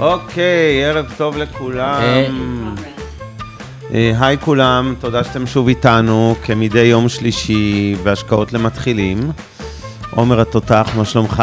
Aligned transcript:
אוקיי, 0.00 0.84
ערב 0.84 1.06
טוב 1.16 1.36
לכולם. 1.36 2.02
אה, 3.94 4.12
היי 4.20 4.38
כולם, 4.38 4.94
תודה 5.00 5.24
שאתם 5.24 5.46
שוב 5.46 5.68
איתנו, 5.68 6.34
כמדי 6.42 6.80
יום 6.80 7.08
שלישי 7.08 7.96
בהשקעות 8.02 8.52
למתחילים. 8.52 9.30
עומר 10.10 10.40
התותח, 10.40 10.90
מה 10.96 11.04
שלומך? 11.04 11.42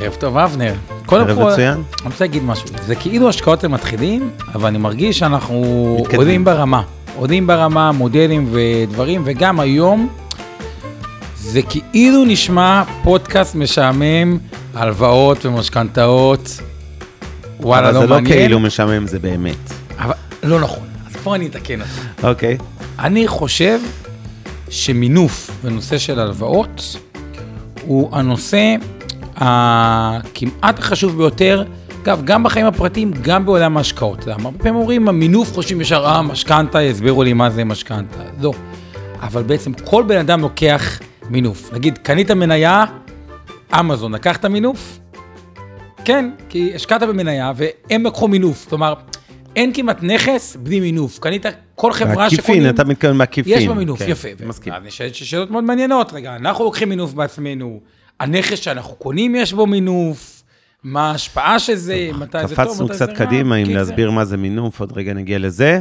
ערב 0.00 0.14
טוב, 0.14 0.36
אבנר. 0.36 0.74
קודם 1.06 1.24
כל. 1.24 1.32
אני 1.32 1.82
רוצה 2.04 2.24
להגיד 2.24 2.42
משהו. 2.42 2.66
זה 2.86 2.94
כאילו 2.94 3.28
השקעות 3.28 3.64
למתחילים, 3.64 4.30
אבל 4.54 4.66
אני 4.66 4.78
מרגיש 4.78 5.18
שאנחנו 5.18 5.96
מתקדמים. 6.00 6.20
עולים 6.20 6.44
ברמה. 6.44 6.82
עולים 7.16 7.46
ברמה, 7.46 7.92
מודלים 7.92 8.48
ודברים, 8.52 9.22
וגם 9.24 9.60
היום 9.60 10.08
זה 11.36 11.60
כאילו 11.62 12.24
נשמע 12.24 12.82
פודקאסט 13.02 13.54
משעמם, 13.54 14.38
הלוואות 14.74 15.46
ומשכנתאות. 15.46 16.60
וואלה, 17.62 17.88
אבל 17.88 17.94
לא 17.94 18.00
זה 18.00 18.06
לא 18.06 18.14
מעניין. 18.14 18.38
כאילו 18.38 18.60
משעמם, 18.60 19.06
זה 19.06 19.18
באמת. 19.18 19.72
אבל 19.98 20.14
לא 20.42 20.60
נכון. 20.60 20.86
אז 21.06 21.16
פה 21.16 21.34
אני 21.34 21.46
אתקן 21.46 21.80
אותך. 21.80 22.00
אוקיי. 22.22 22.58
אני 22.98 23.28
חושב 23.28 23.80
שמינוף 24.70 25.50
בנושא 25.64 25.98
של 25.98 26.20
הלוואות 26.20 26.96
הוא 27.86 28.16
הנושא 28.16 28.74
הכמעט 29.36 30.78
החשוב 30.78 31.16
ביותר, 31.16 31.64
אגב, 32.02 32.20
גם 32.24 32.42
בחיים 32.42 32.66
הפרטיים, 32.66 33.12
גם 33.22 33.46
בעולם 33.46 33.76
ההשקעות. 33.76 34.26
למה? 34.26 34.44
הרבה 34.44 34.58
פעמים 34.58 34.76
אומרים, 34.76 35.08
המינוף 35.08 35.52
חושבים 35.54 35.80
ישר, 35.80 36.04
אה, 36.06 36.22
משכנתה, 36.22 36.82
יסבירו 36.82 37.22
לי 37.22 37.32
מה 37.32 37.50
זה 37.50 37.64
משכנתה. 37.64 38.18
לא. 38.40 38.52
אבל 39.22 39.42
בעצם 39.42 39.72
כל 39.72 40.04
בן 40.06 40.18
אדם 40.18 40.40
לוקח 40.40 40.98
מינוף. 41.30 41.72
נגיד, 41.72 41.98
קנית 41.98 42.30
מניה, 42.30 42.84
אמזון, 43.80 44.14
לקחת 44.14 44.44
מינוף? 44.44 44.98
כן, 46.04 46.30
כי 46.48 46.74
השקעת 46.74 47.02
במניה 47.02 47.52
והם 47.56 48.06
לקחו 48.06 48.28
מינוף. 48.28 48.66
כלומר, 48.68 48.94
אין 49.56 49.74
כמעט 49.74 50.02
נכס 50.02 50.56
בלי 50.62 50.80
מינוף. 50.80 51.18
קנית 51.18 51.46
כל 51.74 51.92
חברה 51.92 52.30
שקונים... 52.30 52.62
בעקיפין, 52.62 52.68
אתה 52.68 52.84
מתכוון 52.84 53.18
בעקיפין. 53.18 53.58
יש 53.58 53.66
בה 53.66 53.74
מינוף, 53.74 53.98
כן, 53.98 54.10
יפה. 54.10 54.28
מסכים. 54.46 54.72
אז 54.72 54.82
נשאלת 54.84 55.14
שאלות 55.14 55.50
מאוד 55.50 55.64
מעניינות. 55.64 56.12
רגע, 56.12 56.36
אנחנו 56.36 56.64
לוקחים 56.64 56.88
מינוף 56.88 57.12
בעצמנו, 57.12 57.80
הנכס 58.20 58.58
שאנחנו 58.58 58.94
קונים 58.94 59.34
יש 59.34 59.52
בו 59.52 59.66
מינוף, 59.66 60.42
מה 60.84 61.10
ההשפעה 61.10 61.58
של 61.58 61.74
זה, 61.74 62.10
מתי 62.18 62.48
זה 62.48 62.56
טוב, 62.56 62.66
קפצנו 62.66 62.84
מתי 62.84 62.94
קצת 62.94 63.06
זה 63.06 63.12
רע. 63.12 63.26
קדימה 63.26 63.54
עם 63.54 63.66
כן, 63.66 63.72
להסביר 63.72 64.10
מה 64.10 64.24
זה 64.24 64.36
מינוף, 64.36 64.80
עוד 64.80 64.92
רגע 64.96 65.12
נגיע 65.12 65.38
לזה. 65.38 65.80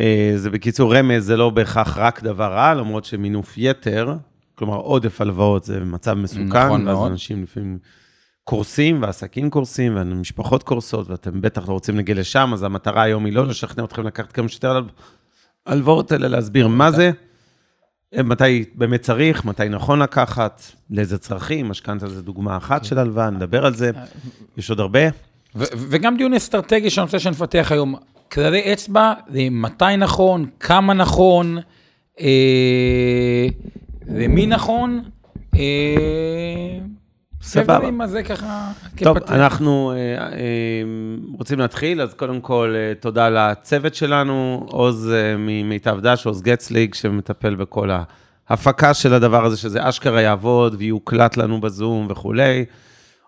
אה, 0.00 0.32
זה 0.36 0.50
בקיצור 0.50 0.96
רמז, 0.96 1.24
זה 1.24 1.36
לא 1.36 1.50
בהכרח 1.50 1.98
רק 1.98 2.22
דבר 2.22 2.52
רע, 2.52 2.74
למרות 2.74 3.04
שמינוף 3.04 3.54
יתר, 3.56 4.14
כלומר 4.54 4.76
עודף 4.76 5.20
הלוואות 5.20 5.64
זה 5.64 5.80
מצב 5.80 6.14
מסוכן, 6.14 6.44
נכון 6.44 6.86
ואז 6.86 6.96
מאוד. 6.96 7.10
אנשים 7.10 7.42
לפעמים 7.42 7.78
קורסים, 8.50 9.02
ועסקים 9.02 9.50
קורסים, 9.50 9.92
ומשפחות 9.96 10.62
קורסות, 10.62 11.10
ואתם 11.10 11.40
בטח 11.40 11.68
לא 11.68 11.72
רוצים 11.72 11.96
להגיע 11.96 12.14
לשם, 12.14 12.50
אז 12.52 12.62
המטרה 12.62 13.02
היום 13.02 13.24
היא 13.24 13.32
לא 13.32 13.46
לשכנע 13.46 13.84
אתכם 13.84 14.06
לקחת 14.06 14.32
כמה 14.32 14.48
שיותר 14.48 14.70
הלו- 14.76 14.86
הלוואות, 15.66 16.12
אלא 16.12 16.28
להסביר 16.28 16.68
מה 16.68 16.90
זה, 16.90 17.10
אה, 18.16 18.22
מתי 18.22 18.64
באמת 18.74 19.00
צריך, 19.02 19.44
מתי 19.44 19.68
נכון 19.68 20.02
לקחת, 20.02 20.62
לאיזה 20.90 21.18
צרכים, 21.18 21.68
משכנתה 21.68 22.08
זה 22.08 22.22
דוגמה 22.22 22.56
אחת 22.56 22.84
של 22.84 22.98
הלוואה, 22.98 23.30
נדבר 23.30 23.66
על 23.66 23.74
זה, 23.74 23.90
יש 24.56 24.70
עוד 24.70 24.80
הרבה. 24.80 25.00
וגם 25.54 26.16
דיון 26.16 26.34
אסטרטגי 26.34 26.90
שאני 26.90 27.04
רוצה 27.04 27.18
שנפתח 27.18 27.68
היום. 27.70 27.94
כללי 28.32 28.72
אצבע, 28.72 29.12
מתי 29.50 29.96
נכון, 29.98 30.46
כמה 30.60 30.94
נכון, 30.94 31.58
אה, 32.20 33.46
למי 34.08 34.46
נכון. 34.46 35.02
אה, 37.42 37.46
סבבה. 37.46 37.74
ודברים, 37.74 38.00
אז 38.00 38.10
זה 38.10 38.22
ככה 38.22 38.72
טוב, 39.02 39.18
כפתיח. 39.18 39.36
אנחנו 39.36 39.92
אה, 39.92 39.96
אה, 39.96 40.32
רוצים 41.38 41.58
להתחיל, 41.58 42.00
אז 42.02 42.14
קודם 42.14 42.40
כל, 42.40 42.74
אה, 42.76 42.92
תודה 43.00 43.28
לצוות 43.28 43.94
שלנו, 43.94 44.66
עוז 44.70 45.10
אה, 45.14 45.34
ממיטב 45.38 45.98
דש, 46.00 46.26
עוז 46.26 46.42
גצליג, 46.42 46.94
שמטפל 46.94 47.54
בכל 47.54 47.90
ההפקה 48.48 48.94
של 48.94 49.14
הדבר 49.14 49.44
הזה, 49.44 49.56
שזה 49.56 49.88
אשכרה 49.88 50.20
יעבוד 50.20 50.74
ויוקלט 50.78 51.36
לנו 51.36 51.60
בזום 51.60 52.06
וכולי. 52.10 52.64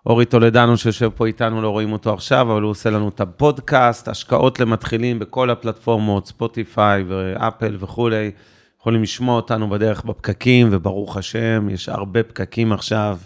אורי 0.05 0.25
טולדנו 0.25 0.77
שיושב 0.77 1.09
פה 1.15 1.27
איתנו, 1.27 1.61
לא 1.61 1.69
רואים 1.69 1.91
אותו 1.91 2.13
עכשיו, 2.13 2.51
אבל 2.51 2.61
הוא 2.61 2.71
עושה 2.71 2.89
לנו 2.89 3.09
את 3.09 3.21
הפודקאסט, 3.21 4.07
השקעות 4.07 4.59
למתחילים 4.59 5.19
בכל 5.19 5.49
הפלטפורמות, 5.49 6.27
ספוטיפיי 6.27 7.03
ואפל 7.07 7.77
וכולי. 7.79 8.31
יכולים 8.79 9.03
לשמוע 9.03 9.35
אותנו 9.35 9.69
בדרך 9.69 10.03
בפקקים, 10.03 10.67
וברוך 10.71 11.17
השם, 11.17 11.67
יש 11.69 11.89
הרבה 11.89 12.23
פקקים 12.23 12.71
עכשיו. 12.71 13.17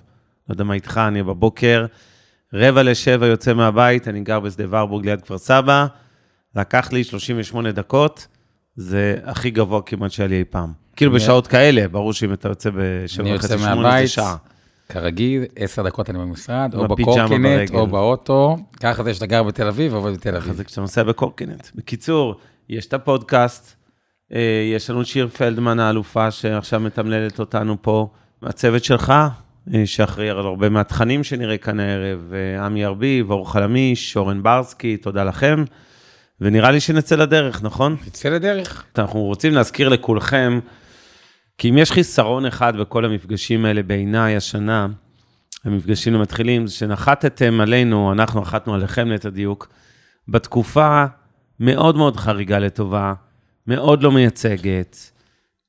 לא 0.50 0.54
יודע 0.54 0.64
מה 0.64 0.74
איתך, 0.74 1.02
אני 1.08 1.24
בבוקר. 1.24 1.86
רבע 2.54 2.84
לשבע 2.84 3.28
יוצא 3.28 3.54
מהבית, 3.54 4.08
אני 4.08 4.22
גר 4.22 4.40
בשדה 4.40 4.64
ורבורג 4.70 5.06
ליד 5.06 5.22
כפר 5.22 5.38
סבא. 5.38 5.86
לקח 6.56 6.92
לי 6.94 7.04
38 7.04 7.72
דקות, 7.72 8.28
זה 8.76 9.18
הכי 9.26 9.50
גבוה 9.52 9.82
כמעט 9.82 10.12
שהיה 10.12 10.28
לי 10.28 10.40
אי 10.40 10.44
פעם. 10.50 10.72
כאילו 10.96 11.12
אני- 11.12 11.20
בשעות 11.20 11.48
כאלה, 11.48 11.88
ברור 11.88 12.14
שאם 12.14 12.34
אתה 12.34 12.50
יוצא 12.50 12.70
בשבע 12.70 13.36
וחצי, 13.36 13.58
שמונה 13.58 13.98
זה 14.02 14.08
שעה. 14.08 14.36
כרגיל, 14.90 15.44
עשר 15.56 15.84
דקות 15.84 16.10
אני 16.10 16.18
במשרד, 16.20 16.74
או 16.76 16.88
בקורקינט. 16.88 17.72
או 17.74 17.88
באוטו. 17.88 18.58
ככה 18.80 19.04
זה 19.04 19.14
שאתה 19.14 19.26
גר 19.26 19.44
בתל 19.44 19.68
אביב, 19.68 19.94
עובד 19.94 20.14
בתל 20.14 20.36
אביב. 20.36 20.54
זה 20.54 20.64
כשאתה 20.64 20.82
נוסע 20.82 21.04
בקורקינט. 21.04 21.68
בקיצור, 21.76 22.36
יש 22.70 22.86
את 22.86 22.94
הפודקאסט, 22.94 23.76
אה, 24.34 24.40
יש 24.76 24.90
לנו 24.90 25.06
שיר 25.06 25.28
פלדמן 25.28 25.80
האלופה 25.80 26.32
שעכשיו 26.32 26.80
מתמללת 26.80 27.40
אותנו 27.40 27.78
פה, 27.82 28.08
מהצוות 28.42 28.84
שלך, 28.84 29.14
שאחראי 29.86 30.30
על 30.30 30.38
הרבה 30.38 30.70
מהתכנים 30.70 31.24
שנראה 31.24 31.58
כאן 31.58 31.80
הערב, 31.80 32.34
אה, 32.34 32.66
עמי 32.66 32.86
ארביב, 32.86 33.32
אור 33.32 33.52
חלמיש, 33.52 34.18
אורן 34.18 34.44
ברסקי, 34.44 34.98
תודה 34.98 35.24
לכם. 35.24 35.64
ונראה 36.42 36.72
לי 36.72 36.80
שנצא 36.80 37.16
לדרך, 37.16 37.64
נכון? 37.64 37.96
תצא 38.06 38.30
לדרך. 38.30 38.86
אנחנו 38.98 39.20
רוצים 39.20 39.54
להזכיר 39.54 39.90
לכולכם, 39.90 40.60
כי 41.58 41.70
אם 41.70 41.78
יש 41.78 41.92
חיסרון 41.92 42.46
אחד 42.46 42.78
בכל 42.78 43.06
המפגשים 43.06 43.66
האלה 43.66 43.84
בעיניי 43.84 44.36
השנה, 44.36 44.88
המפגשים 45.66 46.16
המתחילים, 46.16 46.68
זה 46.68 46.74
שנחתתם 46.74 47.62
עלינו, 47.62 48.12
אנחנו 48.12 48.42
נחתנו 48.42 48.74
עליכם 48.74 49.08
ליתר 49.08 49.30
דיוק, 49.30 49.70
בתקופה 50.28 51.06
מאוד 51.60 51.98
מאוד 51.98 52.18
חריגה 52.18 52.60
לטובה, 52.60 53.14
מאוד 53.68 54.04
לא 54.04 54.12
מייצגת, 54.12 55.12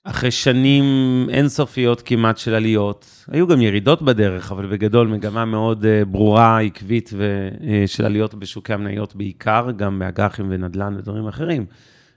אחרי 0.04 0.30
שנים 0.30 0.84
אינסופיות 1.30 2.02
כמעט 2.02 2.38
של 2.38 2.54
עליות, 2.54 3.24
היו 3.30 3.46
גם 3.46 3.60
ירידות 3.60 4.02
בדרך, 4.02 4.52
אבל 4.52 4.66
בגדול 4.66 5.08
מגמה 5.08 5.44
מאוד 5.44 5.84
אה, 5.84 6.04
ברורה, 6.04 6.60
עקבית 6.60 7.10
ושל 7.16 8.04
עליות 8.04 8.34
בשוקי 8.34 8.72
המניות 8.72 9.16
בעיקר, 9.16 9.70
גם 9.76 9.98
באג"חים 9.98 10.46
ונדל"ן 10.48 10.96
ודברים 10.98 11.28
אחרים. 11.28 11.66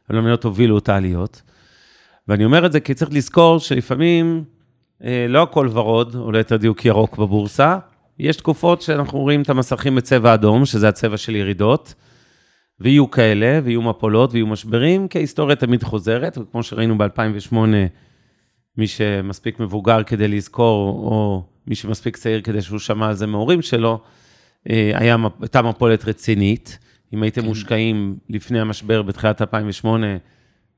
אבל 0.10 0.18
המניות 0.18 0.44
הובילו 0.44 0.78
את 0.78 0.90
העליות. 0.90 1.42
ואני 2.28 2.46
אומר 2.46 2.66
את 2.66 2.72
זה 2.72 2.80
כי 2.80 2.94
צריך 2.94 3.12
לזכור 3.14 3.60
שלפעמים 3.60 4.44
אה, 5.04 5.26
לא 5.30 5.44
הכל 5.44 5.70
ורוד, 5.72 6.16
או 6.16 6.32
ליתר 6.32 6.58
דיוק 6.58 6.86
ירוק 6.86 7.18
בבורסה. 7.18 7.78
יש 8.20 8.36
תקופות 8.36 8.82
שאנחנו 8.82 9.20
רואים 9.20 9.42
את 9.42 9.50
המסכים 9.50 9.96
בצבע 9.96 10.34
אדום, 10.34 10.66
שזה 10.66 10.88
הצבע 10.90 11.18
של 11.18 11.36
ירידות, 11.36 11.94
ויהיו 12.80 13.12
כאלה, 13.12 13.60
ויהיו 13.64 13.82
מפולות, 13.82 14.34
ויהיו 14.34 14.48
משברים, 14.48 15.08
כי 15.08 15.18
ההיסטוריה 15.18 15.56
תמיד 15.56 15.84
חוזרת, 15.84 16.38
וכמו 16.38 16.64
שראינו 16.64 16.98
ב-2008, 16.98 17.56
מי 18.78 18.88
שמספיק 18.88 19.60
מבוגר 19.60 20.04
כדי 20.04 20.28
לזכור, 20.28 20.90
או 20.90 21.44
מי 21.68 21.76
שמספיק 21.76 22.18
צעיר 22.18 22.42
כדי 22.42 22.62
שהוא 22.62 22.80
שמע 22.80 23.08
על 23.08 23.14
זה 23.14 23.28
מההורים 23.28 23.62
שלו, 23.62 24.00
אה, 24.70 24.92
היה, 24.96 25.16
הייתה 25.42 25.62
מפולת 25.62 26.06
רצינית. 26.06 26.80
אם 27.14 27.24
הייתם 27.24 27.46
מושקעים 27.46 28.18
לפני 28.30 28.60
המשבר 28.60 29.02
בתחילת 29.02 29.42
2008, 29.42 30.08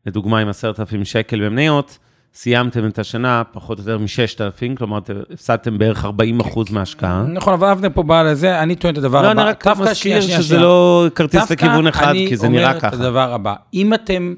לדוגמה 0.05 0.39
עם 0.39 0.49
10,000 0.49 1.05
שקל 1.05 1.45
במניות, 1.45 1.97
סיימתם 2.41 2.87
את 2.87 2.99
השנה 2.99 3.43
פחות 3.51 3.77
או 3.77 3.83
יותר 3.83 3.97
מ-6,000, 3.97 4.77
כלומר, 4.77 4.99
הפסדתם 5.33 5.77
בערך 5.77 6.05
40 6.05 6.39
אחוז 6.39 6.71
מההשקעה. 6.71 7.23
נכון, 7.23 7.53
אבל 7.53 7.67
אבנר 7.67 7.89
פה 7.93 8.03
בא 8.03 8.23
לזה, 8.23 8.59
אני 8.59 8.75
טוען 8.75 8.93
את 8.93 8.97
הדבר 8.97 9.21
לא, 9.21 9.27
הבא. 9.27 9.41
אני 9.41 9.49
רק 9.49 9.67
מזכיר 9.67 10.21
שזה. 10.21 10.57
לא 10.57 11.07
כרטיס 11.15 11.51
לכיוון 11.51 11.87
אחד, 11.87 12.13
כי 12.13 12.37
זה 12.37 12.47
נראה 12.47 12.63
אני 12.63 12.69
אומר 12.69 12.77
את 12.77 12.93
ככה. 12.93 12.95
הדבר 12.95 13.33
הבא, 13.33 13.55
אם 13.73 13.93
אתם 13.93 14.33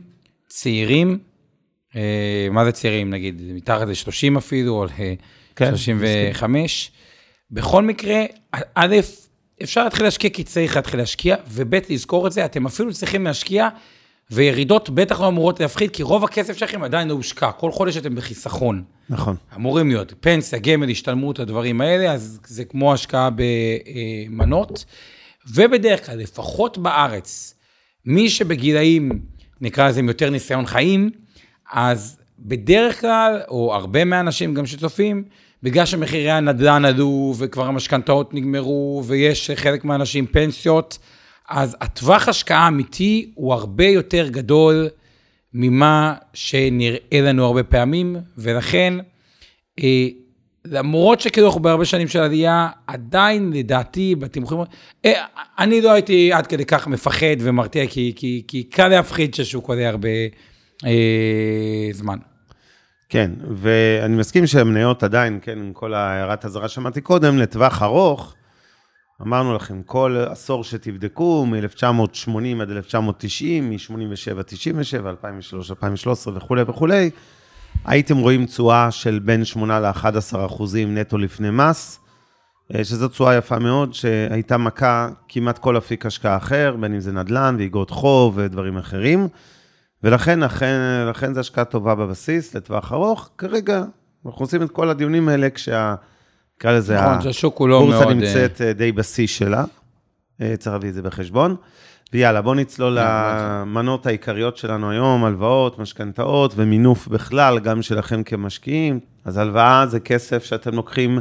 צעירים, 0.47 1.19
אה, 1.95 2.47
מה 2.51 2.65
זה 2.65 2.71
צעירים, 2.71 3.09
נגיד, 3.09 3.41
מתחת 3.53 3.87
ל-30 3.87 4.37
אפילו, 4.37 4.73
או 4.73 4.85
כן, 5.55 5.73
ל-35, 5.73 6.43
בכל 7.51 7.83
מקרה, 7.83 8.23
א', 8.75 8.95
אפשר 9.63 9.83
להתחיל 9.83 10.05
להשקיע 10.05 10.29
כי 10.29 10.43
צריך 10.43 10.75
להתחיל 10.75 10.99
להשקיע, 10.99 11.35
וב' 11.47 11.75
לזכור 11.89 12.27
את 12.27 12.31
זה, 12.31 12.45
אתם 12.45 12.65
אפילו 12.65 12.93
צריכים 12.93 13.23
להשקיע, 13.23 13.69
וירידות 14.31 14.89
בטח 14.89 15.21
לא 15.21 15.27
אמורות 15.27 15.59
להפחיד, 15.59 15.91
כי 15.91 16.03
רוב 16.03 16.23
הכסף 16.23 16.57
שלכם 16.57 16.83
עדיין 16.83 17.07
לא 17.07 17.13
הושקע, 17.13 17.51
כל 17.51 17.71
חודש 17.71 17.97
אתם 17.97 18.15
בחיסכון. 18.15 18.83
נכון. 19.09 19.35
אמורים 19.55 19.87
להיות 19.87 20.13
פנסיה, 20.19 20.59
גמל, 20.59 20.89
השתלמות, 20.89 21.39
הדברים 21.39 21.81
האלה, 21.81 22.11
אז 22.11 22.39
זה 22.47 22.65
כמו 22.65 22.93
השקעה 22.93 23.29
במנות. 24.29 24.85
ובדרך 25.53 26.05
כלל, 26.05 26.17
לפחות 26.17 26.77
בארץ, 26.77 27.53
מי 28.05 28.29
שבגילאים, 28.29 29.21
נקרא 29.61 29.89
לזה 29.89 29.99
עם 29.99 30.07
יותר 30.07 30.29
ניסיון 30.29 30.65
חיים, 30.65 31.09
אז 31.71 32.17
בדרך 32.39 33.01
כלל, 33.01 33.41
או 33.49 33.75
הרבה 33.75 34.05
מהאנשים 34.05 34.53
גם 34.53 34.65
שצופים, 34.65 35.23
בגלל 35.63 35.85
שמחירי 35.85 36.31
הנדל"ן 36.31 36.85
עלו 36.85 37.33
וכבר 37.37 37.65
המשכנתאות 37.65 38.33
נגמרו 38.33 39.03
ויש 39.05 39.51
חלק 39.55 39.85
מהאנשים 39.85 40.27
פנסיות, 40.27 40.97
אז 41.51 41.77
הטווח 41.81 42.27
השקעה 42.27 42.65
האמיתי 42.65 43.31
הוא 43.35 43.53
הרבה 43.53 43.85
יותר 43.85 44.27
גדול 44.29 44.89
ממה 45.53 46.15
שנראה 46.33 47.21
לנו 47.21 47.45
הרבה 47.45 47.63
פעמים, 47.63 48.15
ולכן, 48.37 48.93
אה, 49.79 50.07
למרות 50.65 51.21
שכאילו 51.21 51.47
אנחנו 51.47 51.61
בהרבה 51.61 51.85
שנים 51.85 52.07
של 52.07 52.19
עלייה, 52.19 52.69
עדיין 52.87 53.53
לדעתי 53.53 54.15
בתמחורים, 54.15 54.65
אה, 55.05 55.25
אני 55.59 55.81
לא 55.81 55.91
הייתי 55.91 56.33
עד 56.33 56.47
כדי 56.47 56.65
כך 56.65 56.87
מפחד 56.87 57.35
ומרתיע, 57.39 57.87
כי, 57.87 58.13
כי, 58.15 58.43
כי 58.47 58.63
קל 58.63 58.87
להפחיד 58.87 59.33
ששוק 59.33 59.69
עולה 59.69 59.89
הרבה 59.89 60.09
אה, 60.85 61.89
זמן. 61.91 62.17
כן, 63.09 63.31
ואני 63.49 64.15
מסכים 64.15 64.47
שהמניות 64.47 65.03
עדיין, 65.03 65.39
כן, 65.41 65.59
עם 65.59 65.73
כל 65.73 65.93
הערת 65.93 66.45
אזהרה 66.45 66.67
שאמרתי 66.67 67.01
קודם, 67.01 67.37
לטווח 67.37 67.81
ארוך, 67.81 68.35
אמרנו 69.21 69.53
לכם, 69.53 69.81
כל 69.83 70.17
עשור 70.29 70.63
שתבדקו, 70.63 71.45
מ-1980 71.45 72.61
עד 72.61 72.71
1990, 72.71 73.69
מ-87, 73.69 74.43
97, 74.43 75.09
2003, 75.09 75.71
2013 75.71 76.37
וכולי 76.37 76.61
וכולי, 76.67 77.09
הייתם 77.85 78.17
רואים 78.17 78.45
תשואה 78.45 78.91
של 78.91 79.19
בין 79.19 79.45
8 79.45 79.79
ל-11 79.79 80.45
אחוזים 80.45 80.97
נטו 80.97 81.17
לפני 81.17 81.49
מס, 81.51 81.99
אה, 82.75 82.83
שזו 82.83 83.07
תשואה 83.07 83.35
יפה 83.35 83.59
מאוד, 83.59 83.93
שהייתה 83.93 84.57
מכה 84.57 85.09
כמעט 85.27 85.57
כל 85.57 85.77
אפיק 85.77 86.05
השקעה 86.05 86.37
אחר, 86.37 86.75
בין 86.79 86.93
אם 86.93 86.99
זה 86.99 87.11
נדל"ן 87.11 87.55
ואיגרות 87.57 87.89
חוב 87.89 88.33
ודברים 88.37 88.77
אחרים. 88.77 89.27
ולכן, 90.03 90.39
לכן, 90.39 90.79
לכן 91.09 91.33
זו 91.33 91.39
השקעה 91.39 91.65
טובה 91.65 91.95
בבסיס, 91.95 92.55
לטווח 92.55 92.93
ארוך. 92.93 93.29
כרגע, 93.37 93.83
אנחנו 94.25 94.45
עושים 94.45 94.63
את 94.63 94.71
כל 94.71 94.89
הדיונים 94.89 95.29
האלה 95.29 95.49
כשה... 95.49 95.95
נקרא 96.61 96.71
לזה, 96.71 97.01
נכון, 97.01 97.19
הוא 97.57 97.69
לא 97.69 97.87
מאוד... 97.87 97.93
הבורסה 97.93 98.13
נמצאת 98.13 98.61
אה, 98.61 98.73
די 98.73 98.91
בשיא 98.91 99.27
שלה, 99.27 99.63
אה, 100.41 100.53
צריך 100.57 100.73
להביא 100.73 100.89
את 100.89 100.93
זה 100.93 101.01
בחשבון. 101.01 101.55
ויאללה, 102.13 102.41
בואו 102.41 102.55
נצלול 102.55 102.97
למנות 103.01 104.05
העיקריות 104.05 104.57
שלנו 104.57 104.91
היום, 104.91 105.25
הלוואות, 105.25 105.79
משכנתאות 105.79 106.53
ומינוף 106.55 107.07
בכלל, 107.07 107.59
גם 107.59 107.81
שלכם 107.81 108.23
כמשקיעים. 108.23 108.99
אז 109.25 109.37
הלוואה 109.37 109.85
זה 109.87 109.99
כסף 109.99 110.43
שאתם 110.43 110.75
לוקחים 110.75 111.19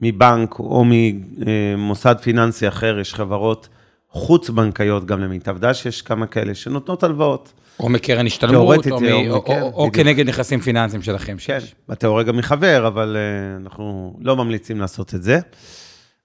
מבנק 0.00 0.58
או 0.58 0.84
ממוסד 0.86 2.16
פיננסי 2.22 2.68
אחר, 2.68 2.98
יש 2.98 3.14
חברות 3.14 3.68
חוץ-בנקאיות, 4.10 5.04
גם 5.04 5.20
למיטב 5.20 5.58
דש 5.58 5.86
יש 5.86 6.02
כמה 6.02 6.26
כאלה 6.26 6.54
שנותנות 6.54 7.02
הלוואות. 7.02 7.52
או 7.80 7.88
מקרן 7.88 8.26
השתלמות, 8.26 8.86
או, 8.86 8.98
או, 8.98 9.30
או, 9.30 9.44
או, 9.46 9.72
או 9.74 9.92
כנגד 9.92 10.28
נכסים 10.28 10.60
פיננסיים 10.60 11.02
שלכם. 11.02 11.36
כן, 11.38 11.58
בתיאוריה 11.88 12.24
גם 12.24 12.36
מחבר, 12.36 12.86
אבל 12.86 13.16
uh, 13.16 13.62
אנחנו 13.62 14.16
לא 14.20 14.36
ממליצים 14.36 14.80
לעשות 14.80 15.14
את 15.14 15.22
זה. 15.22 15.38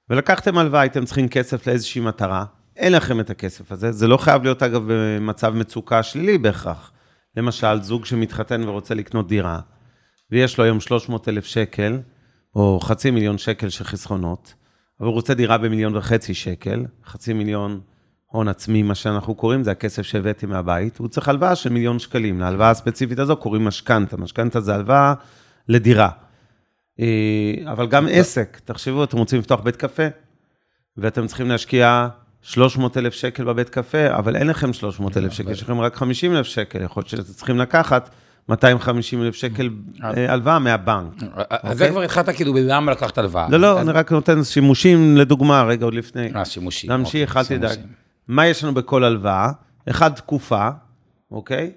ולקחתם 0.09 0.57
הלוואה, 0.57 0.81
הייתם 0.81 1.05
צריכים 1.05 1.27
כסף 1.27 1.67
לאיזושהי 1.67 2.01
מטרה, 2.01 2.45
אין 2.77 2.93
לכם 2.93 3.19
את 3.19 3.29
הכסף 3.29 3.71
הזה, 3.71 3.91
זה 3.91 4.07
לא 4.07 4.17
חייב 4.17 4.43
להיות 4.43 4.63
אגב 4.63 4.83
במצב 4.87 5.53
מצוקה 5.55 6.03
שלילי 6.03 6.37
בהכרח. 6.37 6.91
למשל, 7.37 7.81
זוג 7.81 8.05
שמתחתן 8.05 8.63
ורוצה 8.67 8.93
לקנות 8.93 9.27
דירה, 9.27 9.59
ויש 10.31 10.57
לו 10.57 10.63
היום 10.63 10.79
300 10.79 11.29
אלף 11.29 11.45
שקל, 11.45 11.99
או 12.55 12.79
חצי 12.79 13.11
מיליון 13.11 13.37
שקל 13.37 13.69
של 13.69 13.83
חסכונות, 13.83 14.53
אבל 14.99 15.07
הוא 15.07 15.13
רוצה 15.13 15.33
דירה 15.33 15.57
במיליון 15.57 15.95
וחצי 15.95 16.33
שקל, 16.33 16.85
חצי 17.05 17.33
מיליון 17.33 17.79
הון 18.33 18.47
עצמי, 18.47 18.83
מה 18.83 18.95
שאנחנו 18.95 19.35
קוראים, 19.35 19.63
זה 19.63 19.71
הכסף 19.71 20.01
שהבאתי 20.01 20.45
מהבית, 20.45 20.97
הוא 20.97 21.07
צריך 21.07 21.29
הלוואה 21.29 21.55
של 21.55 21.69
מיליון 21.69 21.99
שקלים. 21.99 22.39
להלוואה 22.39 22.69
הספציפית 22.69 23.19
הזו 23.19 23.35
קוראים 23.35 23.65
משכנתה. 23.65 24.17
משכנתה 24.17 24.61
זה 24.61 24.75
הלוואה 24.75 25.13
לדירה. 25.69 26.09
אה, 26.99 27.53
אבל 27.71 27.87
גם 27.87 28.07
עסק, 28.11 28.59
תחשבו, 28.65 29.03
אתם 29.03 29.17
רוצים 29.17 29.39
לפתוח 29.39 29.61
בית 29.61 29.75
קפה, 29.75 30.03
ואתם 30.97 31.27
צריכים 31.27 31.49
להשקיע 31.49 32.07
300 32.41 32.97
אלף 32.97 33.13
שקל 33.13 33.43
בבית 33.43 33.69
קפה, 33.69 34.15
אבל 34.17 34.35
אין 34.35 34.47
לכם 34.47 34.73
300 34.73 35.17
אלף 35.17 35.33
שקל, 35.33 35.51
יש 35.51 35.61
לכם 35.61 35.79
רק 35.79 35.95
50 35.95 36.35
אלף 36.35 36.45
שקל, 36.45 36.81
יכול 36.81 37.01
להיות 37.01 37.09
שאתם 37.09 37.23
צריכים 37.23 37.57
לקחת 37.57 38.09
250 38.49 39.23
אלף 39.23 39.35
שקל 39.35 39.69
אה, 40.03 40.33
הלוואה 40.33 40.59
מהבנק. 40.59 41.13
אז 41.49 41.77
זה 41.77 41.83
אוקיי? 41.83 41.89
כבר 41.89 42.01
התחלת 42.01 42.29
כאילו 42.29 42.53
בלמה 42.53 42.91
לקחת 42.91 43.17
הלוואה. 43.17 43.47
לא, 43.49 43.59
לא, 43.59 43.81
אני 43.81 43.91
רק 43.91 44.11
נותן 44.11 44.43
שימושים 44.43 45.17
לדוגמה, 45.17 45.63
רגע, 45.63 45.85
עוד 45.85 45.93
לפני. 45.93 46.31
אה, 46.35 46.45
שימושים. 46.45 46.89
להמשיך, 46.89 47.37
אל 47.37 47.45
תדאג. 47.45 47.79
מה 48.27 48.47
יש 48.47 48.63
לנו 48.63 48.73
בכל 48.73 49.03
הלוואה? 49.03 49.51
אחד, 49.89 50.13
תקופה, 50.13 50.69
אוקיי? 51.31 51.71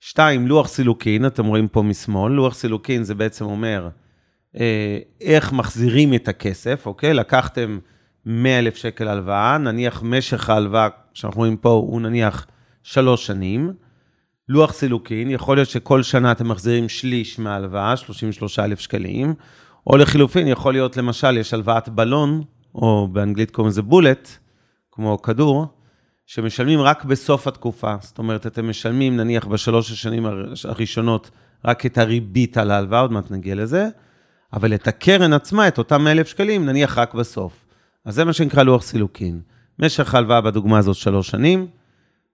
שתיים, 0.00 0.46
לוח 0.46 0.68
סילוקין, 0.68 1.26
אתם 1.26 1.46
רואים 1.46 1.68
פה 1.68 1.82
משמאל, 1.82 2.32
לוח 2.32 2.54
סילוקין 2.54 3.04
זה 3.04 3.14
בעצם 3.14 3.44
אומר 3.44 3.88
אה, 4.56 4.98
איך 5.20 5.52
מחזירים 5.52 6.14
את 6.14 6.28
הכסף, 6.28 6.86
אוקיי? 6.86 7.14
לקחתם 7.14 7.78
100 8.26 8.58
אלף 8.58 8.76
שקל 8.76 9.08
הלוואה, 9.08 9.58
נניח 9.58 10.02
משך 10.02 10.50
ההלוואה, 10.50 10.88
שאנחנו 11.14 11.38
רואים 11.38 11.56
פה, 11.56 11.70
הוא 11.70 12.00
נניח 12.00 12.46
שלוש 12.82 13.26
שנים. 13.26 13.72
לוח 14.48 14.72
סילוקין, 14.72 15.30
יכול 15.30 15.56
להיות 15.56 15.68
שכל 15.68 16.02
שנה 16.02 16.32
אתם 16.32 16.48
מחזירים 16.48 16.88
שליש 16.88 17.38
מההלוואה, 17.38 17.96
33 17.96 18.58
אלף 18.58 18.80
שקלים, 18.80 19.34
או 19.86 19.96
לחילופין, 19.96 20.48
יכול 20.48 20.72
להיות 20.72 20.96
למשל, 20.96 21.36
יש 21.36 21.54
הלוואת 21.54 21.88
בלון, 21.88 22.42
או 22.74 23.08
באנגלית 23.12 23.50
קוראים 23.50 23.68
לזה 23.68 23.82
בולט, 23.82 24.28
כמו 24.92 25.22
כדור, 25.22 25.66
שמשלמים 26.26 26.80
רק 26.80 27.04
בסוף 27.04 27.46
התקופה. 27.46 27.94
זאת 28.00 28.18
אומרת, 28.18 28.46
אתם 28.46 28.68
משלמים 28.68 29.16
נניח 29.16 29.46
בשלוש 29.46 29.92
השנים 29.92 30.26
הראשונות 30.64 31.30
רק 31.64 31.86
את 31.86 31.98
הריבית 31.98 32.56
על 32.56 32.70
ההלוואה, 32.70 33.00
עוד 33.00 33.12
מעט 33.12 33.30
נגיע 33.30 33.54
לזה, 33.54 33.88
אבל 34.52 34.74
את 34.74 34.88
הקרן 34.88 35.32
עצמה, 35.32 35.68
את 35.68 35.78
אותם 35.78 36.04
100,000 36.04 36.26
שקלים, 36.26 36.66
נניח 36.66 36.98
רק 36.98 37.14
בסוף. 37.14 37.66
אז 38.04 38.14
זה 38.14 38.24
מה 38.24 38.32
שנקרא 38.32 38.62
לוח 38.62 38.82
סילוקין. 38.82 39.40
משך 39.78 40.14
ההלוואה 40.14 40.40
בדוגמה 40.40 40.78
הזאת 40.78 40.96
שלוש 40.96 41.28
שנים, 41.28 41.66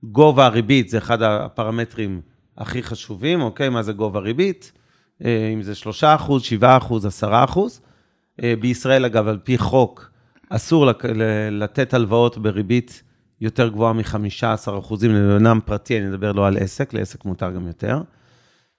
גובה 0.03 0.47
הריבית 0.47 0.89
זה 0.89 0.99
אחד 0.99 1.23
הפרמטרים 1.23 2.21
הכי 2.59 2.83
חשובים, 2.83 3.41
אוקיי? 3.41 3.69
מה 3.69 3.83
זה 3.83 3.93
גובה 3.93 4.21
ריבית? 4.21 4.73
אה, 5.25 5.51
אם 5.55 5.63
זה 5.63 5.75
3 5.75 6.05
אחוז, 6.05 6.43
7 6.43 6.77
אחוז, 6.77 7.07
10 7.07 7.45
אחוז. 7.45 7.81
אה, 8.43 8.55
בישראל, 8.61 9.05
אגב, 9.05 9.29
על 9.29 9.39
פי 9.45 9.59
חוק, 9.59 10.11
אסור 10.51 10.87
לתת 11.51 11.95
הלוואות 11.95 12.39
בריבית 12.39 13.03
יותר 13.41 13.69
גבוהה 13.69 13.93
מ-15 13.93 14.79
אחוזים 14.79 15.15
לבן 15.15 15.47
אדם 15.47 15.61
פרטי, 15.65 15.99
אני 15.99 16.07
מדבר 16.07 16.33
לא 16.33 16.47
על 16.47 16.57
עסק, 16.57 16.95
לעסק 16.95 17.25
מותר 17.25 17.51
גם 17.51 17.67
יותר. 17.67 18.03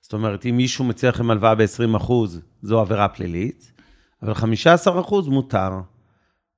זאת 0.02 0.14
אומרת, 0.14 0.46
אם 0.46 0.58
מישהו 0.58 0.86
מציע 0.86 1.10
לכם 1.10 1.32
הלוואה 1.32 1.56
ב-20 1.56 1.98
אחוז, 1.98 2.42
זו 2.62 2.80
עבירה 2.80 3.08
פלילית, 3.08 3.72
אבל 4.24 4.34
15 4.34 5.00
אחוז 5.00 5.28
מותר. 5.28 5.72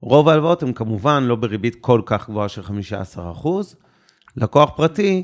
רוב 0.01 0.29
ההלוואות 0.29 0.63
הן 0.63 0.73
כמובן 0.73 1.23
לא 1.23 1.35
בריבית 1.35 1.75
כל 1.81 2.01
כך 2.05 2.29
גבוהה 2.29 2.49
של 2.49 2.63
15 2.63 3.31
אחוז. 3.31 3.75
לקוח 4.37 4.71
פרטי, 4.75 5.23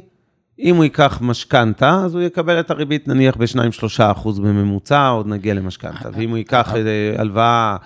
אם 0.59 0.75
הוא 0.75 0.83
ייקח 0.83 1.19
משכנתה, 1.21 2.01
אז 2.05 2.15
הוא 2.15 2.21
יקבל 2.21 2.59
את 2.59 2.71
הריבית 2.71 3.07
נניח 3.07 3.37
ב-2-3 3.37 4.11
אחוז 4.11 4.39
בממוצע, 4.39 5.07
עוד 5.07 5.27
נגיע 5.27 5.53
למשכנתה. 5.53 6.09
ואם 6.13 6.29
הוא 6.29 6.37
ייקח 6.37 6.73
אה, 6.75 7.21
הלוואה, 7.21 7.77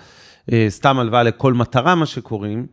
אה, 0.52 0.66
סתם 0.68 0.98
הלוואה 0.98 1.22
לכל 1.22 1.52
מטרה, 1.52 1.94
מה 1.94 2.06
שקוראים, 2.06 2.66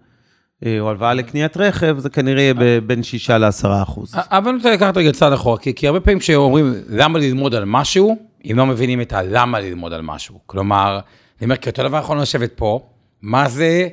או 0.79 0.89
הלוואה 0.89 1.13
לקניית 1.13 1.57
רכב, 1.57 1.99
זה 1.99 2.09
כנראה 2.09 2.41
יהיה 2.41 2.53
בין 2.85 3.03
6 3.03 3.29
ל-10 3.29 3.67
אחוז. 3.83 4.15
אבל 4.15 4.49
אני 4.49 4.57
רוצה 4.57 4.71
לקחת 4.71 4.97
רגע 4.97 5.11
צעד 5.11 5.33
אחורה, 5.33 5.57
כי, 5.57 5.87
הרבה 5.87 5.99
פעמים 5.99 6.19
כשאומרים 6.19 6.73
למה 6.89 7.19
ללמוד 7.19 7.55
על 7.55 7.65
משהו, 7.65 8.17
אם 8.45 8.53
לא 8.57 8.65
מבינים 8.65 9.01
את 9.01 9.13
הלמה 9.13 9.59
ללמוד 9.59 9.93
על 9.93 10.01
משהו. 10.01 10.39
כלומר, 10.45 10.99
אני 11.39 11.45
אומר, 11.45 11.55
כי 11.55 11.69
אותו 11.69 11.83
דבר 11.83 11.97
יכול 11.97 12.21
לשבת 12.21 12.51
פה, 12.55 12.79
מה 13.21 13.49
זה, 13.49 13.87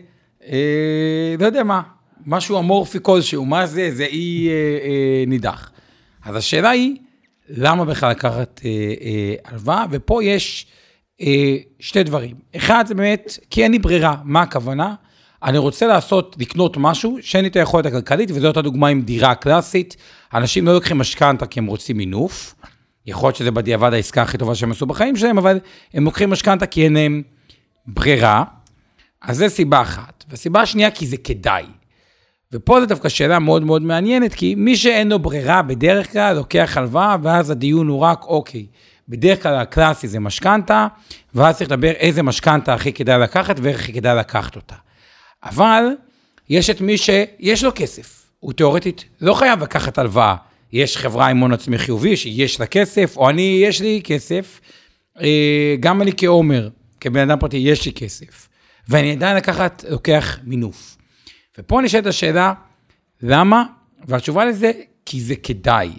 אה, 0.49 1.35
לא 1.41 1.47
יודע 1.47 1.65
מה, 1.65 1.83
משהו 2.27 2.59
אמורפי 2.59 2.99
כלשהו, 3.03 3.45
מה 3.45 3.67
זה, 3.67 3.91
זה 3.93 4.05
אי 4.05 4.49
אה, 4.49 4.53
אה, 4.53 5.25
נידח. 5.27 5.71
אז 6.25 6.37
השאלה 6.37 6.71
היא, 6.71 6.97
למה 7.49 7.85
בכלל 7.85 8.11
לקחת 8.11 8.61
אה, 8.65 8.71
אה, 9.01 9.35
הלוואה? 9.45 9.85
ופה 9.91 10.25
יש 10.25 10.67
אה, 11.21 11.57
שתי 11.81 12.03
דברים. 12.03 12.37
אחד, 12.57 12.85
זה 12.87 12.95
באמת, 12.95 13.39
כי 13.51 13.63
אין 13.63 13.73
לי 13.73 13.79
ברירה, 13.79 14.17
מה 14.25 14.43
הכוונה? 14.43 14.95
אני 15.43 15.59
רוצה 15.59 15.87
לעשות, 15.87 16.37
לקנות 16.39 16.77
משהו 16.77 17.19
שאין 17.21 17.45
לי 17.45 17.51
את 17.51 17.57
היכולת 17.57 17.87
הכלכלית, 17.87 18.31
וזאת 18.31 18.57
הדוגמה 18.57 18.89
עם 18.89 19.03
דירה 19.03 19.35
קלאסית. 19.35 19.97
אנשים 20.35 20.67
לא 20.67 20.73
לוקחים 20.73 20.99
משכנתה 20.99 21.47
כי 21.47 21.61
הם 21.61 21.67
רוצים 21.67 21.97
מינוף. 21.97 22.55
יכול 23.07 23.29
להיות 23.29 23.37
שזה 23.37 23.51
בדיעבד 23.51 23.93
העסקה 23.93 24.23
הכי 24.23 24.39
טובה 24.39 24.55
שהם 24.55 24.71
עשו 24.71 24.87
בחיים 24.87 25.17
שלהם, 25.17 25.39
אבל 25.39 25.61
הם 25.95 26.05
לוקחים 26.05 26.31
משכנתה 26.31 26.67
כי 26.67 26.85
אין 26.85 26.93
להם 26.95 27.23
ברירה. 27.87 28.45
אז 29.23 29.37
זו 29.37 29.45
סיבה 29.49 29.81
אחת. 29.83 30.25
והסיבה 30.29 30.61
השנייה, 30.61 30.91
כי 30.91 31.07
זה 31.07 31.17
כדאי. 31.17 31.65
ופה 32.53 32.81
זו 32.81 32.87
דווקא 32.87 33.09
שאלה 33.09 33.39
מאוד 33.39 33.63
מאוד 33.63 33.83
מעניינת, 33.83 34.35
כי 34.35 34.55
מי 34.55 34.77
שאין 34.77 35.09
לו 35.09 35.19
ברירה 35.19 35.63
בדרך 35.63 36.13
כלל 36.13 36.37
לוקח 36.37 36.77
הלוואה, 36.77 37.17
ואז 37.23 37.51
הדיון 37.51 37.89
הוא 37.89 38.01
רק, 38.01 38.25
אוקיי, 38.25 38.67
בדרך 39.09 39.43
כלל 39.43 39.55
הקלאסי 39.55 40.09
זה 40.09 40.21
משכנתה, 40.21 40.87
ואז 41.35 41.57
צריך 41.57 41.71
לדבר 41.71 41.91
איזה 41.91 42.23
משכנתה 42.23 42.75
הכי 42.75 42.93
כדאי 42.93 43.19
לקחת 43.19 43.57
ואיך 43.63 43.81
הכי 43.81 43.93
כדאי 43.93 44.17
לקחת 44.17 44.57
אותה. 44.57 44.75
אבל 45.45 45.85
יש 46.49 46.71
את 46.71 46.81
מי 46.81 46.99
שיש 46.99 47.65
לו 47.65 47.71
כסף, 47.75 48.27
הוא 48.41 48.53
תיאורטית 48.53 49.05
לא 49.21 49.35
חייב 49.35 49.63
לקחת 49.63 49.99
הלוואה. 49.99 50.35
יש 50.73 50.97
חברה 50.97 51.27
עם 51.27 51.39
הון 51.39 51.53
עצמי 51.53 51.79
חיובי 51.79 52.17
שיש 52.17 52.61
לה 52.61 52.67
כסף, 52.67 53.17
או 53.17 53.31
אני, 53.31 53.61
יש 53.63 53.81
לי 53.81 54.01
כסף, 54.05 54.61
אה, 55.21 55.77
גם 55.81 56.03
אני 56.03 56.13
כעומר, 56.17 56.69
כבן 57.01 57.31
אדם 57.31 57.39
פרטי, 57.39 57.57
יש 57.57 57.87
לי 57.87 57.93
כסף, 57.93 58.49
ואני 58.89 59.13
עדיין 59.13 59.37
לקחת, 59.37 59.85
לוקח 59.89 60.39
מינוף. 60.45 60.97
ופה 61.59 61.81
נשאלת 61.83 62.07
השאלה, 62.07 62.53
למה? 63.23 63.65
והתשובה 64.07 64.45
לזה, 64.45 64.73
כי 65.07 65.21
זה 65.21 65.37
כדאי. 65.37 65.93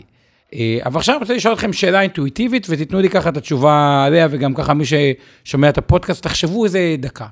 אה, 0.54 0.80
אבל 0.86 0.98
עכשיו 0.98 1.16
אני 1.16 1.22
רוצה 1.22 1.34
לשאול 1.34 1.54
אתכם 1.54 1.74
שאלה 1.74 2.02
אינטואיטיבית, 2.02 2.68
ותיתנו 2.70 3.00
לי 3.00 3.10
ככה 3.10 3.30
את 3.30 3.38
התשובה 3.38 4.04
עליה, 4.06 4.28
וגם 4.32 4.54
ככה 4.54 4.74
מי 4.74 4.84
ששומע 4.86 5.70
את 5.70 5.78
הפודקאסט, 5.78 6.24
תחשבו 6.24 6.66
איזה 6.66 6.96
דקה. 7.00 7.28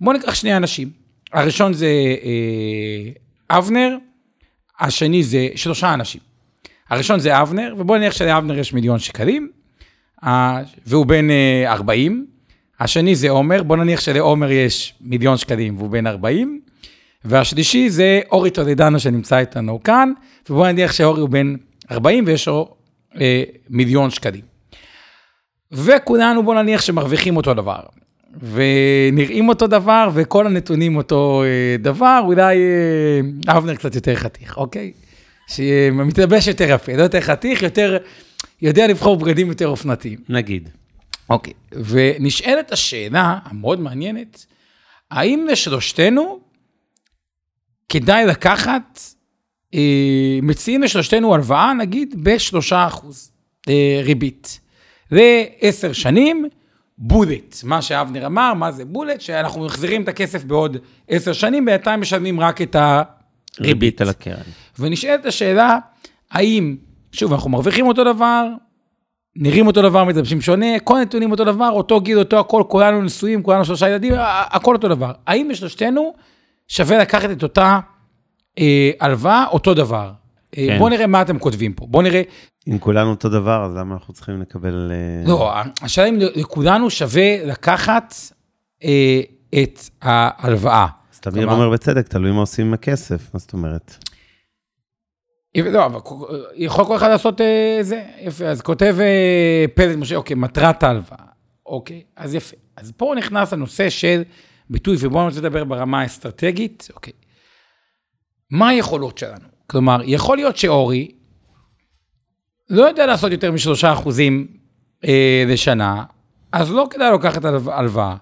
בואו 0.00 0.16
ניקח 0.16 0.34
שני 0.34 0.56
אנשים. 0.56 1.01
הראשון 1.32 1.72
זה 1.72 1.86
אה, 2.24 3.58
אבנר, 3.58 3.96
השני 4.80 5.22
זה 5.22 5.48
שלושה 5.54 5.94
אנשים. 5.94 6.20
הראשון 6.90 7.20
זה 7.20 7.42
אבנר, 7.42 7.74
ובואו 7.78 7.98
נניח 7.98 8.12
שלאבנר 8.12 8.58
יש 8.58 8.72
מיליון 8.72 8.98
שקלים, 8.98 9.50
והוא 10.86 11.06
בן 11.06 11.28
40. 11.66 12.26
אה, 12.80 12.84
השני 12.84 13.14
זה 13.14 13.30
עומר, 13.30 13.62
בואו 13.62 13.78
נניח 13.78 14.00
שלעומר 14.00 14.50
יש 14.50 14.94
מיליון 15.00 15.36
שקלים 15.36 15.76
והוא 15.76 15.90
בן 15.90 16.06
40. 16.06 16.60
והשלישי 17.24 17.90
זה 17.90 18.20
אורי 18.30 18.50
טולדנו 18.50 19.00
שנמצא 19.00 19.38
איתנו 19.38 19.82
כאן, 19.82 20.12
ובואו 20.50 20.72
נניח 20.72 20.92
שאורי 20.92 21.20
הוא 21.20 21.28
בן 21.28 21.54
40 21.90 22.24
ויש 22.26 22.48
לו 22.48 22.74
אה, 23.20 23.42
מיליון 23.70 24.10
שקלים. 24.10 24.44
וכולנו 25.72 26.42
בואו 26.42 26.62
נניח 26.62 26.80
שמרוויחים 26.80 27.36
אותו 27.36 27.54
דבר. 27.54 27.80
ונראים 28.40 29.48
אותו 29.48 29.66
דבר, 29.66 30.08
וכל 30.14 30.46
הנתונים 30.46 30.96
אותו 30.96 31.42
אה, 31.44 31.76
דבר, 31.78 32.22
אולי 32.24 32.56
אה, 32.56 33.56
אבנר 33.56 33.74
קצת 33.74 33.94
יותר 33.94 34.14
חתיך, 34.14 34.56
אוקיי? 34.56 34.92
שמתלבש 35.46 36.46
יותר 36.46 36.70
יפה, 36.70 36.92
לא 36.96 37.02
יותר 37.02 37.20
חתיך, 37.20 37.62
יותר, 37.62 37.98
יודע 38.62 38.86
לבחור 38.86 39.16
בגדים 39.16 39.48
יותר 39.48 39.68
אופנתיים. 39.68 40.18
נגיד. 40.28 40.68
אוקיי, 41.30 41.52
ונשאלת 41.72 42.72
השאלה 42.72 43.38
המאוד 43.44 43.80
מעניינת, 43.80 44.46
האם 45.10 45.46
לשלושתנו 45.50 46.40
כדאי 47.88 48.26
לקחת, 48.26 49.00
אה, 49.74 50.38
מציעים 50.42 50.82
לשלושתנו 50.82 51.34
הלוואה, 51.34 51.74
נגיד, 51.74 52.24
בשלושה 52.24 52.86
אחוז 52.86 53.30
אה, 53.68 54.00
ריבית. 54.04 54.60
לעשר 55.10 55.92
שנים, 55.92 56.48
בולט, 57.04 57.56
מה 57.64 57.82
שאבנר 57.82 58.26
אמר, 58.26 58.54
מה 58.54 58.72
זה 58.72 58.84
בולט? 58.84 59.20
שאנחנו 59.20 59.64
מחזירים 59.64 60.02
את 60.02 60.08
הכסף 60.08 60.44
בעוד 60.44 60.76
עשר 61.08 61.32
שנים, 61.32 61.64
בינתיים 61.64 62.00
משלמים 62.00 62.40
רק 62.40 62.62
את 62.62 62.76
הריבית. 62.76 63.10
ריבית 63.60 64.00
על 64.00 64.08
הקרן. 64.08 64.42
ונשאלת 64.78 65.26
השאלה, 65.26 65.78
האם, 66.30 66.76
שוב, 67.12 67.32
אנחנו 67.32 67.50
מרוויחים 67.50 67.86
אותו 67.86 68.04
דבר, 68.04 68.46
נראים 69.36 69.66
אותו 69.66 69.82
דבר, 69.82 70.04
מתלבשים 70.04 70.40
שונה, 70.40 70.80
כל 70.84 70.98
הנתונים 70.98 71.30
אותו 71.30 71.44
דבר, 71.44 71.68
אותו 71.68 72.00
גיל, 72.00 72.18
אותו 72.18 72.38
הכל, 72.38 72.62
כולנו 72.68 73.02
נשואים, 73.02 73.42
כולנו 73.42 73.64
שלושה 73.64 73.88
ילדים, 73.88 74.12
הכל 74.50 74.74
אותו 74.74 74.88
דבר. 74.88 75.12
האם 75.26 75.50
לשלושתנו 75.50 76.14
שווה 76.68 76.98
לקחת 76.98 77.30
את 77.30 77.42
אותה 77.42 77.78
אה, 78.58 78.90
הלוואה, 79.00 79.44
אותו 79.52 79.74
דבר? 79.74 80.12
אה, 80.58 80.66
כן. 80.66 80.78
בואו 80.78 80.88
נראה 80.88 81.06
מה 81.06 81.22
אתם 81.22 81.38
כותבים 81.38 81.72
פה, 81.72 81.86
בואו 81.86 82.02
נראה, 82.02 82.22
אם 82.68 82.78
כולנו 82.78 83.10
אותו 83.10 83.28
דבר, 83.28 83.64
אז 83.64 83.76
למה 83.76 83.94
אנחנו 83.94 84.14
צריכים 84.14 84.40
לקבל... 84.40 84.92
אה, 84.92 85.28
לא, 85.28 85.52
השאלה 85.82 86.08
אם 86.08 86.18
לכולנו 86.18 86.90
שווה 86.90 87.44
לקחת 87.46 88.14
אה, 88.84 89.20
את 89.62 89.80
ההלוואה. 90.02 90.86
אז 91.12 91.20
תמיר 91.20 91.50
אומר 91.50 91.70
בצדק, 91.70 92.08
תלוי 92.08 92.32
מה 92.32 92.40
עושים 92.40 92.66
עם 92.66 92.74
הכסף, 92.74 93.34
מה 93.34 93.40
זאת 93.40 93.52
אומרת? 93.52 93.96
לא, 95.56 95.86
אבל 95.86 96.00
יכול 96.54 96.84
כל 96.84 96.96
אחד 96.96 97.08
לעשות 97.08 97.40
אה, 97.40 97.78
זה, 97.80 98.02
יפה, 98.20 98.44
אז 98.44 98.60
כותב 98.60 98.96
אה, 99.00 99.64
פלד 99.74 99.96
משה, 99.96 100.16
אוקיי, 100.16 100.36
מטרת 100.36 100.82
ההלוואה, 100.82 101.24
אוקיי, 101.66 102.02
אז 102.16 102.34
יפה. 102.34 102.56
אז 102.76 102.92
פה 102.96 103.14
נכנס 103.16 103.52
הנושא 103.52 103.90
של 103.90 104.22
ביטוי, 104.70 104.96
ובואו 105.00 105.22
אני 105.22 105.28
רוצה 105.28 105.40
לדבר 105.40 105.64
ברמה 105.64 106.00
האסטרטגית, 106.00 106.88
אוקיי. 106.94 107.12
מה 108.50 108.68
היכולות 108.68 109.18
שלנו? 109.18 109.44
כלומר, 109.66 110.00
יכול 110.04 110.36
להיות 110.36 110.56
שאורי 110.56 111.08
לא 112.72 112.82
יודע 112.88 113.06
לעשות 113.06 113.32
יותר 113.32 113.52
משלושה 113.52 113.92
אחוזים 113.92 114.46
אה, 115.04 115.44
לשנה, 115.46 116.02
אז 116.52 116.70
לא 116.70 116.86
כדאי 116.90 117.14
לקחת 117.14 117.44
הלוואה-. 117.44 118.16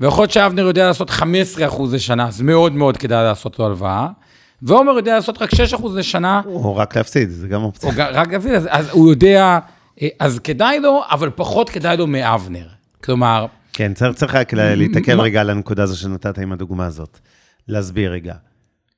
ויכול 0.00 0.22
להיות 0.22 0.30
שאבנר 0.30 0.62
יודע 0.66 0.86
לעשות 0.86 1.10
15 1.10 1.66
אחוז 1.66 1.94
לשנה, 1.94 2.26
אז 2.28 2.40
מאוד 2.40 2.72
מאוד 2.74 2.96
כדאי 2.96 3.24
לעשות 3.24 3.58
לו 3.58 3.66
הלוואה. 3.66 4.08
ועומר 4.62 4.92
יודע 4.92 5.14
לעשות 5.14 5.42
רק 5.42 5.54
6 5.54 5.74
אחוז 5.74 5.96
לשנה, 5.96 6.40
או 6.46 6.76
רק 6.76 6.96
להפסיד, 6.96 7.30
זה 7.30 7.48
גם 7.48 7.62
אופציה. 7.62 7.90
או 7.90 8.14
רק 8.14 8.32
להפסיד, 8.32 8.52
אז, 8.52 8.68
אז 8.70 8.88
הוא 8.90 9.10
יודע, 9.10 9.58
אה, 10.02 10.08
אז 10.18 10.38
כדאי 10.38 10.80
לו, 10.80 11.02
אבל 11.10 11.30
פחות 11.34 11.70
כדאי 11.70 11.96
לו 11.96 12.06
מאבנר. 12.06 12.66
כלומר, 13.04 13.46
כן, 13.72 13.94
צריך, 13.94 14.16
צריך 14.16 14.34
רק 14.34 14.52
לה- 14.52 14.74
להתעכב 14.74 15.20
רגע 15.20 15.40
על 15.40 15.50
הנקודה 15.50 15.82
הזו 15.82 15.96
שנתת 15.98 16.38
עם 16.38 16.52
הדוגמה 16.52 16.86
הזאת. 16.86 17.18
להסביר 17.68 18.12
רגע. 18.12 18.34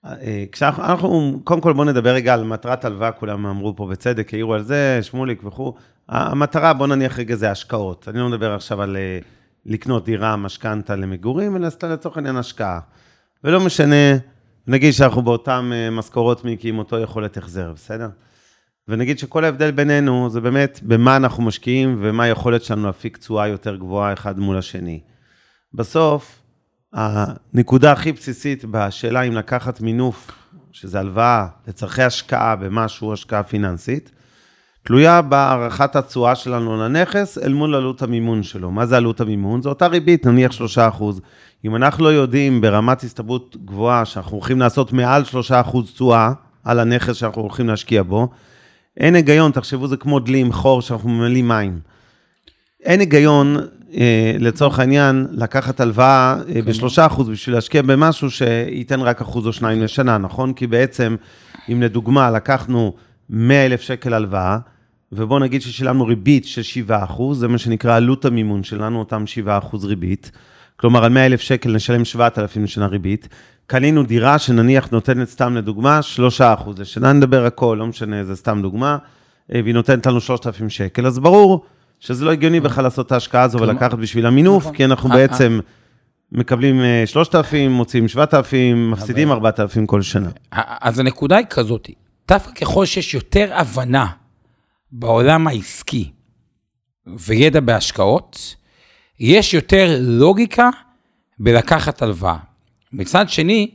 אה, 0.06 0.44
כשאנחנו, 0.52 0.84
אנחנו, 0.84 1.40
קודם 1.44 1.60
כל 1.60 1.72
בואו 1.72 1.84
נדבר 1.84 2.10
רגע 2.10 2.34
על 2.34 2.44
מטרת 2.44 2.84
הלוואה, 2.84 3.12
כולם 3.12 3.46
אמרו 3.46 3.76
פה 3.76 3.86
בצדק, 3.86 4.34
העירו 4.34 4.54
על 4.54 4.62
זה, 4.62 4.98
שמוליק 5.02 5.44
וכו'. 5.44 5.74
המטרה, 6.08 6.72
בואו 6.72 6.88
נניח 6.88 7.18
רגע, 7.18 7.36
זה 7.36 7.50
השקעות. 7.50 8.08
אני 8.08 8.18
לא 8.18 8.28
מדבר 8.28 8.54
עכשיו 8.54 8.82
על 8.82 8.96
אה, 8.96 9.18
לקנות 9.66 10.04
דירה, 10.04 10.36
משכנתה 10.36 10.96
למגורים, 10.96 11.56
אלא 11.56 11.70
סתם 11.70 11.90
לצורך 11.90 12.16
העניין 12.16 12.36
השקעה. 12.36 12.80
ולא 13.44 13.60
משנה, 13.60 14.16
נגיד 14.66 14.92
שאנחנו 14.92 15.22
באותן 15.22 15.70
אה, 15.72 15.90
משכורות 15.90 16.44
מיקי 16.44 16.68
עם 16.68 16.78
אותו 16.78 16.98
יכולת 16.98 17.36
החזר, 17.36 17.72
בסדר? 17.72 18.08
ונגיד 18.88 19.18
שכל 19.18 19.44
ההבדל 19.44 19.70
בינינו 19.70 20.30
זה 20.30 20.40
באמת 20.40 20.80
במה 20.82 21.16
אנחנו 21.16 21.42
משקיעים 21.42 21.96
ומה 22.00 22.24
היכולת 22.24 22.62
שלנו 22.62 22.86
להפיק 22.86 23.16
תשואה 23.16 23.48
יותר 23.48 23.76
גבוהה 23.76 24.12
אחד 24.12 24.38
מול 24.38 24.58
השני. 24.58 25.00
בסוף, 25.74 26.41
הנקודה 26.92 27.92
הכי 27.92 28.12
בסיסית 28.12 28.64
בשאלה 28.70 29.22
אם 29.22 29.32
לקחת 29.32 29.80
מינוף, 29.80 30.30
שזה 30.72 31.00
הלוואה 31.00 31.46
לצורכי 31.68 32.02
השקעה 32.02 32.56
במשהו, 32.56 33.12
השקעה 33.12 33.42
פיננסית, 33.42 34.10
תלויה 34.82 35.22
בהערכת 35.22 35.96
התשואה 35.96 36.34
שלנו 36.34 36.76
לנכס 36.76 37.38
אל 37.38 37.52
מול 37.52 37.74
עלות 37.74 38.02
המימון 38.02 38.42
שלו. 38.42 38.70
מה 38.70 38.86
זה 38.86 38.96
עלות 38.96 39.20
המימון? 39.20 39.62
זו 39.62 39.68
אותה 39.68 39.86
ריבית, 39.86 40.26
נניח 40.26 40.52
3%. 40.98 41.02
אם 41.64 41.76
אנחנו 41.76 42.04
לא 42.04 42.08
יודעים 42.08 42.60
ברמת 42.60 43.02
הסתברות 43.02 43.56
גבוהה 43.64 44.04
שאנחנו 44.04 44.36
הולכים 44.36 44.58
לעשות 44.58 44.92
מעל 44.92 45.22
3% 45.50 45.76
תשואה 45.94 46.32
על 46.64 46.78
הנכס 46.80 47.16
שאנחנו 47.16 47.42
הולכים 47.42 47.68
להשקיע 47.68 48.02
בו, 48.02 48.28
אין 48.96 49.14
היגיון, 49.14 49.52
תחשבו, 49.52 49.88
זה 49.88 49.96
כמו 49.96 50.20
דלי 50.20 50.38
עם 50.38 50.52
חור 50.52 50.82
שאנחנו 50.82 51.08
ממלאים 51.08 51.48
מים. 51.48 51.80
אין 52.82 53.00
היגיון, 53.00 53.56
לצורך 54.38 54.78
העניין, 54.78 55.26
לקחת 55.30 55.80
הלוואה 55.80 56.36
אה, 56.54 56.62
בשלושה 56.62 57.06
אחוז 57.06 57.28
בשביל 57.28 57.54
להשקיע 57.54 57.82
במשהו 57.82 58.30
שייתן 58.30 59.00
רק 59.00 59.20
אחוז 59.20 59.46
או 59.46 59.52
שניים 59.52 59.82
לשנה, 59.82 60.18
נכון? 60.18 60.52
כי 60.52 60.66
בעצם, 60.66 61.16
אם 61.72 61.82
לדוגמה 61.82 62.30
לקחנו 62.30 62.92
100 63.30 63.66
אלף 63.66 63.80
שקל 63.80 64.14
הלוואה, 64.14 64.58
ובואו 65.12 65.38
נגיד 65.38 65.62
ששילמנו 65.62 66.06
ריבית 66.06 66.44
של 66.44 66.62
7 66.62 67.04
אחוז, 67.04 67.38
זה 67.38 67.48
מה 67.48 67.58
שנקרא 67.58 67.96
עלות 67.96 68.24
המימון 68.24 68.64
שלנו, 68.64 68.98
אותם 68.98 69.26
7 69.26 69.58
אחוז 69.58 69.84
ריבית. 69.84 70.30
כלומר, 70.76 71.04
על 71.04 71.12
100 71.12 71.26
אלף 71.26 71.40
שקל 71.40 71.74
נשלם 71.74 72.04
7,000 72.04 72.64
לשנה 72.64 72.86
ריבית. 72.86 73.28
קנינו 73.66 74.02
דירה 74.02 74.38
שנניח 74.38 74.88
נותנת 74.92 75.28
סתם 75.28 75.56
לדוגמה 75.56 76.02
3 76.02 76.40
אחוז 76.40 76.78
לשנה, 76.78 77.12
נדבר 77.12 77.46
הכל, 77.46 77.76
לא 77.80 77.86
משנה, 77.86 78.24
זה 78.24 78.36
סתם 78.36 78.58
דוגמה, 78.62 78.98
אה, 79.54 79.60
והיא 79.62 79.74
נותנת 79.74 80.06
לנו 80.06 80.20
3,000 80.20 80.70
שקל, 80.70 81.06
אז 81.06 81.18
ברור 81.18 81.64
שזה 82.02 82.24
לא 82.24 82.30
הגיוני 82.30 82.60
בכלל 82.60 82.84
לעשות 82.84 83.06
את 83.06 83.12
ההשקעה 83.12 83.42
הזו 83.42 83.58
ולקחת 83.58 83.94
בשביל 83.94 84.26
המינוף, 84.26 84.62
נכון. 84.62 84.76
כי 84.76 84.84
אנחנו 84.84 85.10
אה, 85.10 85.16
בעצם 85.16 85.60
מקבלים 86.32 86.80
אה, 86.80 87.02
3,000, 87.06 87.72
מוציאים 87.72 88.08
7,000, 88.08 88.90
מפסידים 88.90 89.32
4,000 89.32 89.86
כל 89.86 90.02
שנה. 90.02 90.28
אז 90.80 90.98
הנקודה 90.98 91.36
היא 91.36 91.46
כזאת, 91.50 91.90
דווקא 92.28 92.52
ככל 92.52 92.86
שיש 92.86 93.14
יותר 93.14 93.50
הבנה 93.54 94.06
בעולם 94.92 95.46
העסקי 95.46 96.10
וידע 97.06 97.60
בהשקעות, 97.60 98.56
יש 99.20 99.54
יותר 99.54 99.96
לוגיקה 100.00 100.70
בלקחת 101.38 102.02
הלוואה. 102.02 102.36
מצד 102.92 103.28
שני, 103.28 103.70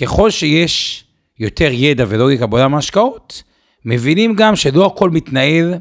ככל 0.00 0.30
שיש 0.30 1.04
יותר 1.38 1.68
ידע 1.72 2.04
ולוגיקה 2.08 2.46
בעולם 2.46 2.74
ההשקעות, 2.74 3.42
מבינים 3.84 4.34
גם 4.34 4.56
שלא 4.56 4.86
הכל 4.86 5.10
מתנהל 5.10 5.74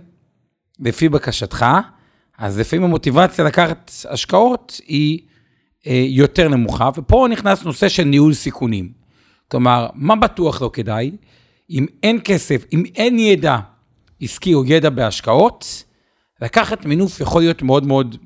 לפי 0.81 1.09
בקשתך, 1.09 1.65
אז 2.37 2.59
לפעמים 2.59 2.85
המוטיבציה 2.85 3.45
לקחת 3.45 3.91
השקעות 4.09 4.81
היא 4.87 5.19
אה, 5.87 6.05
יותר 6.07 6.47
נמוכה, 6.47 6.89
ופה 6.95 7.27
נכנס 7.31 7.63
נושא 7.63 7.89
של 7.89 8.03
ניהול 8.03 8.33
סיכונים. 8.33 8.91
כלומר, 9.47 9.89
מה 9.93 10.15
בטוח 10.15 10.61
לא 10.61 10.69
כדאי? 10.73 11.11
אם 11.69 11.85
אין 12.03 12.19
כסף, 12.23 12.65
אם 12.73 12.83
אין 12.95 13.19
ידע 13.19 13.57
עסקי 14.21 14.53
או 14.53 14.65
ידע 14.65 14.89
בהשקעות, 14.89 15.83
לקחת 16.41 16.85
מינוף 16.85 17.19
יכול 17.19 17.41
להיות 17.41 17.61
מאוד 17.61 17.85
מאוד 17.85 18.17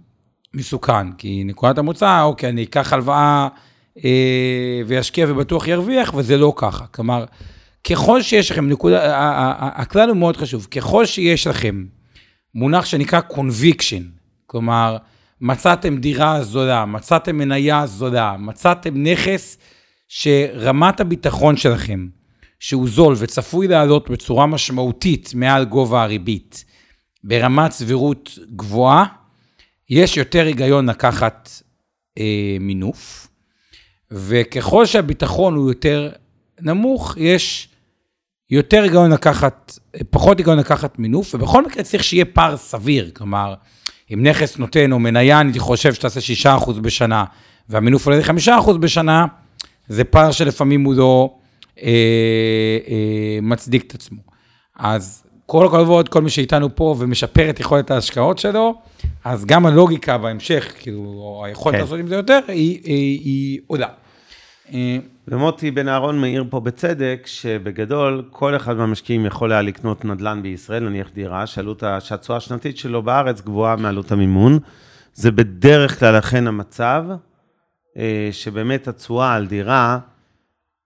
מסוכן, 0.53 1.11
כי 1.11 1.43
נקודת 1.43 1.77
המוצא, 1.77 2.21
אוקיי, 2.21 2.49
אני 2.49 2.63
אקח 2.63 2.93
הלוואה 2.93 3.47
אה, 4.03 4.81
וישקיע 4.87 5.25
ובטוח 5.29 5.67
ירוויח, 5.67 6.13
וזה 6.15 6.37
לא 6.37 6.53
ככה. 6.55 6.85
כלומר, 6.85 7.25
ככל 7.89 8.21
שיש 8.21 8.51
לכם, 8.51 8.69
נקודה, 8.69 8.99
הכלל 9.59 10.09
הוא 10.09 10.17
מאוד 10.17 10.37
חשוב, 10.37 10.67
ככל 10.71 11.05
שיש 11.05 11.47
לכם 11.47 11.85
מונח 12.55 12.85
שנקרא 12.85 13.19
conviction, 13.29 14.03
כלומר, 14.45 14.97
מצאתם 15.41 15.97
דירה 15.97 16.43
זולה, 16.43 16.85
מצאתם 16.85 17.37
מניה 17.37 17.87
זולה, 17.87 18.35
מצאתם 18.37 19.03
נכס 19.03 19.57
שרמת 20.07 20.99
הביטחון 20.99 21.57
שלכם, 21.57 22.07
שהוא 22.59 22.89
זול 22.89 23.15
וצפוי 23.17 23.67
לעלות 23.67 24.09
בצורה 24.09 24.45
משמעותית 24.45 25.31
מעל 25.35 25.65
גובה 25.65 26.03
הריבית, 26.03 26.65
ברמת 27.23 27.71
סבירות 27.71 28.39
גבוהה, 28.55 29.05
יש 29.89 30.17
יותר 30.17 30.45
היגיון 30.45 30.89
לקחת 30.89 31.49
אה, 32.17 32.57
מינוף, 32.59 33.27
וככל 34.11 34.85
שהביטחון 34.85 35.55
הוא 35.55 35.69
יותר 35.69 36.11
נמוך, 36.61 37.17
יש 37.17 37.69
יותר 38.49 38.83
היגיון 38.83 39.11
לקחת, 39.11 39.79
פחות 40.09 40.37
היגיון 40.37 40.57
לקחת 40.57 40.99
מינוף, 40.99 41.35
ובכל 41.35 41.65
מקרה 41.65 41.83
צריך 41.83 42.03
שיהיה 42.03 42.25
פער 42.25 42.57
סביר, 42.57 43.11
כלומר, 43.13 43.53
אם 44.13 44.27
נכס 44.27 44.57
נותן 44.57 44.91
או 44.91 44.99
מניה, 44.99 45.41
אני 45.41 45.59
חושב 45.59 45.93
שתעשה 45.93 46.49
6% 46.59 46.71
בשנה, 46.81 47.25
והמינוף 47.69 48.07
עולה 48.07 48.19
ל-5% 48.19 48.77
בשנה, 48.77 49.25
זה 49.87 50.03
פער 50.03 50.31
שלפעמים 50.31 50.83
הוא 50.83 50.93
לא 50.93 51.35
אה, 51.81 51.89
אה, 52.87 53.39
מצדיק 53.41 53.83
את 53.87 53.95
עצמו. 53.95 54.21
אז 54.75 55.23
כל 55.45 55.65
הכבוד, 55.65 56.09
כל 56.09 56.21
מי 56.21 56.29
שאיתנו 56.29 56.75
פה 56.75 56.95
ומשפר 56.99 57.49
את 57.49 57.59
יכולת 57.59 57.91
ההשקעות 57.91 58.39
שלו, 58.39 58.75
אז 59.23 59.45
גם 59.45 59.65
הלוגיקה 59.65 60.17
בהמשך, 60.17 60.73
כאילו, 60.79 61.41
היכולת 61.45 61.75
כן. 61.75 61.81
לעשות 61.81 61.99
עם 61.99 62.07
זה 62.07 62.15
יותר, 62.15 62.39
היא, 62.47 62.79
היא, 62.83 63.19
היא 63.23 63.59
עולה. 63.67 63.87
ומוטי 65.27 65.71
בן 65.71 65.87
אהרון 65.87 66.21
מעיר 66.21 66.45
פה 66.49 66.59
בצדק, 66.59 67.23
שבגדול, 67.25 68.23
כל 68.31 68.55
אחד 68.55 68.77
מהמשקיעים 68.77 69.25
יכול 69.25 69.51
היה 69.51 69.61
לקנות 69.61 70.05
נדל"ן 70.05 70.41
בישראל, 70.43 70.89
נניח 70.89 71.09
דירה, 71.13 71.43
שהתשואה 71.99 72.37
השנתית 72.37 72.77
שלו 72.77 73.03
בארץ 73.03 73.41
גבוהה 73.41 73.75
מעלות 73.75 74.11
המימון. 74.11 74.59
זה 75.13 75.31
בדרך 75.31 75.99
כלל 75.99 76.19
אכן 76.19 76.47
המצב, 76.47 77.05
אה, 77.97 78.29
שבאמת 78.31 78.87
התשואה 78.87 79.33
על 79.33 79.47
דירה, 79.47 79.99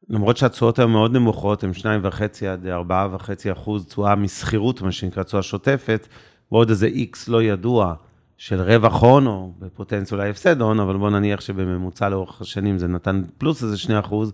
למרות 0.09 0.37
שהתשואות 0.37 0.79
היום 0.79 0.91
מאוד 0.91 1.13
נמוכות, 1.13 1.63
הן 1.63 1.71
2.5 1.71 2.45
עד 2.51 2.67
4.5 2.67 3.51
אחוז 3.51 3.85
תשואה 3.85 4.15
משכירות, 4.15 4.81
מה 4.81 4.91
שנקרא 4.91 5.23
תשואה 5.23 5.43
שוטפת, 5.43 6.07
ועוד 6.51 6.69
איזה 6.69 6.87
איקס 6.87 7.27
לא 7.27 7.43
ידוע 7.43 7.93
של 8.39 8.61
רווח 8.61 9.01
הון, 9.01 9.27
או 9.27 9.51
בפוטנציה 9.59 10.17
אולי 10.17 10.29
הפסד 10.29 10.61
הון, 10.61 10.79
אבל 10.79 10.97
בואו 10.97 11.09
נניח 11.09 11.41
שבממוצע 11.41 12.09
לאורך 12.09 12.41
השנים 12.41 12.77
זה 12.77 12.87
נתן 12.87 13.21
פלוס 13.37 13.63
איזה 13.63 13.77
2 13.77 13.99
אחוז, 13.99 14.33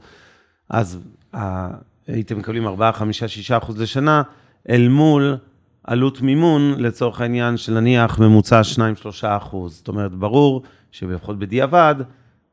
אז 0.69 0.99
ה... 1.35 1.67
הייתם 2.07 2.37
מקבלים 2.37 2.67
4, 2.67 2.91
5, 2.91 3.23
6 3.23 3.51
אחוז 3.51 3.81
לשנה, 3.81 4.21
אל 4.69 4.87
מול 4.87 5.37
עלות 5.83 6.21
מימון, 6.21 6.75
לצורך 6.77 7.21
העניין, 7.21 7.57
של 7.57 7.73
נניח 7.73 8.19
ממוצע 8.19 8.61
2-3 8.75 8.79
אחוז. 9.23 9.75
זאת 9.75 9.87
אומרת, 9.87 10.11
ברור 10.11 10.63
שלפחות 10.91 11.39
בדיעבד, 11.39 11.95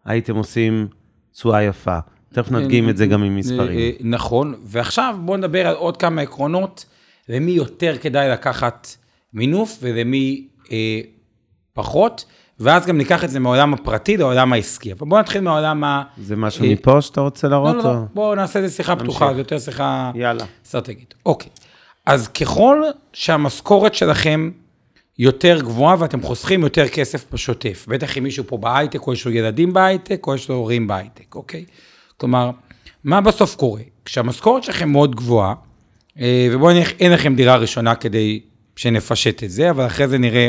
הייתם 0.05 0.37
עושים 0.37 0.89
תשואה 1.33 1.63
יפה. 1.63 1.99
תכף 2.33 2.53
נדגים 2.53 2.89
את 2.89 2.97
זה 2.97 3.07
גם 3.07 3.23
עם 3.23 3.37
מספרים. 3.37 3.79
אה, 3.79 3.91
נכון, 4.01 4.55
ועכשיו 4.65 5.17
בואו 5.25 5.37
נדבר 5.37 5.67
על 5.67 5.75
עוד 5.75 5.97
כמה 5.97 6.23
עקרונות, 6.23 6.85
למי 7.29 7.51
יותר 7.51 7.99
כדאי 8.01 8.29
לקחת 8.29 8.89
מינוף 9.35 9.79
ולמי 9.83 10.49
אה, 10.73 11.01
פחות, 11.75 12.25
ואז 12.61 12.87
גם 12.87 12.99
ניקח 12.99 13.25
את 13.25 13.31
זה 13.31 13.41
מהעולם 13.41 13.75
הפרטי 13.75 14.17
לעולם 14.17 14.53
העסקי. 14.53 14.93
אבל 14.93 15.07
בואו 15.07 15.21
נתחיל 15.21 15.41
מהעולם 15.41 15.85
ה... 15.85 16.03
זה 16.23 16.37
משהו 16.37 16.65
אה, 16.65 16.73
מפה 16.73 17.01
שאתה 17.01 17.21
רוצה 17.21 17.49
להראות? 17.49 17.77
לא, 17.77 17.85
לא, 17.85 17.93
לא, 17.93 18.01
בואו 18.15 18.35
נעשה 18.35 18.59
איזה 18.59 18.75
שיחה 18.75 18.97
פתוחה, 18.97 19.35
זה 19.35 19.41
יותר 19.41 19.59
שיחה 19.59 20.11
יאללה. 20.15 20.45
אסטרטגית. 20.67 21.15
אוקיי, 21.27 21.51
אז 22.07 22.29
ככל 22.29 22.83
שהמשכורת 23.13 23.95
שלכם 23.95 24.51
יותר 25.19 25.61
גבוהה 25.61 25.97
ואתם 25.99 26.23
חוסכים 26.23 26.63
יותר 26.63 26.89
כסף 26.89 27.33
בשוטף, 27.33 27.87
בטח 27.89 28.19
אם 28.19 28.23
מישהו 28.23 28.45
פה 28.47 28.57
בהייטק, 28.57 29.07
או 29.07 29.13
יש 29.13 29.27
לו 29.27 29.33
ילדים 29.33 29.73
בהייטק, 29.73 30.27
או 30.27 30.35
יש 30.35 30.49
לו 30.49 30.55
הורים 30.55 30.87
בהייטק, 30.87 31.35
אוקיי? 31.35 31.65
כלומר, 32.17 32.51
מה 33.05 33.21
בסוף 33.21 33.57
קורה? 33.57 33.83
כשהמשכורת 34.05 34.65
שלכם 34.65 34.89
מאוד 34.89 35.15
גבוהה, 35.17 35.55
אה, 36.21 36.49
ובואו 36.53 36.73
נראה, 36.73 36.91
אין 37.01 37.13
לכם 37.13 37.35
דירה 37.35 37.57
ראשונה 37.57 37.95
כדי 37.95 38.41
שנפשט 38.77 39.43
את 39.43 39.51
זה, 39.51 39.71
אבל 39.71 39.87
אחרי 39.87 40.09
זה 40.09 40.19
נראה 40.19 40.49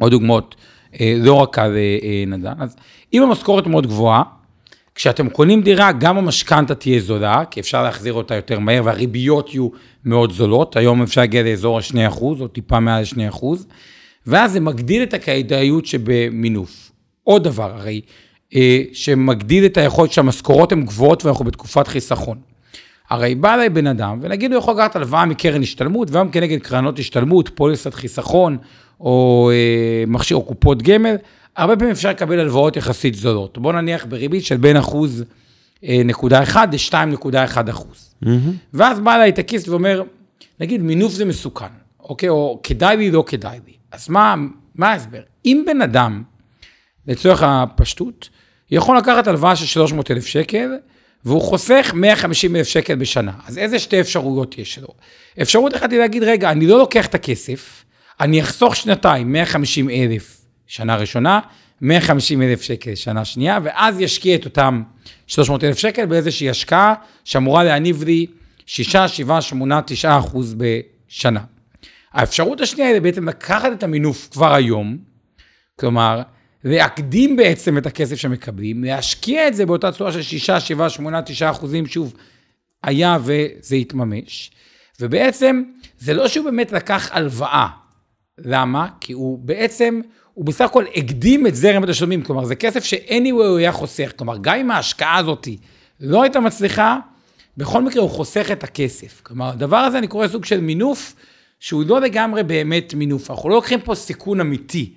עוד 0.00 0.10
דוגמאות, 0.10 0.54
אה, 1.00 1.14
לא 1.18 1.34
רק 1.34 1.58
על 1.58 1.76
אה, 1.76 2.24
נדל"ן. 2.26 2.54
אז 2.60 2.76
אם 3.12 3.22
המשכורת 3.22 3.66
מאוד 3.66 3.86
גבוהה, 3.86 4.22
כשאתם 4.94 5.28
קונים 5.28 5.62
דירה, 5.62 5.92
גם 5.92 6.18
המשכנתה 6.18 6.74
תהיה 6.74 7.00
זולה, 7.00 7.44
כי 7.50 7.60
אפשר 7.60 7.82
להחזיר 7.82 8.12
אותה 8.12 8.34
יותר 8.34 8.58
מהר, 8.58 8.80
והריביות 8.84 9.54
יהיו 9.54 9.68
מאוד 10.04 10.32
זולות. 10.32 10.76
היום 10.76 11.02
אפשר 11.02 11.20
להגיע 11.20 11.42
לאזור 11.42 11.78
ה-2%, 11.78 12.22
או 12.22 12.48
טיפה 12.48 12.80
מעל 12.80 13.04
2%, 13.04 13.44
ואז 14.26 14.52
זה 14.52 14.60
מגדיל 14.60 15.02
את 15.02 15.14
הכדאיות 15.14 15.86
שבמינוף. 15.86 16.90
עוד 17.24 17.44
דבר, 17.44 17.72
הרי 17.74 18.00
אה, 18.54 18.82
שמגדיל 18.92 19.64
את 19.64 19.76
היכולת 19.76 20.12
שהמשכורות 20.12 20.72
הן 20.72 20.84
גבוהות 20.84 21.24
ואנחנו 21.24 21.44
בתקופת 21.44 21.88
חיסכון. 21.88 22.38
הרי 23.10 23.34
בא 23.34 23.54
אליי 23.54 23.68
בן 23.68 23.86
אדם, 23.86 24.18
ונגיד 24.22 24.52
הוא 24.52 24.58
יכול 24.58 24.74
לקחת 24.74 24.96
הלוואה 24.96 25.26
מקרן 25.26 25.62
השתלמות, 25.62 26.10
והיום 26.10 26.30
כנגד 26.30 26.58
קרנות 26.58 26.98
השתלמות, 26.98 27.50
פוליסת 27.54 27.94
חיסכון, 27.94 28.58
או 29.00 29.50
אה, 29.52 30.04
מכשיר 30.06 30.36
או 30.36 30.42
קופות 30.42 30.82
גמל, 30.82 31.16
הרבה 31.56 31.76
פעמים 31.76 31.92
אפשר 31.92 32.10
לקבל 32.10 32.40
הלוואות 32.40 32.76
יחסית 32.76 33.14
זולות. 33.14 33.58
בוא 33.58 33.72
נניח 33.72 34.04
בריבית 34.04 34.44
של 34.44 34.56
בין 34.56 34.76
אחוז 34.76 35.24
אה, 35.84 36.02
נקודה 36.04 36.42
אחד 36.42 36.74
ל-2.1 36.74 37.70
אחוז. 37.70 38.14
Mm-hmm. 38.24 38.28
ואז 38.74 39.00
בא 39.00 39.14
אליי 39.14 39.28
את 39.28 39.38
הכיס 39.38 39.68
ואומר, 39.68 40.02
נגיד 40.60 40.82
מינוף 40.82 41.12
זה 41.12 41.24
מסוכן, 41.24 41.66
אוקיי? 42.00 42.28
או 42.28 42.60
כדאי 42.62 42.96
לי, 42.96 43.10
לא 43.10 43.24
כדאי 43.26 43.58
לי. 43.66 43.72
אז 43.92 44.08
מה, 44.08 44.34
מה 44.74 44.90
ההסבר? 44.90 45.20
אם 45.44 45.64
בן 45.66 45.82
אדם, 45.82 46.22
לצורך 47.06 47.42
הפשטות, 47.42 48.28
יכול 48.70 48.98
לקחת 48.98 49.26
הלוואה 49.26 49.56
של 49.56 49.66
300 49.66 50.10
אלף 50.10 50.26
שקל, 50.26 50.70
והוא 51.24 51.42
חוסך 51.42 51.92
150 51.94 52.56
אלף 52.56 52.68
שקל 52.68 52.94
בשנה. 52.94 53.32
אז 53.46 53.58
איזה 53.58 53.78
שתי 53.78 54.00
אפשרויות 54.00 54.58
יש 54.58 54.78
לו? 54.78 54.88
אפשרות 55.42 55.74
אחת 55.76 55.90
היא 55.92 55.98
להגיד, 55.98 56.22
רגע, 56.22 56.50
אני 56.50 56.66
לא 56.66 56.78
לוקח 56.78 57.06
את 57.06 57.14
הכסף, 57.14 57.83
אני 58.20 58.40
אחסוך 58.42 58.76
שנתיים 58.76 59.32
150 59.32 59.90
אלף 59.90 60.40
שנה 60.66 60.96
ראשונה, 60.96 61.40
150 61.80 62.42
אלף 62.42 62.62
שקל 62.62 62.94
שנה 62.94 63.24
שנייה, 63.24 63.58
ואז 63.62 64.00
ישקיע 64.00 64.34
את 64.34 64.44
אותם 64.44 64.82
300 65.26 65.64
אלף 65.64 65.78
שקל 65.78 66.06
באיזושהי 66.06 66.50
השקעה 66.50 66.94
שאמורה 67.24 67.64
להניב 67.64 68.04
לי 68.04 68.26
6, 68.66 68.96
7, 68.96 69.40
8, 69.40 69.80
9 69.86 70.18
אחוז 70.18 70.56
בשנה. 70.58 71.40
האפשרות 72.12 72.60
השנייה 72.60 72.90
היא 72.90 73.00
בעצם 73.00 73.28
לקחת 73.28 73.72
את 73.72 73.82
המינוף 73.82 74.28
כבר 74.32 74.54
היום, 74.54 74.98
כלומר, 75.80 76.22
להקדים 76.64 77.36
בעצם 77.36 77.78
את 77.78 77.86
הכסף 77.86 78.16
שמקבלים, 78.16 78.84
להשקיע 78.84 79.48
את 79.48 79.54
זה 79.54 79.66
באותה 79.66 79.92
צורה 79.92 80.12
של 80.12 80.22
6, 80.22 80.50
7, 80.50 80.90
8, 80.90 81.22
9 81.22 81.50
אחוזים, 81.50 81.86
שוב, 81.86 82.14
היה 82.82 83.18
וזה 83.20 83.76
יתממש. 83.76 84.50
ובעצם, 85.00 85.62
זה 85.98 86.14
לא 86.14 86.28
שהוא 86.28 86.44
באמת 86.44 86.72
לקח 86.72 87.10
הלוואה. 87.12 87.83
למה? 88.38 88.88
כי 89.00 89.12
הוא 89.12 89.38
בעצם, 89.38 90.00
הוא 90.34 90.44
בסך 90.44 90.64
הכל 90.64 90.84
הקדים 90.94 91.46
את 91.46 91.54
זרם 91.54 91.84
התשלומים, 91.84 92.22
כלומר, 92.22 92.44
זה 92.44 92.56
כסף 92.56 92.84
ש-anyway 92.84 93.30
הוא 93.32 93.58
היה 93.58 93.72
חוסך. 93.72 94.12
כלומר, 94.16 94.36
גם 94.40 94.56
אם 94.56 94.70
ההשקעה 94.70 95.16
הזאת 95.16 95.48
לא 96.00 96.22
הייתה 96.22 96.40
מצליחה, 96.40 96.98
בכל 97.56 97.82
מקרה 97.82 98.02
הוא 98.02 98.10
חוסך 98.10 98.48
את 98.52 98.64
הכסף. 98.64 99.20
כלומר, 99.22 99.48
הדבר 99.48 99.76
הזה 99.76 99.98
אני 99.98 100.06
קורא 100.06 100.28
סוג 100.28 100.44
של 100.44 100.60
מינוף, 100.60 101.14
שהוא 101.60 101.84
לא 101.86 102.00
לגמרי 102.00 102.42
באמת 102.42 102.94
מינוף. 102.94 103.30
אנחנו 103.30 103.48
לא 103.48 103.54
לוקחים 103.54 103.80
פה 103.80 103.94
סיכון 103.94 104.40
אמיתי. 104.40 104.94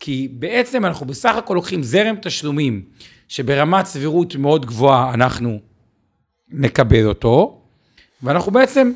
כי 0.00 0.28
בעצם 0.32 0.84
אנחנו 0.84 1.06
בסך 1.06 1.36
הכל 1.36 1.54
לוקחים 1.54 1.82
זרם 1.82 2.14
תשלומים 2.22 2.82
שברמת 3.28 3.86
סבירות 3.86 4.36
מאוד 4.36 4.66
גבוהה 4.66 5.14
אנחנו 5.14 5.58
נקבל 6.48 7.06
אותו, 7.06 7.62
ואנחנו 8.22 8.52
בעצם 8.52 8.92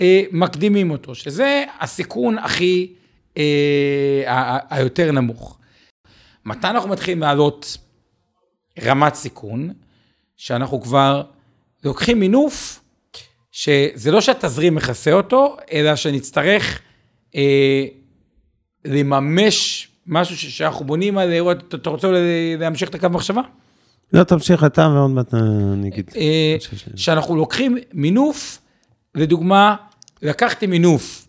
אה, 0.00 0.22
מקדימים 0.32 0.90
אותו, 0.90 1.14
שזה 1.14 1.64
הסיכון 1.80 2.38
הכי, 2.38 2.92
היותר 4.70 5.12
נמוך. 5.12 5.58
מתי 6.44 6.66
אנחנו 6.66 6.88
מתחילים 6.88 7.20
לעלות 7.20 7.76
רמת 8.84 9.14
סיכון? 9.14 9.72
שאנחנו 10.36 10.80
כבר 10.80 11.22
לוקחים 11.84 12.20
מינוף, 12.20 12.80
שזה 13.52 14.10
לא 14.10 14.20
שהתזרים 14.20 14.74
מכסה 14.74 15.12
אותו, 15.12 15.56
אלא 15.72 15.96
שנצטרך 15.96 16.80
אה, 17.36 17.84
לממש 18.84 19.88
משהו 20.06 20.36
שאנחנו 20.36 20.84
בונים 20.84 21.18
על, 21.18 21.32
אתה 21.74 21.90
רוצה 21.90 22.08
להמשיך 22.58 22.88
את 22.88 22.94
הקו 22.94 23.08
מחשבה? 23.08 23.40
לא, 24.12 24.24
תמשיך 24.24 24.64
אתה 24.64 24.88
ועוד 24.94 25.10
מעט 25.10 25.34
אני 25.34 25.88
אגיד. 25.88 26.10
אה, 26.16 26.56
שאנחנו 26.96 27.36
לוקחים 27.36 27.78
מינוף, 27.92 28.58
לדוגמה, 29.14 29.76
לקחתי 30.22 30.66
מינוף 30.66 31.27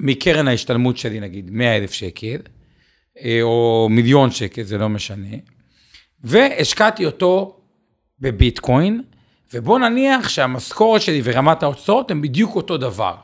מקרן 0.00 0.48
ההשתלמות 0.48 0.96
שלי, 0.96 1.20
נגיד, 1.20 1.50
100 1.50 1.76
אלף 1.76 1.92
שקל, 1.92 2.36
אה, 3.24 3.38
או 3.42 3.88
מיליון 3.90 4.30
שקל, 4.30 4.62
זה 4.62 4.78
לא 4.78 4.88
משנה, 4.88 5.36
והשקעתי 6.24 7.06
אותו 7.06 7.60
בביטקוין, 8.20 9.02
ובוא 9.54 9.78
נניח 9.78 10.28
שהמשכורת 10.28 11.02
שלי 11.02 11.20
ורמת 11.24 11.62
ההוצאות 11.62 12.10
הם 12.10 12.22
בדיוק 12.22 12.56
אותו 12.56 12.76
דבר. 12.76 13.14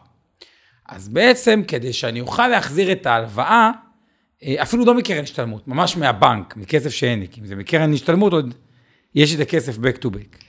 אז 0.88 1.08
בעצם, 1.08 1.62
כדי 1.68 1.92
שאני 1.92 2.20
אוכל 2.20 2.48
להחזיר 2.48 2.92
את 2.92 3.06
ההלוואה, 3.06 3.70
אה, 4.42 4.62
אפילו 4.62 4.84
לא 4.84 4.94
מקרן 4.94 5.22
השתלמות, 5.22 5.68
ממש 5.68 5.96
מהבנק, 5.96 6.56
מכסף 6.56 6.90
שאין 6.90 7.20
לי, 7.20 7.28
כי 7.28 7.40
אם 7.40 7.46
זה 7.46 7.56
מקרן 7.56 7.92
השתלמות, 7.92 8.32
עוד 8.32 8.54
יש 9.14 9.30
לי 9.30 9.36
את 9.36 9.48
הכסף 9.48 9.76
back 9.76 10.04
to 10.04 10.06
back. 10.06 10.44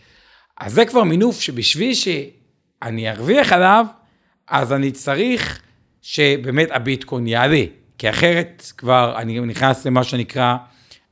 אז 0.59 0.73
זה 0.73 0.85
כבר 0.85 1.03
מינוף 1.03 1.39
שבשביל 1.39 1.93
שאני 1.93 3.11
ארוויח 3.11 3.53
עליו, 3.53 3.85
אז 4.47 4.73
אני 4.73 4.91
צריך 4.91 5.61
שבאמת 6.03 6.67
הביטקוין 6.71 7.27
יעלה, 7.27 7.63
כי 7.97 8.09
אחרת 8.09 8.71
כבר 8.77 9.13
אני 9.17 9.39
נכנס 9.39 9.85
למה 9.85 10.03
שנקרא 10.03 10.55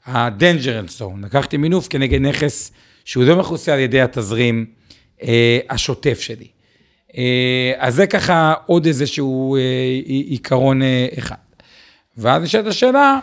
ה-Danger 0.06 1.00
Zone. 1.00 1.26
לקחתי 1.26 1.58
מינוף 1.58 1.88
כנגד 1.88 2.22
נכס 2.22 2.72
שהוא 3.06 3.24
לא 3.24 3.36
מכוסה 3.36 3.74
על 3.74 3.80
ידי 3.80 4.02
התזרים 4.02 4.66
אה, 5.24 5.60
השוטף 5.70 6.20
שלי. 6.20 6.48
אה, 7.18 7.72
אז 7.78 7.96
זה 7.96 8.08
ככה 8.08 8.54
עוד 8.66 8.86
איזשהו 8.86 9.56
אה, 9.56 9.62
עיקרון 10.06 10.82
אה, 10.82 11.08
אחד. 11.18 11.36
ואז 12.18 12.44
נשאלת 12.44 12.68
השאלה 12.68 13.20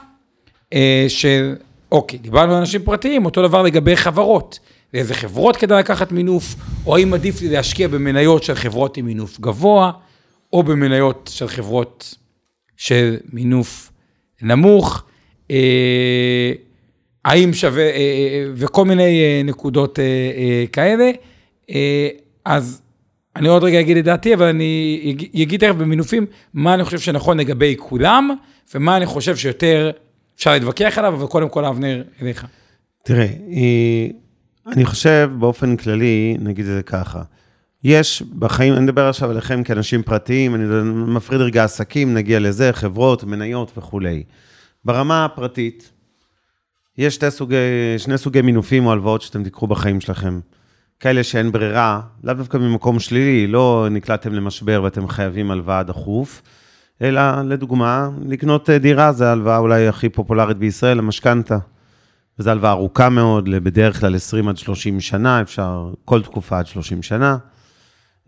אה, 0.72 1.07
של, 1.09 1.54
אוקיי, 1.92 2.18
דיברנו 2.18 2.52
על 2.52 2.59
אנשים 2.59 2.83
פרטיים, 2.83 3.24
אותו 3.24 3.48
דבר 3.48 3.62
לגבי 3.62 3.96
חברות. 3.96 4.59
לאיזה 4.94 5.14
חברות 5.14 5.57
כדאי 5.57 5.78
לקחת 5.78 6.12
מינוף, 6.12 6.54
או 6.87 6.96
האם 6.96 7.14
עדיף 7.14 7.42
לי 7.42 7.48
להשקיע 7.48 7.88
במניות 7.88 8.42
של 8.42 8.54
חברות 8.54 8.96
עם 8.96 9.07
מינוף 9.07 9.40
גבוה, 9.40 9.92
או 10.52 10.62
במניות 10.62 11.30
של 11.32 11.48
חברות 11.48 12.14
של 12.76 13.16
מינוף 13.32 13.92
נמוך. 14.42 15.04
אה, 15.50 16.52
האם 17.24 17.52
שווה, 17.52 17.82
אה, 17.82 17.90
אה, 17.90 18.44
וכל 18.54 18.84
מיני 18.84 19.22
אה, 19.22 19.42
נקודות 19.44 19.98
כאלה. 20.72 21.11
אז 22.44 22.82
אני 23.37 23.48
עוד 23.48 23.64
רגע 23.64 23.80
אגיד 23.80 23.96
את 23.96 24.04
דעתי, 24.04 24.34
אבל 24.34 24.46
אני 24.46 25.16
אגיד 25.42 25.61
תכף 25.61 25.74
במינופים 25.74 26.26
מה 26.54 26.74
אני 26.74 26.84
חושב 26.84 26.98
שנכון 26.98 27.40
לגבי 27.40 27.74
כולם, 27.78 28.30
ומה 28.74 28.96
אני 28.96 29.06
חושב 29.06 29.37
שיותר 29.37 29.90
אפשר 30.37 30.52
להתווכח 30.52 30.98
עליו, 30.98 31.14
אבל 31.14 31.26
קודם 31.26 31.48
כל, 31.48 31.64
אבנר, 31.64 32.02
אליך. 32.22 32.46
תראה, 33.04 33.26
אני 34.66 34.84
חושב 34.84 35.30
באופן 35.38 35.76
כללי, 35.76 36.37
נגיד 36.40 36.66
את 36.66 36.72
זה 36.72 36.82
ככה, 36.82 37.22
יש 37.84 38.22
בחיים, 38.38 38.74
אני 38.74 38.82
מדבר 38.82 39.08
עכשיו 39.08 39.30
עליכם 39.30 39.62
כאנשים 39.62 40.02
פרטיים, 40.02 40.54
אני 40.54 40.64
מפריד 40.92 41.40
רגע 41.40 41.64
עסקים, 41.64 42.14
נגיע 42.14 42.40
לזה, 42.40 42.72
חברות, 42.72 43.24
מניות 43.24 43.72
וכולי. 43.78 44.22
ברמה 44.84 45.24
הפרטית, 45.24 45.92
יש 46.98 47.14
שתי 47.14 47.30
סוגי, 47.30 47.56
שני 47.98 48.18
סוגי 48.18 48.42
מינופים 48.42 48.86
או 48.86 48.92
הלוואות 48.92 49.22
שאתם 49.22 49.44
תיקחו 49.44 49.66
בחיים 49.66 50.00
שלכם. 50.00 50.40
כאלה 51.00 51.24
שאין 51.24 51.52
ברירה, 51.52 52.00
לאו 52.24 52.34
דווקא 52.34 52.56
ממקום 52.56 52.98
שלילי, 52.98 53.46
לא 53.46 53.86
נקלעתם 53.90 54.32
למשבר 54.32 54.80
ואתם 54.84 55.08
חייבים 55.08 55.50
הלוואה 55.50 55.82
דחוף, 55.82 56.42
אלא 57.02 57.42
לדוגמה, 57.42 58.08
לקנות 58.26 58.70
דירה 58.70 59.12
זה 59.12 59.28
ההלוואה 59.28 59.58
אולי 59.58 59.88
הכי 59.88 60.08
פופולרית 60.08 60.56
בישראל, 60.56 60.98
המשכנתה. 60.98 61.58
וזו 62.38 62.50
הלוואה 62.50 62.70
ארוכה 62.70 63.08
מאוד, 63.08 63.48
בדרך 63.50 64.00
כלל 64.00 64.14
20 64.14 64.48
עד 64.48 64.56
30 64.56 65.00
שנה, 65.00 65.40
אפשר 65.40 65.92
כל 66.04 66.22
תקופה 66.22 66.58
עד 66.58 66.66
30 66.66 67.02
שנה. 67.02 67.36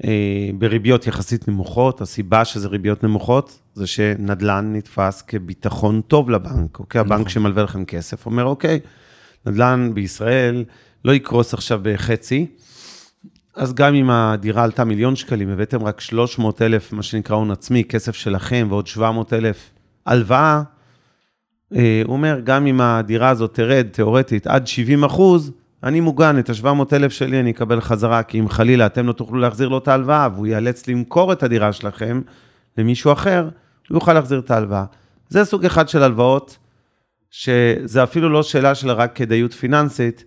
אה, 0.04 0.50
בריביות 0.58 1.06
יחסית 1.06 1.48
נמוכות, 1.48 2.00
הסיבה 2.00 2.44
שזה 2.44 2.68
ריביות 2.68 3.04
נמוכות, 3.04 3.58
זה 3.74 3.86
שנדל"ן 3.86 4.72
נתפס 4.76 5.22
כביטחון 5.22 6.00
טוב 6.00 6.30
לבנק, 6.30 6.78
אוקיי? 6.78 7.00
הבנק 7.00 7.20
נכון. 7.20 7.28
שמלווה 7.28 7.62
לכם 7.62 7.84
כסף 7.84 8.26
אומר, 8.26 8.44
אוקיי, 8.44 8.80
נדל"ן 9.46 9.90
בישראל 9.94 10.64
לא 11.04 11.12
יקרוס 11.12 11.54
עכשיו 11.54 11.80
בחצי, 11.82 12.46
אז 13.56 13.74
גם 13.74 13.94
אם 13.94 14.10
הדירה 14.10 14.64
עלתה 14.64 14.84
מיליון 14.84 15.16
שקלים, 15.16 15.48
הבאתם 15.48 15.84
רק 15.84 16.00
300 16.00 16.62
אלף, 16.62 16.92
מה 16.92 17.02
שנקרא 17.02 17.36
הון 17.36 17.50
עצמי, 17.50 17.84
כסף 17.84 18.14
שלכם, 18.14 18.66
ועוד 18.70 18.86
700 18.86 19.32
אלף 19.32 19.70
הלוואה, 20.06 20.62
אה, 21.74 22.02
הוא 22.04 22.12
אומר, 22.12 22.40
גם 22.44 22.66
אם 22.66 22.80
הדירה 22.80 23.28
הזאת 23.28 23.54
תרד 23.54 23.86
תיאורטית 23.92 24.46
עד 24.46 24.66
70 24.66 25.04
אחוז, 25.04 25.52
אני 25.84 26.00
מוגן, 26.00 26.38
את 26.38 26.50
ה-700,000 26.50 27.10
שלי 27.10 27.40
אני 27.40 27.50
אקבל 27.50 27.80
חזרה, 27.80 28.22
כי 28.22 28.40
אם 28.40 28.48
חלילה 28.48 28.86
אתם 28.86 29.06
לא 29.06 29.12
תוכלו 29.12 29.38
להחזיר 29.38 29.68
לו 29.68 29.78
את 29.78 29.88
ההלוואה, 29.88 30.28
והוא 30.34 30.46
ייאלץ 30.46 30.88
למכור 30.88 31.32
את 31.32 31.42
הדירה 31.42 31.72
שלכם 31.72 32.20
למישהו 32.78 33.12
אחר, 33.12 33.48
הוא 33.88 33.96
יוכל 33.96 34.12
להחזיר 34.12 34.38
את 34.38 34.50
ההלוואה. 34.50 34.84
זה 35.28 35.44
סוג 35.44 35.64
אחד 35.64 35.88
של 35.88 36.02
הלוואות, 36.02 36.58
שזה 37.30 38.02
אפילו 38.02 38.28
לא 38.28 38.42
שאלה 38.42 38.74
של 38.74 38.90
רק 38.90 39.16
כדאיות 39.16 39.52
פיננסית, 39.52 40.24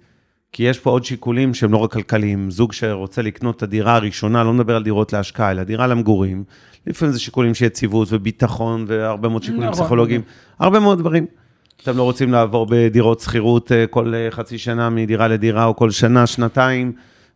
כי 0.52 0.64
יש 0.64 0.80
פה 0.80 0.90
עוד 0.90 1.04
שיקולים 1.04 1.54
שהם 1.54 1.72
לא 1.72 1.78
רק 1.78 1.94
כלכליים. 1.94 2.52
זוג 2.52 2.74
שרוצה 2.74 3.22
לקנות 3.22 3.58
את 3.58 3.64
הדירה 3.64 3.96
הראשונה, 3.96 4.44
לא 4.44 4.54
מדבר 4.54 4.76
על 4.76 4.84
דירות 4.84 5.14
להשקעה, 5.14 5.52
אלא 5.52 5.64
דירה 5.64 5.88
למגורים. 5.88 6.44
לפעמים 6.88 7.14
זה 7.14 7.20
שיקולים 7.20 7.54
של 7.54 7.66
יציבות 7.66 8.08
וביטחון 8.12 8.86
והרבה 8.88 9.30
מאוד 9.30 9.44
שיקולים 9.44 9.70
נכון, 9.70 9.82
פסיכולוגיים. 9.82 10.22
הרבה 10.60 10.80
מאוד 10.80 11.00
דברים. 11.00 11.26
אתם 11.84 11.98
לא 11.98 12.04
רוצים 12.04 12.32
לעבור 12.32 12.68
בדירות 12.70 13.20
שכירות 13.20 13.72
אה, 13.72 13.88
כל 13.88 14.14
אה, 14.16 14.28
חצי 14.32 14.58
שנה 14.58 14.90
מדירה 14.90 15.28
לדירה, 15.28 15.66
או 15.66 15.76
כל 15.76 15.92
שנה, 15.92 16.28
שנתיים, 16.28 16.92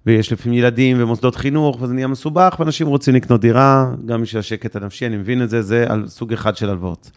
ויש 0.06 0.32
לפעמים 0.32 0.60
ילדים 0.60 0.98
ומוסדות 1.00 1.36
חינוך, 1.36 1.82
וזה 1.82 1.94
נהיה 1.94 2.08
מסובך, 2.08 2.56
ואנשים 2.60 2.88
רוצים 2.88 3.16
לקנות 3.16 3.42
דירה, 3.42 3.92
גם 4.06 4.22
בשביל 4.22 4.40
השקט 4.40 4.76
הנפשי, 4.76 5.06
אני 5.06 5.18
מבין 5.18 5.44
את 5.44 5.50
זה, 5.50 5.62
זה 5.62 5.86
על 5.90 6.08
סוג 6.08 6.34
אחד 6.34 6.58
של 6.58 6.70
הלוואות. 6.70 7.12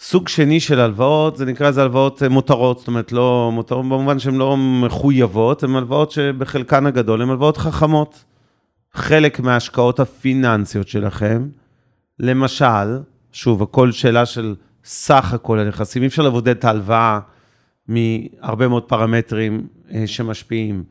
סוג 0.00 0.28
שני 0.28 0.60
של 0.60 0.80
הלוואות, 0.80 1.36
זה 1.36 1.44
נקרא 1.44 1.68
לזה 1.68 1.82
הלוואות 1.82 2.22
אה, 2.22 2.28
מותרות, 2.28 2.78
זאת 2.78 2.88
אומרת, 2.88 3.12
לא 3.12 3.50
מותרות 3.52 3.84
במובן 3.84 4.18
שהן 4.18 4.34
לא 4.34 4.56
מחויבות, 4.56 5.62
הן 5.62 5.76
הלוואות 5.76 6.10
שבחלקן 6.10 6.86
הגדול 6.86 7.22
הן 7.22 7.30
הלוואות 7.30 7.56
חכמות. 7.56 8.24
חלק 8.94 9.40
מההשקעות 9.40 10.00
הפיננסיות 10.00 10.88
שלכם, 10.88 11.48
למשל, 12.20 12.98
שוב, 13.32 13.62
הכל 13.62 13.92
שאלה 13.92 14.26
של 14.26 14.54
סך 14.86 15.32
הכל 15.32 15.58
הנכסים, 15.58 16.02
אי 16.02 16.08
אפשר 16.08 16.22
לבודד 16.22 16.56
את 16.56 16.64
ההלוואה 16.64 17.20
מהרבה 17.88 18.68
מאוד 18.68 18.82
פרמטרים 18.82 19.66
אה, 19.94 20.06
שמשפיעים. 20.06 20.84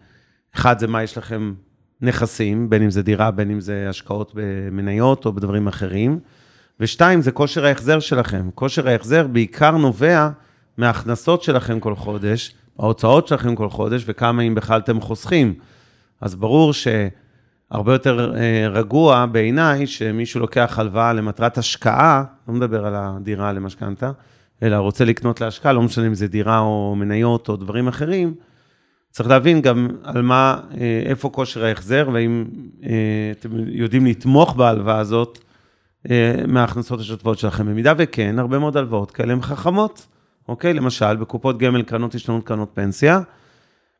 אחד 0.55 0.79
זה 0.79 0.88
מה 0.88 1.03
יש 1.03 1.17
לכם 1.17 1.53
נכסים, 2.01 2.69
בין 2.69 2.84
אם 2.84 2.89
זה 2.89 3.03
דירה, 3.03 3.31
בין 3.31 3.51
אם 3.51 3.60
זה 3.60 3.88
השקעות 3.89 4.31
במניות 4.36 5.25
או 5.25 5.34
בדברים 5.34 5.67
אחרים. 5.67 6.19
ושתיים, 6.79 7.21
זה 7.21 7.31
כושר 7.31 7.65
ההחזר 7.65 7.99
שלכם. 7.99 8.49
כושר 8.55 8.88
ההחזר 8.88 9.27
בעיקר 9.27 9.71
נובע 9.71 10.29
מההכנסות 10.77 11.43
שלכם 11.43 11.79
כל 11.79 11.95
חודש, 11.95 12.55
ההוצאות 12.79 13.27
שלכם 13.27 13.55
כל 13.55 13.69
חודש, 13.69 14.03
וכמה 14.08 14.41
אם 14.41 14.55
בכלל 14.55 14.79
אתם 14.79 15.01
חוסכים. 15.01 15.53
אז 16.21 16.36
ברור 16.36 16.73
ש... 16.73 16.88
הרבה 17.71 17.93
יותר 17.93 18.34
אה, 18.36 18.67
רגוע 18.69 19.25
בעיניי, 19.25 19.88
שמישהו 19.88 20.39
לוקח 20.39 20.80
הלוואה 20.80 21.13
למטרת 21.13 21.58
השקעה, 21.58 22.23
לא 22.47 22.54
מדבר 22.54 22.86
על 22.86 22.93
הדירה 22.95 23.54
למשכנתה, 23.54 24.12
אלא 24.63 24.75
רוצה 24.75 25.06
לקנות 25.06 25.41
להשקעה, 25.41 25.73
לא 25.73 25.82
משנה 25.82 26.08
אם 26.08 26.13
זה 26.13 26.28
דירה 26.28 26.60
או 26.60 26.95
מניות 26.97 27.49
או 27.49 27.56
דברים 27.56 27.88
אחרים, 27.88 28.34
צריך 29.12 29.30
להבין 29.30 29.62
גם 29.62 29.88
על 30.04 30.21
מה, 30.21 30.60
אה, 30.78 31.04
איפה 31.06 31.30
כושר 31.30 31.65
ההחזר, 31.65 32.10
והאם 32.13 32.45
אה, 32.84 32.89
אתם 33.32 33.49
יודעים 33.67 34.06
לתמוך 34.06 34.56
בהלוואה 34.56 34.97
הזאת 34.99 35.39
מההכנסות 36.47 36.99
השוטפות 36.99 37.39
שלכם. 37.39 37.65
במידה 37.65 37.93
וכן, 37.97 38.39
הרבה 38.39 38.60
מאוד 38.60 38.78
הלוואות 38.78 39.12
כאלה 39.12 39.34
הן 39.34 39.41
חכמות, 39.41 40.08
אוקיי? 40.47 40.73
למשל, 40.73 41.15
בקופות 41.15 41.58
גמל, 41.58 41.82
קרנות 41.82 42.15
השתלמות, 42.15 42.43
קרנות 42.43 42.71
פנסיה, 42.73 43.19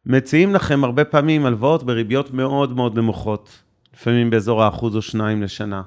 מציעים 0.06 0.56
לכם 0.56 0.84
הרבה 0.84 1.06
פעמים 1.06 1.46
הלוואות 1.46 1.84
בריביות 1.84 2.34
מאוד 2.34 2.76
מאוד 2.76 2.98
נמוכות, 2.98 3.50
לפעמים 3.94 4.30
באזור 4.30 4.64
האחוז 4.64 4.96
או 4.96 5.02
שניים 5.02 5.44
לשנה. 5.44 5.82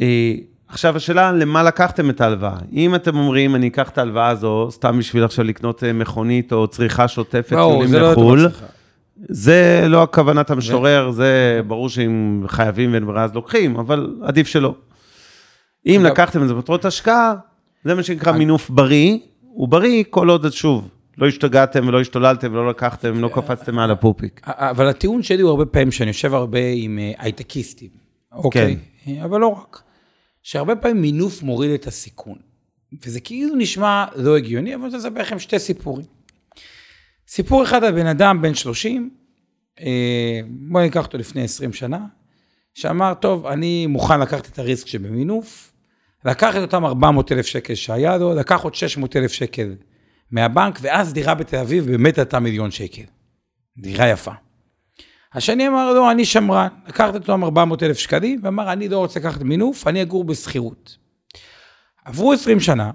אה, 0.00 0.34
עכשיו 0.68 0.96
השאלה, 0.96 1.32
למה 1.32 1.62
לקחתם 1.62 2.10
את 2.10 2.20
ההלוואה? 2.20 2.56
אם 2.72 2.94
אתם 2.94 3.16
אומרים, 3.16 3.54
אני 3.54 3.68
אקח 3.68 3.88
את 3.88 3.98
ההלוואה 3.98 4.28
הזו, 4.28 4.68
סתם 4.70 4.98
בשביל 4.98 5.24
עכשיו 5.24 5.44
לקנות 5.44 5.84
אה, 5.84 5.92
מכונית 5.92 6.52
או 6.52 6.66
צריכה 6.66 7.08
שוטפת, 7.08 7.48
טיולים 7.48 7.92
לא 7.92 8.12
לחו"ל, 8.12 8.48
זה 9.28 9.84
לא 9.88 10.02
הכוונת 10.02 10.50
המשורר, 10.50 11.10
זה 11.10 11.60
ברור 11.66 11.88
שאם 11.88 12.44
חייבים 12.46 12.92
ואין 12.92 13.06
ברירה 13.06 13.24
אז 13.24 13.34
לוקחים, 13.34 13.76
אבל 13.76 14.16
עדיף 14.22 14.46
שלא. 14.46 14.74
אם 15.86 16.02
לקחתם 16.04 16.42
את 16.42 16.48
זה 16.48 16.54
במטרות 16.54 16.84
השקעה, 16.84 17.34
זה 17.84 17.94
מה 17.94 18.02
שנקרא 18.02 18.32
מינוף 18.32 18.70
בריא, 18.70 19.18
הוא 19.40 19.68
בריא 19.68 20.04
כל 20.10 20.28
עוד, 20.28 20.50
שוב, 20.50 20.88
לא 21.18 21.28
השתגעתם 21.28 21.88
ולא 21.88 22.00
השתוללתם 22.00 22.52
ולא 22.52 22.68
לקחתם, 22.68 23.20
לא 23.20 23.30
קפצתם 23.34 23.74
מעל 23.74 23.90
הפופיק. 23.90 24.40
אבל 24.44 24.88
הטיעון 24.88 25.22
שלי 25.22 25.42
הוא 25.42 25.50
הרבה 25.50 25.66
פעמים, 25.66 25.90
שאני 25.90 26.08
יושב 26.08 26.34
הרבה 26.34 26.58
עם 26.74 26.98
אה, 26.98 27.12
הייטקיסטים, 27.18 27.90
אוקיי? 28.32 28.76
כן. 29.04 29.20
אבל 29.24 29.40
לא 29.40 29.48
רק. 29.48 29.82
שהרבה 30.42 30.76
פעמים 30.76 31.02
מינוף 31.02 31.42
מוריד 31.42 31.70
את 31.70 31.86
הסיכון. 31.86 32.38
וזה 33.04 33.20
כאילו 33.20 33.56
נשמע 33.56 34.04
לא 34.16 34.36
הגיוני, 34.36 34.74
אבל 34.74 34.84
אני 34.84 34.94
רוצה 34.94 35.08
לספר 35.08 35.20
לכם 35.20 35.38
שתי 35.38 35.58
סיפורים. 35.58 36.06
סיפור 37.28 37.62
אחד 37.62 37.84
על 37.84 37.92
בן 37.92 38.06
אדם 38.06 38.42
בן 38.42 38.54
30, 38.54 39.10
אה, 39.80 40.40
בוא 40.48 40.80
ניקח 40.80 41.06
אותו 41.06 41.18
לפני 41.18 41.44
20 41.44 41.72
שנה, 41.72 42.06
שאמר, 42.74 43.14
טוב, 43.14 43.46
אני 43.46 43.86
מוכן 43.86 44.20
לקחת 44.20 44.46
את 44.46 44.58
הריסק 44.58 44.86
שבמינוף, 44.86 45.72
לקח 46.24 46.56
את 46.56 46.60
אותם 46.62 46.84
400 46.84 47.32
אלף 47.32 47.46
שקל 47.46 47.74
שהיה 47.74 48.16
לו, 48.16 48.34
לקח 48.34 48.62
עוד 48.62 48.74
600 48.74 49.16
אלף 49.16 49.32
שקל 49.32 49.74
מהבנק, 50.34 50.78
ואז 50.82 51.12
דירה 51.12 51.34
בתל 51.34 51.56
אביב 51.56 51.86
באמת 51.86 52.18
הייתה 52.18 52.40
מיליון 52.40 52.70
שקל. 52.70 53.02
דירה 53.78 54.08
יפה. 54.08 54.30
השני 55.34 55.68
אמר 55.68 55.92
לו, 55.92 56.10
אני 56.10 56.24
שמרן, 56.24 56.68
לקח 56.88 57.08
את 57.10 57.14
אותם 57.14 57.44
400 57.44 57.82
אלף 57.82 57.98
שקלים, 57.98 58.40
ואמר, 58.42 58.72
אני 58.72 58.88
לא 58.88 58.98
רוצה 58.98 59.20
לקחת 59.20 59.42
מינוף, 59.42 59.86
אני 59.86 60.02
אגור 60.02 60.24
בשכירות. 60.24 60.96
עברו 62.04 62.32
20 62.32 62.60
שנה, 62.60 62.90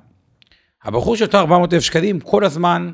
הבחור 0.84 1.16
של 1.16 1.26
אותו 1.26 1.38
400 1.38 1.74
אלף 1.74 1.84
שקלים, 1.84 2.20
כל 2.20 2.46
הזמן 2.46 2.92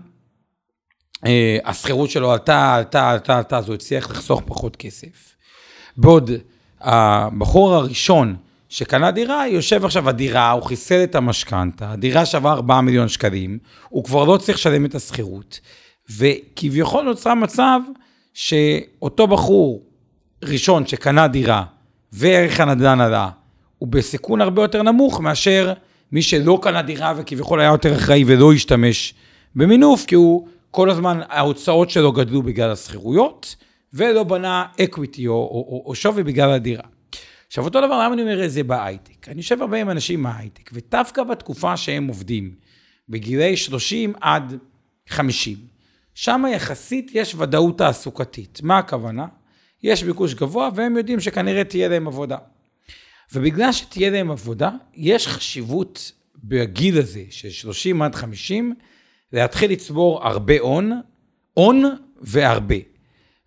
אה, 1.25 1.57
השכירות 1.65 2.09
שלו 2.09 2.31
עלתה, 2.31 2.75
עלתה, 2.75 3.11
עלתה, 3.11 3.37
עלתה, 3.37 3.57
אז 3.57 3.67
הוא 3.67 3.75
הצליח 3.75 4.09
לחסוך 4.11 4.41
פחות 4.45 4.75
כסף. 4.75 5.35
בעוד 5.97 6.31
הבחור 6.81 7.73
הראשון 7.73 8.35
שקנה 8.75 9.11
דירה, 9.11 9.47
יושב 9.47 9.85
עכשיו 9.85 10.09
הדירה, 10.09 10.51
הוא 10.51 10.63
חיסל 10.63 11.03
את 11.03 11.15
המשכנתה, 11.15 11.91
הדירה 11.91 12.25
שווה 12.25 12.51
4 12.51 12.81
מיליון 12.81 13.07
שקלים, 13.07 13.57
הוא 13.89 14.03
כבר 14.03 14.23
לא 14.23 14.37
צריך 14.37 14.57
לשלם 14.57 14.85
את 14.85 14.95
השכירות, 14.95 15.59
וכביכול 16.17 17.03
נוצר 17.03 17.33
מצב 17.33 17.79
שאותו 18.33 19.27
בחור 19.27 19.81
ראשון 20.43 20.87
שקנה 20.87 21.27
דירה 21.27 21.63
וערך 22.13 22.59
הנדל"ן 22.59 23.01
עלה, 23.01 23.29
הוא 23.77 23.89
בסיכון 23.89 24.41
הרבה 24.41 24.61
יותר 24.61 24.83
נמוך 24.83 25.19
מאשר 25.19 25.73
מי 26.11 26.21
שלא 26.21 26.59
קנה 26.61 26.81
דירה 26.81 27.13
וכביכול 27.17 27.59
היה 27.59 27.71
יותר 27.71 27.95
אחראי 27.95 28.23
ולא 28.27 28.53
השתמש 28.53 29.13
במינוף, 29.55 30.05
כי 30.05 30.15
הוא 30.15 30.47
כל 30.71 30.89
הזמן, 30.89 31.19
ההוצאות 31.29 31.89
שלו 31.89 32.11
גדלו 32.11 32.43
בגלל 32.43 32.71
השכירויות, 32.71 33.55
ולא 33.93 34.23
בנה 34.23 34.65
equity 34.81 35.27
או, 35.27 35.33
או, 35.33 35.39
או, 35.39 35.83
או 35.85 35.95
שווי 35.95 36.23
בגלל 36.23 36.51
הדירה. 36.51 36.94
עכשיו, 37.55 37.65
אותו 37.65 37.81
דבר, 37.81 38.03
למה 38.03 38.13
אני 38.13 38.21
אומר 38.21 38.45
את 38.45 38.51
זה 38.51 38.63
בהייטק? 38.63 39.29
אני 39.29 39.37
יושב 39.37 39.61
הרבה 39.61 39.81
עם 39.81 39.89
אנשים 39.89 40.21
מההייטק, 40.21 40.69
ודווקא 40.73 41.23
בתקופה 41.23 41.77
שהם 41.77 42.07
עובדים, 42.07 42.55
בגילי 43.09 43.57
30 43.57 44.13
עד 44.21 44.57
50, 45.07 45.57
שם 46.13 46.43
יחסית 46.53 47.11
יש 47.13 47.35
ודאות 47.35 47.77
תעסוקתית. 47.77 48.59
מה 48.63 48.77
הכוונה? 48.77 49.25
יש 49.83 50.03
ביקוש 50.03 50.33
גבוה, 50.33 50.69
והם 50.75 50.97
יודעים 50.97 51.19
שכנראה 51.19 51.63
תהיה 51.63 51.87
להם 51.87 52.07
עבודה. 52.07 52.37
ובגלל 53.33 53.71
שתהיה 53.71 54.09
להם 54.09 54.31
עבודה, 54.31 54.69
יש 54.93 55.27
חשיבות 55.27 56.11
בגיל 56.43 56.97
הזה, 56.97 57.23
של 57.29 57.49
30 57.49 58.01
עד 58.01 58.15
50, 58.15 58.73
להתחיל 59.33 59.71
לצבור 59.71 60.27
הרבה 60.27 60.59
הון, 60.59 60.91
הון 61.53 61.83
והרבה. 62.21 62.75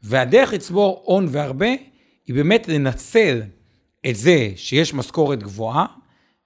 והדרך 0.03 0.53
לצבור 0.53 1.03
הון 1.05 1.27
והרבה, 1.31 1.71
היא 2.27 2.35
באמת 2.35 2.69
לנצל 2.69 3.41
את 4.07 4.17
זה 4.17 4.51
שיש 4.57 4.95
משכורת 4.95 5.43
גבוהה, 5.43 5.87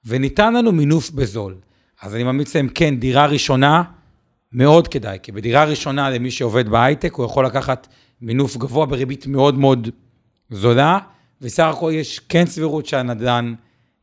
וניתן 0.04 0.54
לנו 0.54 0.72
מינוף 0.72 1.10
בזול. 1.10 1.54
אז 2.02 2.14
אני 2.14 2.24
ממליץ 2.24 2.56
להם, 2.56 2.68
כן, 2.68 2.96
דירה 2.96 3.26
ראשונה, 3.26 3.82
מאוד 4.52 4.88
כדאי, 4.88 5.18
כי 5.22 5.32
בדירה 5.32 5.64
ראשונה 5.64 6.10
למי 6.10 6.30
שעובד 6.30 6.68
בהייטק, 6.68 7.14
הוא 7.14 7.26
יכול 7.26 7.46
לקחת 7.46 7.88
מינוף 8.20 8.56
גבוה 8.56 8.86
בריבית 8.86 9.26
מאוד 9.26 9.58
מאוד 9.58 9.88
זולה, 10.50 10.98
וסך 11.40 11.64
הכל 11.64 11.90
יש 11.94 12.18
כן 12.18 12.46
סבירות 12.46 12.86
שהנדל"ן 12.86 13.54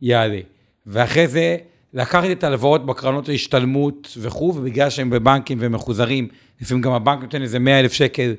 יעלה. 0.01 0.39
ואחרי 0.85 1.27
זה, 1.27 1.57
לקחת 1.93 2.29
את 2.31 2.43
ההלוואות 2.43 2.85
בקרנות 2.85 3.29
ההשתלמות 3.29 4.17
וכו', 4.21 4.53
ובגלל 4.55 4.89
שהם 4.89 5.09
בבנקים 5.09 5.57
ומחוזרים, 5.61 6.27
לפעמים 6.61 6.81
גם 6.81 6.91
הבנק 6.91 7.21
נותן 7.21 7.41
איזה 7.41 7.59
100 7.59 7.79
אלף 7.79 7.93
שקל 7.93 8.35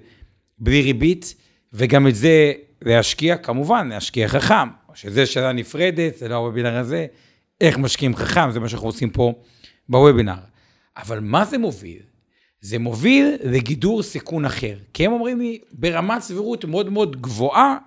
בלי 0.59 0.83
ריבית, 0.83 1.35
וגם 1.73 2.07
את 2.07 2.14
זה 2.14 2.53
להשקיע, 2.83 3.37
כמובן, 3.37 3.88
להשקיע 3.88 4.29
חכם, 4.29 4.68
שזה 4.94 5.26
שאלה 5.26 5.53
נפרדת, 5.53 6.18
זה 6.18 6.29
לא 6.29 6.35
הוובינר 6.35 6.76
הזה, 6.76 7.07
איך 7.61 7.79
משקיעים 7.79 8.16
חכם, 8.16 8.50
זה 8.50 8.61
מה 8.61 8.68
שאנחנו 8.68 8.88
עושים 8.88 9.11
פה 9.11 9.33
בוובינר. 9.88 10.35
אבל 10.96 11.20
מה 11.20 11.44
זה 11.44 11.59
מוביל? 11.59 12.03
זה 12.61 12.79
מוביל 12.79 13.37
לגידור 13.44 14.03
סיכון 14.03 14.44
אחר. 14.44 14.76
כי 14.94 15.07
הם 15.07 15.12
אומרים 15.12 15.40
לי, 15.40 15.59
ברמת 15.72 16.22
סבירות 16.22 16.64
מאוד 16.64 16.90
מאוד 16.90 17.20
גבוהה, 17.20 17.79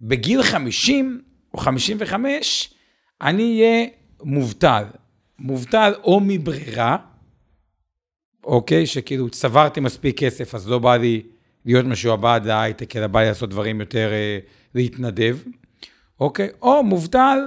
בגיל 0.00 0.42
50 0.42 1.22
או 1.54 1.58
55, 1.58 2.74
אני 3.22 3.60
אהיה 3.60 3.86
מובטל. 4.22 4.84
מובטל 5.38 5.92
או 6.04 6.20
מברירה, 6.20 6.96
אוקיי? 8.44 8.86
שכאילו 8.86 9.30
צברתי 9.30 9.80
מספיק 9.80 10.18
כסף, 10.18 10.54
אז 10.54 10.68
לא 10.68 10.78
בא 10.78 10.96
לי 10.96 11.22
להיות 11.64 11.86
משועבד 11.86 12.40
להייטק, 12.44 12.96
אלא 12.96 13.06
בא 13.06 13.20
לי 13.20 13.26
לעשות 13.26 13.50
דברים 13.50 13.80
יותר, 13.80 14.12
אה, 14.12 14.38
להתנדב, 14.74 15.38
אוקיי? 16.24 16.48
או 16.62 16.82
מובטל 16.82 17.38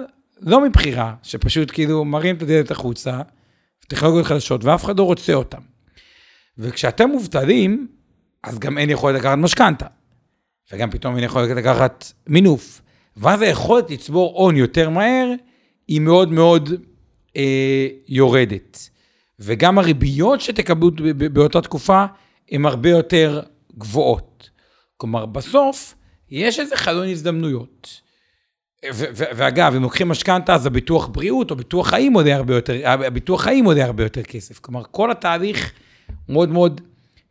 לא 0.42 0.62
מבחירה, 0.62 1.16
שפשוט 1.24 1.72
כאילו 1.72 2.06
מרים 2.06 2.36
את 2.36 2.42
הדלת 2.42 2.72
החוצה, 2.72 3.22
טכנולוגיות 3.88 4.26
חדשות, 4.26 4.64
ואף 4.64 4.86
אחד 4.86 5.00
לא 5.00 5.04
רוצה 5.04 5.34
אותן. 5.34 5.62
וכשאתם 6.58 7.10
מובטלים, 7.10 7.88
אז 8.44 8.60
גם 8.60 8.78
אין 8.78 8.90
יכולת 8.90 9.20
לקחת 9.20 9.38
משכנתה, 9.38 9.86
וגם 10.72 10.92
פתאום 10.92 11.16
אין 11.16 11.24
יכולת 11.24 11.58
לקחת 11.58 12.12
מינוף. 12.28 12.82
ואז 13.18 13.42
היכולת 13.42 13.92
לצבור 13.92 14.34
הון 14.36 14.58
יותר 14.58 14.90
מהר, 14.90 15.32
היא 15.88 16.02
מאוד 16.02 16.32
מאוד 16.32 16.70
אה, 17.38 17.88
יורדת. 18.08 18.90
וגם 19.40 19.80
הריביות 19.80 20.42
שתקבלו 20.42 20.92
באותה 21.34 21.62
תקופה 21.62 22.06
הן 22.52 22.66
הרבה 22.66 22.90
יותר 22.90 23.42
גבוהות. 23.78 24.50
כלומר, 24.98 25.26
בסוף 25.26 25.96
יש 26.30 26.60
איזה 26.60 26.76
חלון 26.76 27.08
הזדמנויות. 27.08 28.07
ואגב, 29.12 29.76
אם 29.76 29.82
לוקחים 29.82 30.08
משכנתה, 30.10 30.56
אז 30.56 30.66
הביטוח 30.66 31.08
בריאות 31.08 31.52
או 31.52 31.56
ביטוח 31.56 31.90
חיים 31.90 32.14
עולה 32.14 32.36
הרבה 32.36 32.56
יותר, 32.56 32.90
הביטוח 32.90 33.42
חיים 33.42 33.66
עולה 33.66 33.86
הרבה 33.86 34.04
יותר 34.04 34.24
כסף. 34.24 34.60
כלומר, 34.60 34.84
כל 34.92 35.12
התהליך 35.12 35.74
מאוד 36.30 36.50
מאוד 36.50 36.82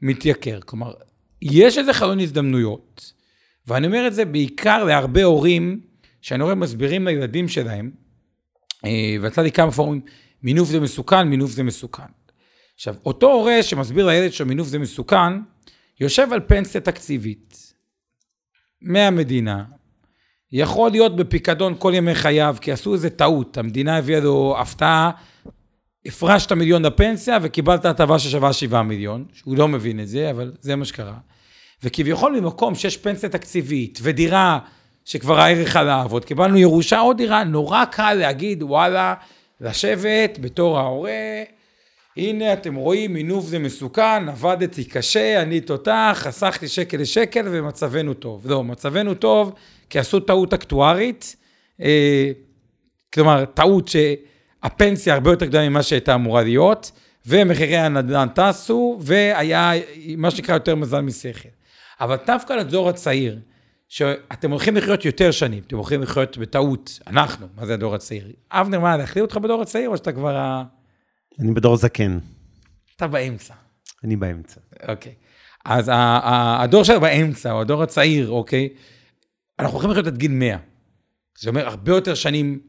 מתייקר. 0.02 0.61
כלומר, 0.64 0.94
יש 1.42 1.78
איזה 1.78 1.92
חלון 1.92 2.20
הזדמנויות, 2.20 3.12
ואני 3.66 3.87
אומר 3.87 4.06
את 4.06 4.14
זה 4.14 4.24
בעיקר 4.24 4.85
להרבה 4.85 5.24
הורים, 5.24 5.80
שאני 6.20 6.42
רואה 6.42 6.54
מסבירים 6.54 7.06
לילדים 7.06 7.48
שלהם, 7.48 7.90
אה, 8.85 9.16
ויצא 9.22 9.42
לי 9.42 9.52
כמה 9.52 9.72
פורומים, 9.72 10.00
מינוף 10.42 10.68
זה 10.68 10.80
מסוכן, 10.80 11.28
מינוף 11.28 11.50
זה 11.50 11.62
מסוכן. 11.62 12.02
עכשיו, 12.74 12.94
אותו 13.06 13.32
הורה 13.32 13.62
שמסביר 13.62 14.06
לילד 14.06 14.32
שמינוף 14.32 14.68
זה 14.68 14.78
מסוכן, 14.78 15.32
יושב 16.00 16.28
על 16.32 16.40
פנסיה 16.46 16.80
תקציבית 16.80 17.72
מהמדינה, 18.80 19.64
יכול 20.58 20.90
להיות 20.90 21.16
בפיקדון 21.16 21.74
כל 21.78 21.92
ימי 21.94 22.14
חייו, 22.14 22.56
כי 22.60 22.72
עשו 22.72 22.94
איזה 22.94 23.10
טעות, 23.10 23.58
המדינה 23.58 23.96
הביאה 23.96 24.20
לו 24.20 24.56
הפתעה, 24.58 25.10
הפרשת 26.06 26.52
מיליון 26.52 26.84
לפנסיה 26.84 27.38
וקיבלת 27.42 27.84
הטבה 27.84 28.18
ששווה 28.18 28.52
7 28.52 28.82
מיליון, 28.82 29.24
שהוא 29.32 29.56
לא 29.56 29.68
מבין 29.68 30.00
את 30.00 30.08
זה, 30.08 30.30
אבל 30.30 30.52
זה 30.60 30.76
מה 30.76 30.84
שקרה. 30.84 31.14
וכביכול 31.82 32.40
ממקום 32.40 32.74
שיש 32.74 32.96
פנסיה 32.96 33.28
תקציבית 33.28 33.98
ודירה 34.02 34.58
שכבר 35.04 35.40
הערך 35.40 35.76
עליו, 35.76 36.06
עוד 36.10 36.24
קיבלנו 36.24 36.58
ירושה 36.58 36.98
עוד 36.98 37.16
דירה, 37.16 37.44
נורא 37.44 37.84
קל 37.84 38.14
להגיד, 38.14 38.62
וואלה, 38.62 39.14
לשבת 39.60 40.38
בתור 40.40 40.78
ההורה, 40.78 41.42
הנה 42.16 42.52
אתם 42.52 42.74
רואים, 42.74 43.12
מינוף 43.12 43.46
זה 43.46 43.58
מסוכן, 43.58 44.28
עבדתי 44.28 44.84
קשה, 44.84 45.42
אני 45.42 45.60
תותח, 45.60 46.18
חסכתי 46.20 46.68
שקל 46.68 46.96
לשקל 46.96 47.46
ומצבנו 47.50 48.14
טוב. 48.14 48.50
לא, 48.50 48.64
מצבנו 48.64 49.14
טוב 49.14 49.54
כי 49.90 49.99
עשו 49.99 50.20
טעות 50.20 50.55
אקטוארית, 50.55 51.37
אה, 51.81 52.31
כלומר, 53.14 53.44
טעות 53.44 53.88
שהפנסיה 53.88 55.14
הרבה 55.14 55.31
יותר 55.31 55.46
גדולה 55.46 55.68
ממה 55.68 55.83
שהייתה 55.83 56.14
אמורה 56.14 56.42
להיות, 56.42 56.92
ומחירי 57.27 57.77
הנדל"ן 57.77 58.29
טסו, 58.35 58.99
והיה 59.01 59.72
מה 60.16 60.31
שנקרא 60.31 60.55
יותר 60.55 60.75
מזל 60.75 61.01
משכל. 61.01 61.49
אבל 62.01 62.16
דווקא 62.27 62.53
לדור 62.53 62.88
הצעיר, 62.88 63.38
שאתם 63.88 64.51
הולכים 64.51 64.77
לחיות 64.77 65.05
יותר 65.05 65.31
שנים, 65.31 65.62
אתם 65.66 65.77
הולכים 65.77 66.03
לחיות 66.03 66.38
בטעות, 66.38 67.01
אנחנו, 67.07 67.46
מה 67.57 67.66
זה 67.66 67.75
הדור 67.75 67.94
הצעיר? 67.94 68.33
אבנר, 68.51 68.81
מה, 68.81 68.96
להכליל 68.96 69.25
אותך 69.25 69.37
בדור 69.37 69.62
הצעיר, 69.62 69.88
או 69.88 69.96
שאתה 69.96 70.12
כבר 70.12 70.37
ה... 70.37 70.64
אני 71.40 71.55
בדור 71.55 71.77
זקן. 71.77 72.18
אתה 72.96 73.07
באמצע. 73.07 73.55
אני 74.05 74.16
באמצע. 74.16 74.61
אוקיי. 74.88 75.14
אז 75.64 75.90
הדור 75.94 76.85
שלנו 76.85 77.01
באמצע, 77.01 77.53
או 77.53 77.61
הדור 77.61 77.83
הצעיר, 77.83 78.31
אוקיי? 78.31 78.68
אנחנו 79.58 79.74
הולכים 79.74 79.90
לחיות 79.90 80.06
עד 80.06 80.18
גיל 80.18 80.32
100. 80.32 80.56
זה 81.38 81.50
אומר 81.50 81.66
הרבה 81.66 81.92
יותר 81.92 82.14
שנים 82.14 82.60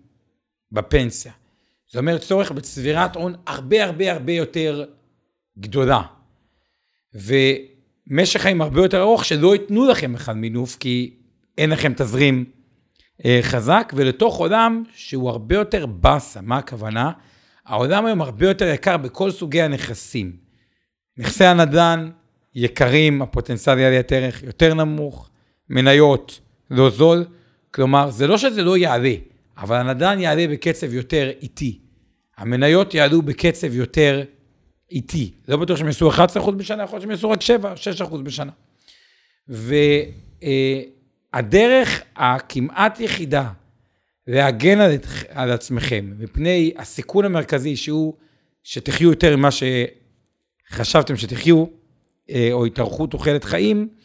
בפנסיה. 0.72 1.32
זה 1.92 2.00
אומר 2.00 2.18
צורך 2.18 2.52
בצבירת 2.52 3.16
הון 3.16 3.36
הרבה 3.48 3.84
הרבה 3.84 4.12
הרבה 4.12 4.34
יותר 4.34 4.86
גדולה. 5.60 6.02
ומשך 7.14 8.42
חיים 8.42 8.62
הרבה 8.62 8.82
יותר 8.82 9.02
ארוך, 9.02 9.26
שלא 9.26 9.56
ייתנו 9.56 9.86
לכם 9.86 10.16
אחד 10.16 10.34
מינוף, 10.34 10.76
כי 10.76 11.14
אין 11.58 11.70
לכם 11.70 11.94
תזרים 11.94 12.46
אה, 13.26 13.40
חזק, 13.42 13.94
ולתוך 13.96 14.38
עולם 14.38 14.84
שהוא 14.94 15.30
הרבה 15.30 15.56
יותר 15.56 15.86
באסה. 15.86 16.42
מה 16.42 16.58
הכוונה? 16.58 17.12
העולם 17.66 18.06
היום 18.06 18.22
הרבה 18.22 18.48
יותר 18.48 18.66
יקר 18.66 18.98
בכל 18.98 19.32
סוגי 19.32 19.62
הנכסים. 19.62 20.38
נכסי 21.18 21.46
הנדל"ן 21.46 22.12
יקרים, 22.56 23.22
הפוטנציאל 23.22 23.80
יעלה 23.80 24.00
את 24.00 24.12
ערך 24.12 24.44
יותר 24.44 24.74
נמוך, 24.74 25.30
מניות 25.70 26.40
לא 26.72 26.90
זול, 26.90 27.26
כלומר, 27.72 28.10
זה 28.10 28.28
לא 28.28 28.38
שזה 28.38 28.64
לא 28.64 28.78
יעלה, 28.78 29.14
אבל 29.58 29.76
הנדל"ן 29.76 30.20
יעלה 30.20 30.48
בקצב 30.48 30.94
יותר 30.94 31.32
איטי. 31.42 31.80
המניות 32.38 32.94
יעלו 32.94 33.22
בקצב 33.22 33.76
יותר 33.76 34.24
איטי. 34.92 35.32
לא 35.48 35.58
בטוח 35.58 35.78
שהם 35.78 35.88
יעשו 35.88 36.12
11% 36.12 36.52
בשנה, 36.52 36.84
יכול 36.84 37.00
להיות 37.00 37.02
שהם 37.02 37.12
יעשו 37.12 37.30
רק 37.30 37.40
7-6% 38.12 38.18
בשנה. 38.18 38.52
והדרך 41.34 42.02
הכמעט 42.16 43.00
יחידה 43.00 43.50
להגן 44.28 44.80
על, 44.80 44.92
על 45.30 45.52
עצמכם 45.52 46.14
מפני 46.20 46.74
הסיכון 46.78 47.26
המרכזי 47.26 47.76
שהוא 47.76 48.14
שתחיו 48.64 49.10
יותר 49.10 49.38
ממה 49.38 49.50
שחשבתם 50.72 51.18
שתחיו, 51.18 51.66
אה, 52.30 52.50
או 52.52 52.66
התארכות 52.66 53.12
תוחלת 53.12 53.44
חיים, 53.44 53.90
אה, 53.90 53.96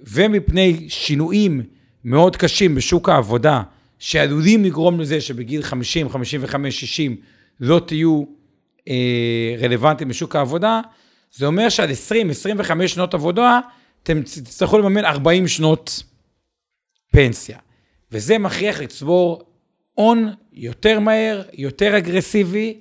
ומפני 0.00 0.86
שינויים 0.88 1.62
מאוד 2.04 2.36
קשים 2.36 2.74
בשוק 2.74 3.08
העבודה, 3.08 3.62
שעלולים 3.98 4.64
לגרום 4.64 5.00
לזה 5.00 5.20
שבגיל 5.20 5.62
50, 5.62 6.08
55, 6.08 6.80
60 6.80 7.16
לא 7.60 7.80
תהיו 7.86 8.24
אה, 8.88 9.56
רלוונטיים 9.60 10.08
בשוק 10.08 10.36
העבודה, 10.36 10.80
זה 11.32 11.46
אומר 11.46 11.68
שעד 11.68 11.90
20, 11.90 12.30
25 12.30 12.92
שנות 12.92 13.14
עבודה, 13.14 13.60
אתם 14.02 14.22
תצטרכו 14.22 14.78
לממן 14.78 15.04
40 15.04 15.48
שנות 15.48 16.02
פנסיה. 17.12 17.58
וזה 18.12 18.38
מכריח 18.38 18.80
לצבור 18.80 19.42
הון 19.94 20.32
יותר 20.52 21.00
מהר, 21.00 21.42
יותר 21.52 21.98
אגרסיבי, 21.98 22.80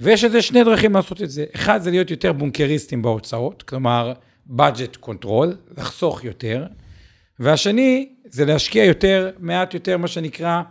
ויש 0.00 0.24
איזה 0.24 0.42
שני 0.42 0.64
דרכים 0.64 0.94
לעשות 0.94 1.22
את 1.22 1.30
זה. 1.30 1.44
אחד 1.54 1.82
זה 1.82 1.90
להיות 1.90 2.10
יותר 2.10 2.32
בונקריסטים 2.32 3.02
בהוצאות, 3.02 3.62
כלומר, 3.62 4.12
budget 4.56 5.06
control, 5.06 5.46
לחסוך 5.78 6.24
יותר, 6.24 6.66
והשני 7.38 8.08
זה 8.24 8.44
להשקיע 8.44 8.84
יותר, 8.84 9.30
מעט 9.38 9.74
יותר 9.74 9.96
מה 9.96 10.08
שנקרא 10.08 10.62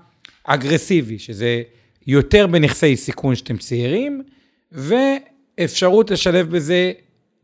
אגרסיבי, 0.44 1.20
שזה 1.20 1.62
יותר 2.08 2.48
בנכסי 2.48 2.96
סיכון 2.98 3.36
שאתם 3.36 3.58
צעירים, 3.58 4.24
ואפשרות 4.72 6.12
לשלב 6.12 6.50
בזה 6.50 6.92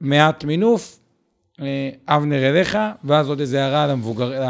מעט 0.02 0.44
מינוף. 0.44 1.00
אה, 1.62 1.90
אבנר 2.08 2.50
אליך, 2.50 2.78
ואז 3.04 3.30
עוד 3.30 3.40
איזה 3.40 3.64
הערה 3.64 3.88
למבוגר, 3.88 4.44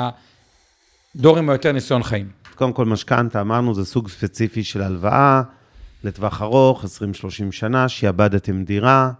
לדור 1.15 1.37
עם 1.37 1.49
היותר 1.49 1.71
ניסיון 1.71 2.03
חיים. 2.03 2.29
קודם 2.55 2.73
כל, 2.73 2.85
משכנתה, 2.85 3.41
אמרנו, 3.41 3.73
זה 3.73 3.85
סוג 3.85 4.09
ספציפי 4.09 4.63
של 4.63 4.81
הלוואה 4.81 5.41
לטווח 6.03 6.41
ארוך, 6.41 6.85
20-30 6.85 6.87
שנה, 7.51 7.89
שעבדתם 7.89 8.63
דירה, 8.63 9.11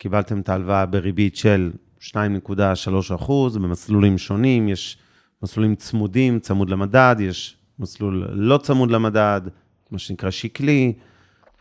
קיבלתם 0.00 0.40
את 0.40 0.48
ההלוואה 0.48 0.86
בריבית 0.86 1.36
של 1.36 1.70
2.3 2.00 3.14
אחוז, 3.14 3.56
במסלולים 3.56 4.18
שונים, 4.18 4.68
יש 4.68 4.98
מסלולים 5.42 5.74
צמודים, 5.74 6.38
צמוד 6.38 6.70
למדד, 6.70 7.16
יש 7.18 7.56
מסלול 7.78 8.28
לא 8.32 8.58
צמוד 8.58 8.90
למדד, 8.90 9.40
מה 9.90 9.98
שנקרא 9.98 10.30
שקלי 10.30 10.92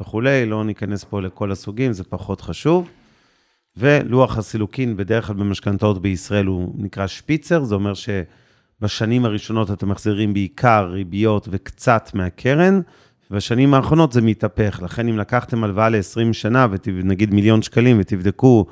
וכולי, 0.02 0.45
לא 0.45 0.63
ניכנס 0.63 1.04
פה 1.04 1.21
לכל 1.21 1.52
הסוגים, 1.52 1.93
זה 1.93 2.04
פחות 2.04 2.41
חשוב. 2.41 2.89
ולוח 3.78 4.38
הסילוקין 4.38 4.97
בדרך 4.97 5.28
כלל 5.28 5.36
במשכנתאות 5.36 6.02
בישראל 6.02 6.45
הוא 6.45 6.75
נקרא 6.78 7.08
שפיצר, 7.08 7.63
זה 7.63 7.75
אומר 7.75 7.93
שבשנים 7.93 9.25
הראשונות 9.25 9.71
אתם 9.71 9.89
מחזירים 9.89 10.34
בעיקר 10.34 10.89
ריביות 10.91 11.47
וקצת 11.52 12.12
מהקרן, 12.13 12.82
ובשנים 13.32 13.74
האחרונות 13.74 14.12
זה 14.12 14.22
מתהפך. 14.22 14.80
לכן 14.84 15.08
אם 15.08 15.18
לקחתם 15.18 15.63
הלוואה 15.63 15.89
ל-20 15.89 16.34
שנה, 16.34 16.68
ונגיד 16.86 17.34
מיליון 17.34 17.62
שקלים, 17.62 17.98
ותבדקו 18.00 18.65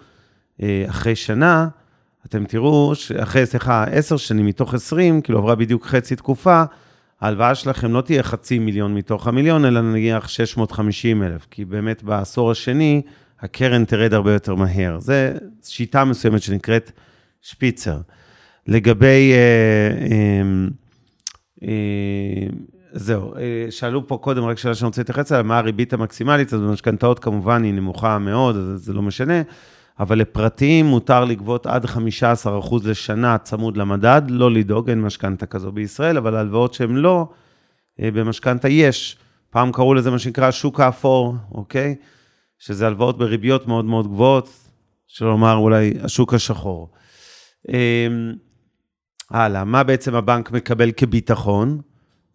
אה, 0.63 0.85
אחרי 0.89 1.15
שנה, 1.15 1.67
אתם 2.25 2.45
תראו 2.45 2.95
שאחרי, 2.95 3.45
סליחה, 3.45 3.83
10 3.83 4.17
שנים 4.17 4.45
מתוך 4.45 4.73
20, 4.73 5.21
כאילו 5.21 5.39
עברה 5.39 5.55
בדיוק 5.55 5.85
חצי 5.85 6.15
תקופה, 6.15 6.63
ההלוואה 7.21 7.55
שלכם 7.55 7.93
לא 7.93 8.01
תהיה 8.01 8.23
חצי 8.23 8.59
מיליון 8.59 8.95
מתוך 8.95 9.27
המיליון, 9.27 9.65
אלא 9.65 9.81
נניח 9.81 10.27
650 10.27 11.23
אלף, 11.23 11.47
כי 11.51 11.65
באמת 11.65 12.03
בעשור 12.03 12.51
השני, 12.51 13.01
הקרן 13.39 13.85
תרד 13.85 14.13
הרבה 14.13 14.33
יותר 14.33 14.55
מהר. 14.55 14.99
זו 14.99 15.13
שיטה 15.63 16.05
מסוימת 16.05 16.41
שנקראת 16.41 16.91
שפיצר. 17.41 17.97
לגבי... 18.67 19.33
אה, 19.33 20.07
אה, 20.11 20.67
אה, 21.63 22.47
זהו, 22.91 23.35
אה, 23.35 23.67
שאלו 23.69 24.07
פה 24.07 24.17
קודם, 24.17 24.43
רק 24.43 24.57
שאלה 24.57 24.75
שאני 24.75 24.87
רוצה 24.87 25.01
להתייחס 25.01 25.31
אליה, 25.31 25.43
מה 25.43 25.57
הריבית 25.57 25.93
המקסימלית, 25.93 26.53
אז 26.53 26.61
במשכנתאות 26.61 27.19
כמובן 27.19 27.63
היא 27.63 27.73
נמוכה 27.73 28.17
מאוד, 28.17 28.55
אז 28.55 28.83
זה 28.83 28.93
לא 28.93 29.01
משנה, 29.01 29.41
אבל 29.99 30.19
לפרטיים 30.19 30.85
מותר 30.85 31.25
לגבות 31.25 31.65
עד 31.65 31.85
15% 31.85 31.89
לשנה 32.83 33.37
צמוד 33.37 33.77
למדד, 33.77 34.21
לא 34.29 34.51
לדאוג, 34.51 34.89
אין 34.89 35.01
משכנתה 35.01 35.45
כזו 35.45 35.71
בישראל, 35.71 36.17
אבל 36.17 36.35
הלוואות 36.35 36.73
שהן 36.73 36.95
לא, 36.95 37.29
אה, 38.01 38.11
במשכנתה 38.11 38.69
יש. 38.69 39.17
פעם 39.49 39.71
קראו 39.71 39.93
לזה 39.93 40.11
מה 40.11 40.19
שנקרא 40.19 40.51
שוק 40.51 40.79
האפור, 40.79 41.35
אוקיי? 41.51 41.95
שזה 42.59 42.87
הלוואות 42.87 43.17
בריביות 43.17 43.67
מאוד 43.67 43.85
מאוד 43.85 44.07
גבוהות, 44.07 44.49
שלא 45.07 45.29
לומר 45.29 45.55
אולי 45.55 45.93
השוק 46.01 46.33
השחור. 46.33 46.89
אמ, 47.69 48.33
הלאה, 49.31 49.63
מה 49.63 49.83
בעצם 49.83 50.15
הבנק 50.15 50.51
מקבל 50.51 50.91
כביטחון? 50.97 51.81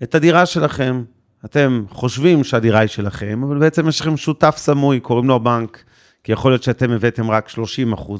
את 0.03 0.15
הדירה 0.15 0.47
שלכם. 0.47 1.03
אתם 1.45 1.85
חושבים 1.91 2.45
שהדירה 2.45 2.81
היא 2.81 2.88
שלכם, 2.88 3.43
אבל 3.45 3.59
בעצם 3.59 3.88
יש 3.88 4.01
לכם 4.01 4.17
שותף 4.17 4.55
סמוי, 4.57 5.01
קוראים 5.01 5.29
לו 5.29 5.35
הבנק, 5.35 5.85
כי 6.25 6.33
יכול 6.33 6.51
להיות 6.51 6.62
שאתם 6.62 6.91
הבאתם 6.91 7.31
רק 7.31 7.49
30% 7.49 7.53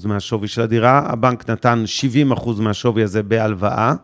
מהשווי 0.05 0.49
של 0.49 0.63
הדירה, 0.63 1.03
הבנק 1.07 1.51
נתן 1.51 1.85
70% 2.33 2.61
מהשווי 2.61 3.03
הזה 3.03 3.23
בהלוואה, 3.23 3.95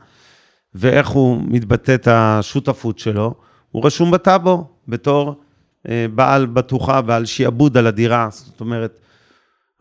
ואיך 0.75 1.09
הוא 1.09 1.41
מתבטא 1.47 2.11
השותפות 2.11 2.99
שלו? 2.99 3.35
הוא 3.71 3.87
רשום 3.87 4.11
בטאבו 4.11 4.67
בתור 4.89 5.41
אה, 5.89 6.07
בעל 6.15 6.47
בטוחה, 6.47 7.03
בעל 7.03 7.25
שיעבוד 7.25 7.77
על 7.77 7.87
הדירה, 7.87 8.29
זאת 8.31 8.61
אומרת, 8.61 9.01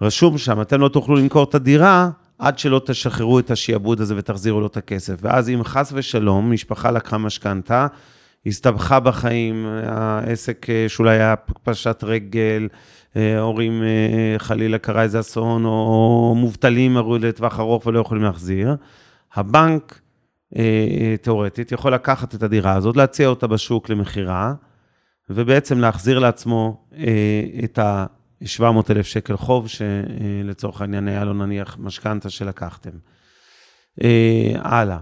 רשום 0.02 0.38
שם, 0.38 0.62
אתם 0.62 0.82
לא 0.82 0.88
תוכלו 0.90 1.16
למכור 1.16 1.44
את 1.44 1.56
הדירה 1.56 2.10
עד 2.40 2.60
שלא 2.60 2.82
תשחררו 2.86 3.40
את 3.40 3.52
השיעבוד 3.52 4.02
הזה 4.02 4.14
ותחזירו 4.18 4.62
לו 4.62 4.68
את 4.68 4.78
הכסף. 4.78 5.16
ואז 5.22 5.50
אם 5.50 5.64
חס 5.64 5.92
ושלום, 5.96 6.52
משפחה 6.52 6.92
לקחה 6.92 7.18
משכנתה, 7.18 7.88
הסתבכה 8.46 9.00
בחיים, 9.00 9.66
העסק 9.84 10.70
אה, 10.70 10.86
שאולי 10.90 11.16
היה 11.16 11.36
פשט 11.64 12.04
רגל, 12.04 12.68
אה, 13.16 13.40
הורים 13.40 13.84
אה, 13.84 14.40
חלילה 14.40 14.78
קרה 14.78 15.04
איזה 15.04 15.20
אסון, 15.20 15.66
או 15.66 16.34
מובטלים 16.38 16.98
לטווח 17.22 17.60
ארוך 17.60 17.86
ולא 17.86 18.00
יכולים 18.00 18.24
להחזיר, 18.24 18.76
הבנק, 19.34 20.02
תאורטית, 21.22 21.72
יכול 21.72 21.94
לקחת 21.94 22.36
את 22.36 22.44
הדירה 22.44 22.74
הזאת, 22.74 22.98
להציע 22.98 23.28
אותה 23.28 23.48
בשוק 23.48 23.90
למכירה, 23.90 24.54
ובעצם 25.30 25.80
להחזיר 25.80 26.20
לעצמו 26.20 26.88
את 27.64 27.80
ה... 27.80 28.06
700 28.46 28.92
אלף 28.92 29.08
שקל 29.08 29.38
חוב, 29.38 29.68
שלצורך 29.68 30.82
העניין 30.82 31.08
היה 31.08 31.26
לו 31.26 31.34
נניח 31.34 31.78
משכנתה 31.80 32.30
שלקחתם. 32.30 32.92
אה, 34.04 34.54
הלאה. 34.56 34.98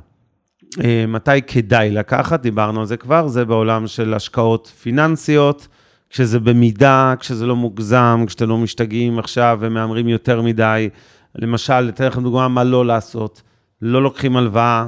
אה, 0.84 1.06
מתי 1.08 1.42
כדאי 1.48 1.92
לקחת, 1.92 2.42
דיברנו 2.42 2.80
על 2.80 2.86
זה 2.86 2.98
כבר, 2.98 3.28
זה 3.28 3.46
בעולם 3.46 3.88
של 3.88 4.14
השקעות 4.14 4.68
פיננסיות, 4.68 5.68
כשזה 6.10 6.40
במידה, 6.40 7.14
כשזה 7.20 7.46
לא 7.46 7.56
מוגזם, 7.56 8.24
כשאתם 8.28 8.50
לא 8.50 8.58
משתגעים 8.58 9.20
עכשיו 9.20 9.58
ומהמרים 9.62 10.08
יותר 10.08 10.42
מדי. 10.42 10.90
למשל, 11.36 11.90
אתן 11.90 12.06
לכם 12.06 12.24
דוגמה 12.24 12.48
מה 12.48 12.64
לא 12.64 12.86
לעשות. 12.86 13.42
לא 13.82 14.04
לוקחים 14.04 14.38
הלוואה 14.38 14.88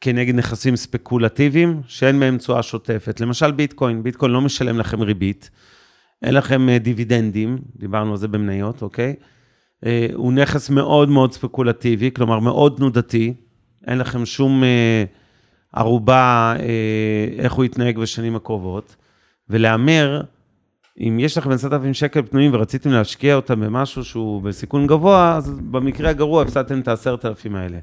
כנגד 0.00 0.34
נכסים 0.34 0.76
ספקולטיביים, 0.76 1.80
שאין 1.86 2.18
מהם 2.18 2.38
תשואה 2.38 2.62
שוטפת. 2.62 3.20
למשל 3.20 3.50
ביטקוין, 3.50 4.02
ביטקוין 4.02 4.32
לא 4.32 4.40
משלם 4.40 4.78
לכם 4.78 5.00
ריבית. 5.00 5.50
אין 6.22 6.34
לכם 6.34 6.68
אה, 6.68 6.78
דיבידנדים, 6.78 7.58
דיברנו 7.76 8.10
על 8.10 8.16
זה 8.16 8.28
במניות, 8.28 8.82
אוקיי? 8.82 9.14
אה, 9.86 10.06
הוא 10.14 10.32
נכס 10.32 10.70
מאוד 10.70 11.08
מאוד 11.08 11.32
ספקולטיבי, 11.32 12.10
כלומר 12.14 12.38
מאוד 12.38 12.74
תנודתי, 12.76 13.34
אין 13.86 13.98
לכם 13.98 14.26
שום 14.26 14.64
אה, 14.64 15.04
ערובה 15.72 16.54
איך 17.38 17.52
הוא 17.52 17.64
יתנהג 17.64 17.98
בשנים 17.98 18.36
הקרובות, 18.36 18.96
ולהמר, 19.50 20.22
אם 21.00 21.18
יש 21.20 21.38
לכם 21.38 21.50
10,000 21.50 21.94
שקל 21.94 22.22
פנויים 22.22 22.54
ורציתם 22.54 22.90
להשקיע 22.90 23.34
אותם 23.34 23.60
במשהו 23.60 24.04
שהוא 24.04 24.42
בסיכון 24.42 24.86
גבוה, 24.86 25.36
אז 25.36 25.60
במקרה 25.70 26.10
הגרוע 26.10 26.42
הפסדתם 26.42 26.80
את 26.80 26.88
ה-10,000 26.88 27.56
האלה. 27.56 27.78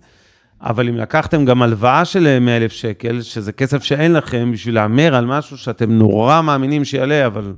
אבל 0.62 0.89
אם 0.89 0.97
לקחתם 0.97 1.45
גם 1.45 1.62
הלוואה 1.62 2.05
של 2.05 2.39
100,000 2.39 2.72
שקל, 2.72 3.22
שזה 3.22 3.51
כסף 3.51 3.84
שאין 3.84 4.14
לכם, 4.14 4.51
בשביל 4.53 4.76
להמר 4.76 5.16
על 5.16 5.26
משהו 5.26 5.57
שאתם 5.57 5.91
נורא 5.91 6.41
מאמינים 6.41 6.86
שיעלה, 6.86 7.26
אבל 7.26 7.53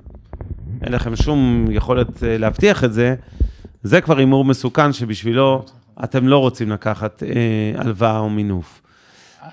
אין 0.83 0.93
לכם 0.93 1.15
שום 1.15 1.65
יכולת 1.71 2.23
אה, 2.23 2.37
להבטיח 2.37 2.83
את 2.83 2.93
זה, 2.93 3.15
זה 3.83 4.01
כבר 4.01 4.17
הימור 4.17 4.45
מסוכן 4.45 4.93
שבשבילו 4.93 5.65
אתם 6.03 6.27
לא 6.27 6.37
רוצים 6.37 6.71
לקחת 6.71 7.23
אה, 7.23 7.81
הלוואה 7.81 8.19
או 8.19 8.29
מינוף. 8.29 8.81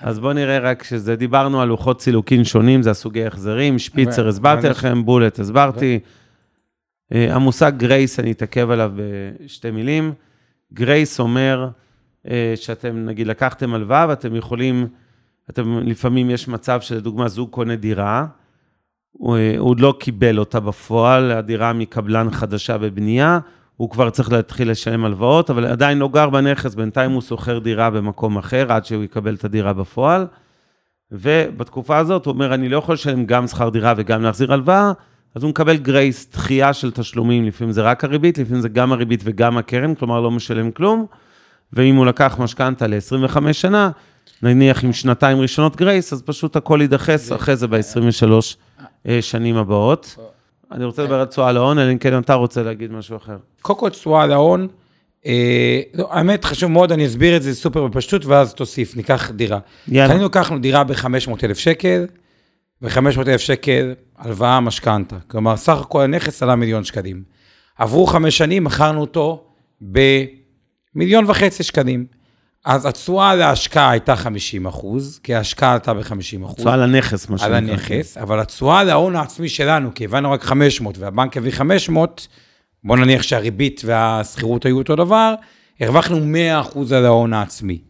אז 0.01 0.19
בואו 0.19 0.33
נראה 0.33 0.59
רק 0.59 0.83
שזה, 0.83 1.15
דיברנו 1.15 1.61
על 1.61 1.67
לוחות 1.67 2.01
סילוקין 2.01 2.43
שונים, 2.43 2.81
זה 2.83 2.91
הסוגי 2.91 3.25
החזרים, 3.25 3.79
שפיצר 3.79 4.27
הסברתי 4.27 4.69
לכם, 4.69 5.05
בולט 5.05 5.39
הסברתי. 5.39 5.99
אה, 7.13 7.35
המושג 7.35 7.71
גרייס, 7.77 8.19
אני 8.19 8.31
אתעכב 8.31 8.69
עליו 8.69 8.91
בשתי 8.95 9.71
מילים. 9.71 10.13
גרייס 10.73 11.19
אומר 11.19 11.69
אה, 12.29 12.53
שאתם, 12.55 13.05
נגיד, 13.05 13.27
לקחתם 13.27 13.73
הלוואה 13.73 14.05
ואתם 14.09 14.35
יכולים, 14.35 14.87
אתם, 15.49 15.79
לפעמים 15.79 16.29
יש 16.29 16.47
מצב 16.47 16.81
שלדוגמה 16.81 17.27
זוג 17.27 17.49
קונה 17.49 17.75
דירה, 17.75 18.25
הוא, 19.17 19.37
אה, 19.37 19.55
הוא 19.57 19.69
עוד 19.69 19.79
לא 19.79 19.95
קיבל 19.99 20.39
אותה 20.39 20.59
בפועל, 20.59 21.31
הדירה 21.31 21.73
מקבלן 21.73 22.31
חדשה 22.31 22.77
בבנייה, 22.77 23.39
הוא 23.77 23.89
כבר 23.89 24.09
צריך 24.09 24.31
להתחיל 24.31 24.71
לשלם 24.71 25.05
הלוואות, 25.05 25.49
אבל 25.49 25.65
עדיין 25.65 25.97
לא 25.97 26.07
גר 26.07 26.29
בנכס, 26.29 26.75
בינתיים 26.75 27.11
הוא 27.11 27.21
שוכר 27.21 27.59
דירה 27.59 27.89
במקום 27.89 28.37
אחר 28.37 28.73
עד 28.73 28.85
שהוא 28.85 29.03
יקבל 29.03 29.35
את 29.35 29.45
הדירה 29.45 29.73
בפועל. 29.73 30.27
ובתקופה 31.11 31.97
הזאת 31.97 32.25
הוא 32.25 32.33
אומר, 32.33 32.53
אני 32.53 32.69
לא 32.69 32.77
יכול 32.77 32.93
לשלם 32.93 33.25
גם 33.25 33.47
שכר 33.47 33.69
דירה 33.69 33.93
וגם 33.97 34.21
להחזיר 34.21 34.53
הלוואה, 34.53 34.91
אז 35.35 35.43
הוא 35.43 35.49
מקבל 35.49 35.77
גרייס, 35.77 36.29
דחייה 36.31 36.73
של 36.73 36.91
תשלומים, 36.91 37.45
לפעמים 37.45 37.71
זה 37.71 37.81
רק 37.81 38.03
הריבית, 38.03 38.37
לפעמים 38.37 38.61
זה 38.61 38.69
גם 38.69 38.91
הריבית 38.91 39.21
וגם 39.23 39.57
הקרן, 39.57 39.95
כלומר 39.95 40.21
לא 40.21 40.31
משלם 40.31 40.71
כלום. 40.71 41.05
ואם 41.73 41.95
הוא 41.95 42.05
לקח 42.05 42.35
משכנתה 42.39 42.87
ל-25 42.87 43.53
שנה, 43.53 43.89
נניח 44.43 44.83
עם 44.83 44.93
שנתיים 44.93 45.39
ראשונות 45.39 45.75
גרייס, 45.75 46.13
אז 46.13 46.21
פשוט 46.21 46.55
הכל 46.55 46.79
יידחס 46.81 47.31
אחרי 47.31 47.55
זה 47.55 47.67
ב-23 47.67 48.31
אה, 48.31 48.39
שנים 49.21 49.57
הבאות. 49.57 50.15
אני 50.71 50.85
רוצה 50.85 51.03
לדבר 51.03 51.19
על 51.19 51.25
תשואה 51.25 51.51
להון, 51.51 51.79
אלא 51.79 51.91
אם 51.91 51.97
כן 51.97 52.19
אתה 52.19 52.33
רוצה 52.33 52.63
להגיד 52.63 52.91
משהו 52.91 53.17
אחר. 53.17 53.37
קודם 53.61 53.79
כל 53.79 53.89
תשואה 53.89 54.25
להון, 54.25 54.67
אה, 55.25 55.81
לא, 55.93 56.07
האמת 56.11 56.45
חשוב 56.45 56.71
מאוד, 56.71 56.91
אני 56.91 57.05
אסביר 57.05 57.37
את 57.37 57.43
זה 57.43 57.55
סופר 57.55 57.87
בפשטות, 57.87 58.25
ואז 58.25 58.53
תוסיף, 58.53 58.95
ניקח 58.95 59.31
דירה. 59.31 59.59
יאללה. 59.87 60.13
קנינו, 60.13 60.25
לקחנו 60.25 60.59
דירה 60.59 60.83
ב-500,000 60.83 61.53
שקל, 61.53 62.05
ב-500,000 62.81 63.37
שקל 63.37 63.93
הלוואה 64.17 64.59
משכנתה. 64.59 65.15
כלומר, 65.27 65.57
סך 65.57 65.81
הכל 65.81 66.01
הנכס 66.01 66.43
עלה 66.43 66.55
מיליון 66.55 66.83
שקלים. 66.83 67.23
עברו 67.77 68.05
חמש 68.05 68.37
שנים, 68.37 68.63
מכרנו 68.63 69.01
אותו 69.01 69.43
במיליון 69.81 71.25
וחצי 71.27 71.63
שקלים. 71.63 72.05
אז 72.65 72.85
התשואה 72.85 73.35
להשקעה 73.35 73.91
הייתה 73.91 74.15
50 74.15 74.65
אחוז, 74.65 75.19
כי 75.23 75.35
ההשקעה 75.35 75.73
עלתה 75.73 75.93
ב-50 75.93 76.45
אחוז. 76.45 76.55
תשואה 76.55 76.73
על 76.73 76.83
הנכס, 76.83 77.29
מה 77.29 77.35
על 77.35 77.39
שנקרא. 77.39 77.73
הנכס, 77.73 78.17
אבל 78.17 78.39
התשואה 78.39 78.83
להון 78.83 79.15
העצמי 79.15 79.49
שלנו, 79.49 79.93
כי 79.95 80.05
הבאנו 80.05 80.31
רק 80.31 80.43
500 80.43 80.97
והבנק 80.97 81.37
הביא 81.37 81.51
500, 81.51 82.27
בוא 82.83 82.97
נניח 82.97 83.21
שהריבית 83.21 83.81
והשכירות 83.85 84.65
היו 84.65 84.77
אותו 84.77 84.95
דבר, 84.95 85.33
הרווחנו 85.79 86.17
100% 86.63 86.95
על 86.95 87.05
ההון 87.05 87.33
העצמי. 87.33 87.81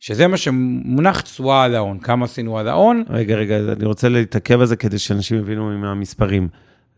שזה 0.00 0.26
מה 0.26 0.36
שמונח 0.36 1.20
תשואה 1.20 1.64
על 1.64 1.74
ההון, 1.74 1.98
כמה 1.98 2.24
עשינו 2.24 2.58
על 2.58 2.68
ההון. 2.68 3.04
רגע, 3.10 3.36
רגע, 3.36 3.56
אני 3.56 3.84
רוצה 3.84 4.08
להתעכב 4.08 4.60
על 4.60 4.66
זה 4.66 4.76
כדי 4.76 4.98
שאנשים 4.98 5.38
יבינו 5.38 5.70
עם 5.70 5.84
המספרים. 5.84 6.48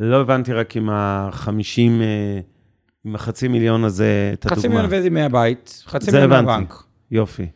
לא 0.00 0.20
הבנתי 0.20 0.52
רק 0.52 0.76
עם 0.76 0.90
ה-50, 0.90 1.80
עם 3.04 3.14
החצי 3.14 3.48
מיליון 3.48 3.84
הזה, 3.84 4.30
את 4.32 4.46
הדוגמה. 4.46 4.58
חצי 4.58 4.68
מיליון 4.68 4.84
הבאתי 4.84 5.08
מהבית, 5.08 5.82
חצי 5.86 6.10
זה 6.10 6.20
מיליון 6.20 6.32
הבנתי. 6.32 6.60
מהבנק. 6.60 6.93
יופי. 7.14 7.46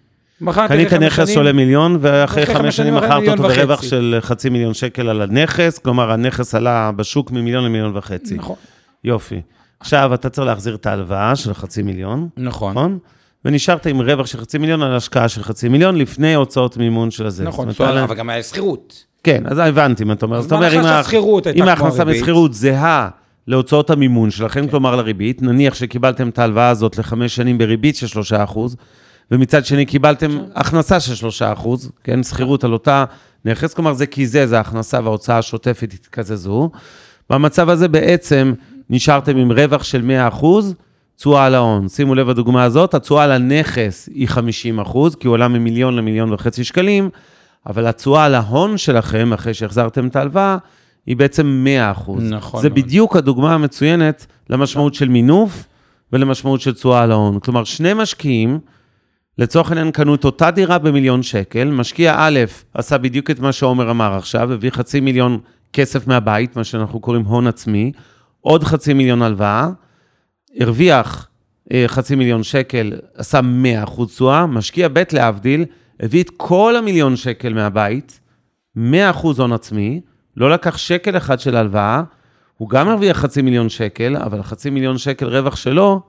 קנית 0.68 0.92
נכס 0.92 1.28
שעולה 1.28 1.52
מיליון, 1.52 1.98
ואחרי 2.00 2.46
חמש 2.46 2.56
חמש 2.56 2.76
שנים 2.76 2.94
מכרת 2.94 3.28
אותו 3.28 3.42
ברווח. 3.42 3.82
של 3.82 4.18
חצי 4.20 4.48
מיליון 4.50 4.74
שקל 4.74 5.08
על 5.08 5.22
הנכס, 5.22 5.78
כלומר, 5.78 6.10
הנכס 6.12 6.54
עלה 6.54 6.90
בשוק 6.96 7.30
ממיליון 7.30 7.64
למיליון 7.64 7.96
וחצי. 7.96 8.34
נכון, 8.34 8.56
יופי. 9.04 9.40
עכשיו, 9.80 10.14
אתה 10.14 10.28
צריך 10.28 10.46
להחזיר 10.46 10.74
את 10.74 10.86
ההלוואה 10.86 11.36
של 11.36 11.54
חצי 11.54 11.82
מיליון, 11.82 12.28
נכון. 12.36 12.70
נכון? 12.72 12.98
ונשארת 13.44 13.86
עם 13.86 14.00
רווח 14.00 14.26
של 14.26 14.38
חצי 14.40 14.58
מיליון 14.58 14.82
על 14.82 14.94
השקעה 14.96 15.28
של 15.28 15.42
חצי 15.42 15.68
מיליון 15.68 15.96
לפני 15.96 16.34
הוצאות 16.34 16.76
מימון 16.76 17.10
של 17.10 17.26
הזה. 17.26 17.44
נכון, 17.44 17.68
על- 17.78 17.98
אבל 17.98 18.14
גם 18.14 18.30
היה 18.30 18.42
שכירות. 18.42 19.04
כן, 19.24 19.42
אז 19.46 19.58
הבנתי 19.58 20.04
מה 20.04 20.12
אתה 20.12 20.26
אומר. 20.26 20.40
זאת 20.40 20.52
אומרת, 20.52 20.72
אם 21.56 21.62
ההכנסה. 21.68 22.04
משכירות 22.04 22.54
זהה 22.54 23.08
להוצאות 23.46 23.90
המימון 23.90 24.30
שלכם, 24.30 24.60
כן. 24.64 24.68
כלומר 24.70 24.96
לריבית, 24.96 25.42
נניח 25.42 25.74
שקיבלתם 25.74 26.28
את 26.28 26.38
ההלוואה 26.38 26.68
הזאת 26.68 26.98
לחמש 26.98 27.36
שנים 27.36 27.58
בריבית 27.58 27.96
של 27.96 28.06
שלושה 28.06 28.44
אחוז, 28.44 28.76
ומצד 29.30 29.64
שני 29.64 29.86
קיבלתם. 29.86 30.38
הכנסה 30.54 31.00
של 31.00 31.14
שלושה 31.14 31.52
אחוז, 31.52 31.90
כן, 32.04 32.22
שכירות 32.22 32.64
על 32.64 32.72
אותה 32.72 33.04
נכס, 33.44 33.74
כלומר 33.74 33.92
זה 33.92 34.06
קיזז, 34.06 34.52
ההכנסה 34.52 35.00
וההוצאה 35.04 35.38
השוטפת 35.38 35.92
התקזזו. 35.94 36.70
במצב 37.30 37.68
הזה 37.68 37.88
בעצם 37.88 38.52
נשארתם 38.90 39.36
עם 39.36 39.52
רווח 39.52 39.82
של 39.82 40.02
100 40.02 40.28
אחוז, 40.28 40.74
תשואה 41.16 41.46
על 41.46 41.54
ההון. 41.54 41.88
שימו 41.88 42.14
לב 42.14 42.28
לדוגמה 42.28 42.64
הזאת, 42.64 42.94
התשואה 42.94 43.24
על 43.24 43.32
הנכס 43.32 44.08
היא 44.14 44.28
50 44.28 44.80
אחוז, 44.80 45.14
כי 45.14 45.26
הוא 45.28 45.34
עלה 45.34 45.48
ממיליון 45.48 45.96
למיליון 45.96 46.32
וחצי 46.32 46.64
שקלים, 46.64 47.10
אבל 47.66 47.86
התשואה 47.86 48.24
על 48.24 48.34
ההון 48.34 48.76
שלכם, 48.76 49.32
אחרי 49.32 49.54
שהחזרתם 49.54 50.06
את 50.06 50.16
ההלוואה, 50.16 50.56
היא 51.06 51.16
בעצם 51.16 51.46
100 51.46 51.90
אחוז. 51.90 52.22
נכון 52.22 52.62
זה 52.62 52.68
מאוד. 52.68 52.78
בדיוק 52.78 53.16
הדוגמה 53.16 53.54
המצוינת 53.54 54.26
למשמעות 54.50 54.94
של 54.94 55.08
מינוף 55.08 55.64
ולמשמעות 56.12 56.60
של 56.60 56.74
תשואה 56.74 57.02
על 57.02 57.12
ההון. 57.12 57.40
כלומר, 57.40 57.64
שני 57.64 57.94
משקיעים, 57.94 58.58
לצורך 59.38 59.70
העניין 59.70 59.90
קנו 59.90 60.14
את 60.14 60.24
אותה 60.24 60.50
דירה 60.50 60.78
במיליון 60.78 61.22
שקל, 61.22 61.70
משקיע 61.70 62.14
א' 62.18 62.38
עשה 62.74 62.98
בדיוק 62.98 63.30
את 63.30 63.40
מה 63.40 63.52
שעומר 63.52 63.90
אמר 63.90 64.14
עכשיו, 64.16 64.52
הביא 64.52 64.70
חצי 64.70 65.00
מיליון 65.00 65.38
כסף 65.72 66.06
מהבית, 66.06 66.56
מה 66.56 66.64
שאנחנו 66.64 67.00
קוראים 67.00 67.24
הון 67.24 67.46
עצמי, 67.46 67.92
עוד 68.40 68.64
חצי 68.64 68.94
מיליון 68.94 69.22
הלוואה, 69.22 69.68
הרוויח 70.60 71.28
אה, 71.72 71.84
חצי 71.86 72.14
מיליון 72.14 72.42
שקל, 72.42 72.92
עשה 73.14 73.40
100 73.40 73.84
אחוז 73.84 74.08
תשואה, 74.08 74.46
משקיע 74.46 74.88
ב' 74.92 75.02
להבדיל, 75.12 75.64
הביא 76.00 76.22
את 76.22 76.30
כל 76.36 76.76
המיליון 76.76 77.16
שקל 77.16 77.54
מהבית, 77.54 78.20
100 78.76 79.10
אחוז 79.10 79.40
הון 79.40 79.52
עצמי, 79.52 80.00
לא 80.36 80.50
לקח 80.50 80.76
שקל 80.76 81.16
אחד 81.16 81.40
של 81.40 81.56
הלוואה, 81.56 82.02
הוא 82.56 82.68
גם 82.68 82.88
הרוויח 82.88 83.16
חצי 83.16 83.42
מיליון 83.42 83.68
שקל, 83.68 84.16
אבל 84.16 84.42
חצי 84.42 84.70
מיליון 84.70 84.98
שקל 84.98 85.26
רווח 85.26 85.56
שלו, 85.56 86.02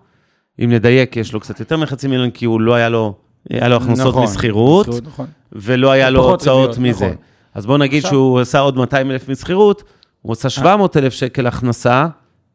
אם 0.64 0.70
נדייק, 0.74 1.18
יש 1.18 1.34
לו 1.34 1.40
קצת 1.40 1.60
יותר 1.60 1.78
מחצי 1.78 2.08
מיליון, 2.08 2.30
כי 2.32 2.46
הוא 2.46 2.62
לא 2.62 2.74
היה 2.74 2.90
לו, 2.90 3.16
היה 3.50 3.68
לו 3.68 3.76
הכנסות 3.76 4.08
נכון, 4.08 4.24
משכירות, 4.24 4.88
נכון. 5.04 5.26
ולא 5.54 5.92
היה 5.92 6.10
לו 6.10 6.30
הוצאות 6.30 6.70
ריביות, 6.70 6.96
מזה. 6.96 7.06
נכון. 7.06 7.18
אז 7.54 7.66
בוא 7.66 7.78
נגיד 7.78 7.98
עכשיו- 7.98 8.12
שהוא 8.12 8.40
עשה 8.40 8.60
עוד 8.60 8.78
200 8.78 9.12
אלף 9.12 9.30
משכירות, 9.30 9.84
הוא 10.22 10.34
עשה 10.34 10.50
700 10.50 10.98
אלף 10.98 11.14
שקל 11.14 11.48
הכנסה, 11.48 12.08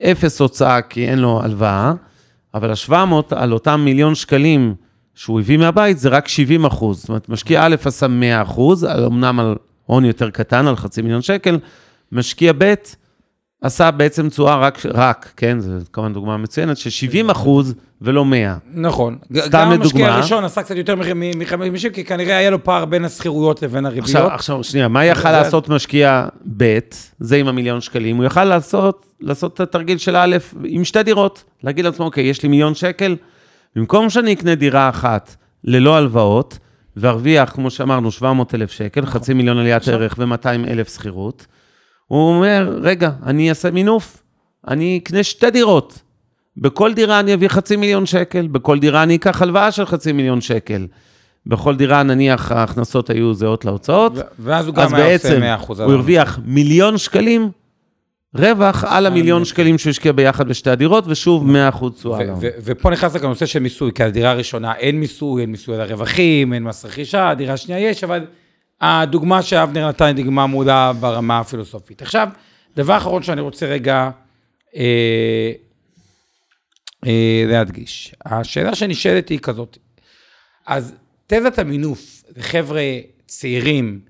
אפס 0.02 0.40
הוצאה 0.40 0.82
כי 0.82 1.08
אין 1.08 1.18
לו 1.18 1.40
הלוואה, 1.42 1.92
אבל 2.54 2.70
ה-700 2.70 2.94
על 3.30 3.52
אותם 3.52 3.80
מיליון 3.84 4.14
שקלים 4.14 4.74
שהוא 5.14 5.40
הביא 5.40 5.56
מהבית 5.58 5.98
זה 5.98 6.08
רק 6.08 6.28
70 6.28 6.64
אחוז. 6.64 7.00
זאת 7.00 7.08
אומרת, 7.08 7.28
משקיע 7.28 7.64
א' 7.66 7.76
עשה 7.84 8.08
100 8.08 8.42
אחוז, 8.42 8.84
אמנם 8.84 9.40
על 9.40 9.54
הון 9.86 10.04
יותר 10.04 10.30
קטן, 10.30 10.66
על 10.66 10.76
חצי 10.76 11.02
מיליון 11.02 11.22
שקל, 11.22 11.58
משקיע 12.12 12.52
ב' 12.58 12.74
עשה 13.64 13.90
בעצם 13.90 14.28
תשואה 14.28 14.56
רק, 14.56 14.78
רק, 14.94 15.32
כן, 15.36 15.60
זו 15.60 15.70
כמובן 15.92 16.12
דוגמה 16.12 16.36
מצוינת, 16.36 16.76
של 16.76 16.90
70 16.90 17.30
אחוז 17.30 17.74
ולא 18.02 18.24
100. 18.24 18.56
נכון. 18.74 19.16
סתם 19.38 19.48
גם 19.52 19.70
המשקיע 19.70 19.76
לדוגמה. 19.88 20.14
הראשון 20.14 20.44
עשה 20.44 20.62
קצת 20.62 20.76
יותר 20.76 20.94
מ-50, 20.96 21.90
כי 21.92 22.04
כנראה 22.04 22.36
היה 22.36 22.50
לו 22.50 22.64
פער 22.64 22.84
בין 22.84 23.04
השכירויות 23.04 23.62
לבין 23.62 23.86
הריביות. 23.86 24.04
עכשיו, 24.08 24.26
עכשיו, 24.26 24.64
שנייה, 24.64 24.88
מה 24.88 25.04
יכל 25.04 25.20
זה- 25.22 25.30
לעשות 25.32 25.68
משקיע 25.68 26.26
ב', 26.56 26.78
זה 27.20 27.36
עם 27.36 27.48
המיליון 27.48 27.80
שקלים? 27.80 28.16
הוא 28.16 28.24
יכל 28.24 28.44
לעשות, 28.44 29.06
לעשות 29.20 29.54
את 29.54 29.60
התרגיל 29.60 29.98
של 29.98 30.16
א' 30.16 30.36
עם 30.64 30.84
שתי 30.84 31.02
דירות, 31.02 31.44
להגיד 31.62 31.84
לעצמו, 31.84 32.04
אוקיי, 32.06 32.24
יש 32.24 32.42
לי 32.42 32.48
מיליון 32.48 32.74
שקל, 32.74 33.16
במקום 33.76 34.10
שאני 34.10 34.32
אקנה 34.32 34.54
דירה 34.54 34.88
אחת 34.88 35.36
ללא 35.64 35.96
הלוואות, 35.96 36.58
וארוויח, 36.96 37.50
כמו 37.50 37.70
שאמרנו, 37.70 38.10
700 38.10 38.54
אלף 38.54 38.70
שקל, 38.70 39.06
חצי 39.06 39.34
מיליון 39.34 39.58
עליית 39.58 39.88
ערך 39.88 40.14
ו-200 40.18 40.46
אלף 40.68 40.94
שכירות, 40.94 41.46
הוא 42.06 42.28
אומר, 42.28 42.78
רגע, 42.82 43.10
אני 43.26 43.48
אעשה 43.48 43.70
מינוף, 43.70 44.22
אני 44.68 45.00
אקנה 45.02 45.22
שתי 45.22 45.50
דירות. 45.50 45.98
בכל 46.56 46.94
דירה 46.94 47.20
אני 47.20 47.34
אביא 47.34 47.48
חצי 47.48 47.76
מיליון 47.76 48.06
שקל, 48.06 48.46
בכל 48.46 48.78
דירה 48.78 49.02
אני 49.02 49.16
אקח 49.16 49.42
הלוואה 49.42 49.72
של 49.72 49.86
חצי 49.86 50.12
מיליון 50.12 50.40
שקל. 50.40 50.86
בכל 51.46 51.76
דירה, 51.76 52.02
נניח, 52.02 52.52
ההכנסות 52.52 53.10
היו 53.10 53.34
זהות 53.34 53.64
להוצאות, 53.64 54.12
ו- 54.16 54.20
ואז 54.38 54.66
הוא 54.66 54.74
אז 54.76 54.90
גם 54.90 54.94
היה 54.94 55.14
עושה 55.14 55.28
בעצם 55.28 55.40
100 55.40 55.54
אחוז. 55.54 55.80
הוא 55.80 55.92
הרוויח 55.92 56.38
מיליון 56.44 56.98
שקלים 56.98 57.50
רווח 58.34 58.84
על 58.84 59.06
המיליון 59.06 59.44
שקלים 59.44 59.78
שהוא 59.78 59.90
השקיע 59.90 60.12
ביחד 60.12 60.48
בשתי 60.48 60.70
הדירות, 60.70 61.04
ושוב 61.06 61.46
100 61.46 61.68
אחוז 61.68 61.92
תשואה. 61.92 62.20
על 62.20 62.28
ההון. 62.28 62.40
ופה 62.42 62.90
נכנס 62.90 63.16
גם 63.16 63.24
הנושא 63.24 63.46
של 63.46 63.58
מיסוי, 63.58 63.92
כי 63.92 64.02
על 64.02 64.10
דירה 64.10 64.32
ראשונה 64.32 64.74
אין 64.74 65.00
מיסוי, 65.00 65.42
אין 65.42 65.50
מיסוי 65.50 65.74
על 65.74 65.80
הרווחים, 65.80 66.52
אין 66.52 66.62
מס 66.62 66.84
רכישה, 66.84 67.34
דירה 67.34 67.56
שנייה 67.56 67.90
יש, 67.90 68.04
אבל 68.04 68.24
הדוגמה 68.80 69.42
שאבנר 69.42 69.88
נתן 69.88 70.04
היא 70.04 70.14
דוגמה 70.14 70.46
מעולה 70.46 70.92
ברמה 70.92 71.38
הפילוסופית. 71.38 72.02
עכשיו, 72.02 72.28
דבר 72.76 72.96
אחרון 72.96 73.22
שאני 73.22 73.40
רוצה 73.40 73.66
רגע 73.66 74.10
אה, 74.76 75.52
אה, 77.06 77.44
להדגיש. 77.46 78.14
השאלה 78.24 78.74
שנשאלת 78.74 79.28
היא 79.28 79.38
כזאת, 79.38 79.78
אז 80.66 80.94
תזת 81.26 81.58
המינוף 81.58 82.22
לחבר'ה 82.36 82.82
צעירים 83.26 84.00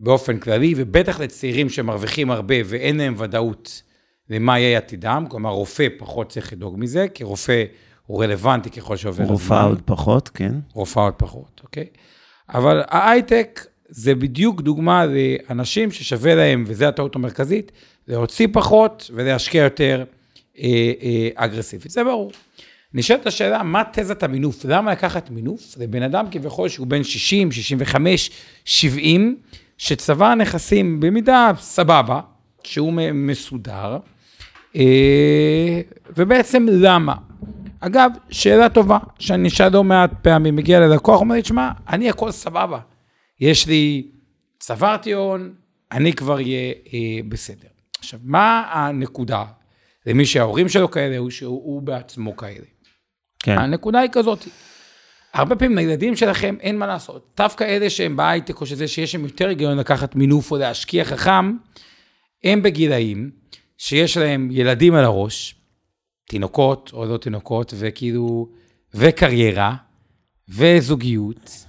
באופן 0.00 0.38
כללי, 0.38 0.74
ובטח 0.76 1.20
לצעירים 1.20 1.68
שמרוויחים 1.68 2.30
הרבה 2.30 2.54
ואין 2.64 2.96
להם 2.96 3.14
ודאות 3.18 3.82
למה 4.30 4.58
יהיה 4.58 4.78
עתידם, 4.78 5.26
כלומר 5.28 5.50
רופא 5.50 5.86
פחות 5.98 6.28
צריך 6.28 6.52
לדאוג 6.52 6.74
מזה, 6.78 7.06
כי 7.14 7.24
רופא 7.24 7.64
הוא 8.06 8.24
רלוונטי 8.24 8.70
ככל 8.70 8.96
שעובר 8.96 9.22
הזמן. 9.22 9.34
רופאה 9.34 9.62
עוד 9.62 9.82
פחות, 9.84 10.28
כן. 10.28 10.54
רופאה 10.72 11.04
עוד 11.04 11.14
פחות, 11.14 11.60
אוקיי? 11.64 11.86
אבל 12.48 12.82
ההייטק 12.88 13.66
זה 13.96 14.14
בדיוק 14.14 14.60
דוגמה 14.60 15.04
לאנשים 15.06 15.90
ששווה 15.90 16.34
להם, 16.34 16.64
וזו 16.66 16.84
הטעות 16.84 17.16
המרכזית, 17.16 17.72
להוציא 18.08 18.48
פחות 18.52 19.10
ולהשקיע 19.14 19.62
יותר 19.62 20.04
אה, 20.58 20.92
אה, 21.02 21.28
אגרסיבית, 21.34 21.90
זה 21.90 22.04
ברור. 22.04 22.32
נשאלת 22.94 23.26
השאלה, 23.26 23.62
מה 23.62 23.82
תזת 23.92 24.22
המינוף? 24.22 24.64
למה 24.64 24.92
לקחת 24.92 25.30
מינוף? 25.30 25.60
זה 25.60 25.86
בן 25.86 26.02
אדם 26.02 26.26
כביכול 26.30 26.68
שהוא 26.68 26.86
בן 26.86 27.04
60, 27.04 27.52
65, 27.52 28.30
70, 28.64 29.36
שצבר 29.78 30.34
נכסים 30.34 31.00
במידה 31.00 31.50
סבבה, 31.58 32.20
שהוא 32.64 32.92
מסודר, 33.14 33.98
אה, 34.76 35.80
ובעצם 36.16 36.66
למה? 36.70 37.14
אגב, 37.80 38.10
שאלה 38.30 38.68
טובה, 38.68 38.98
שאני 39.18 39.48
אשאל 39.48 39.72
לא 39.72 39.84
מעט 39.84 40.10
פעמים, 40.22 40.56
מגיע 40.56 40.80
ללקוח, 40.80 41.20
אומר 41.20 41.34
לי, 41.34 41.42
תשמע, 41.42 41.70
אני 41.88 42.10
הכל 42.10 42.30
סבבה. 42.30 42.78
יש 43.40 43.66
לי, 43.66 44.06
צברתי 44.58 45.12
הון, 45.12 45.54
אני 45.92 46.12
כבר 46.12 46.34
אהיה 46.34 46.72
אה, 46.92 47.20
בסדר. 47.28 47.68
עכשיו, 47.98 48.20
מה 48.22 48.70
הנקודה? 48.72 49.44
למי 50.06 50.26
שההורים 50.26 50.68
שלו 50.68 50.90
כאלה, 50.90 51.18
הוא 51.18 51.30
שהוא 51.30 51.82
בעצמו 51.82 52.36
כאלה. 52.36 52.66
כן. 53.38 53.58
הנקודה 53.58 54.00
היא 54.00 54.10
כזאת, 54.12 54.44
הרבה 55.34 55.56
פעמים 55.56 55.76
לילדים 55.76 56.16
שלכם 56.16 56.56
אין 56.60 56.78
מה 56.78 56.86
לעשות. 56.86 57.34
דווקא 57.36 57.64
אלה 57.64 57.90
שהם 57.90 58.16
בהייטק 58.16 58.60
או 58.60 58.66
שזה 58.66 58.88
שיש 58.88 59.14
להם 59.14 59.24
יותר 59.24 59.48
היגיון 59.48 59.78
לקחת 59.78 60.14
מינוף 60.14 60.50
או 60.50 60.56
להשקיע 60.56 61.04
חכם, 61.04 61.56
הם 62.44 62.62
בגילאים 62.62 63.30
שיש 63.78 64.16
להם 64.16 64.48
ילדים 64.50 64.94
על 64.94 65.04
הראש, 65.04 65.54
תינוקות 66.28 66.90
או 66.92 67.04
לא 67.04 67.16
תינוקות, 67.16 67.74
וכאילו, 67.78 68.48
וקריירה, 68.94 69.76
וזוגיות, 70.48 71.66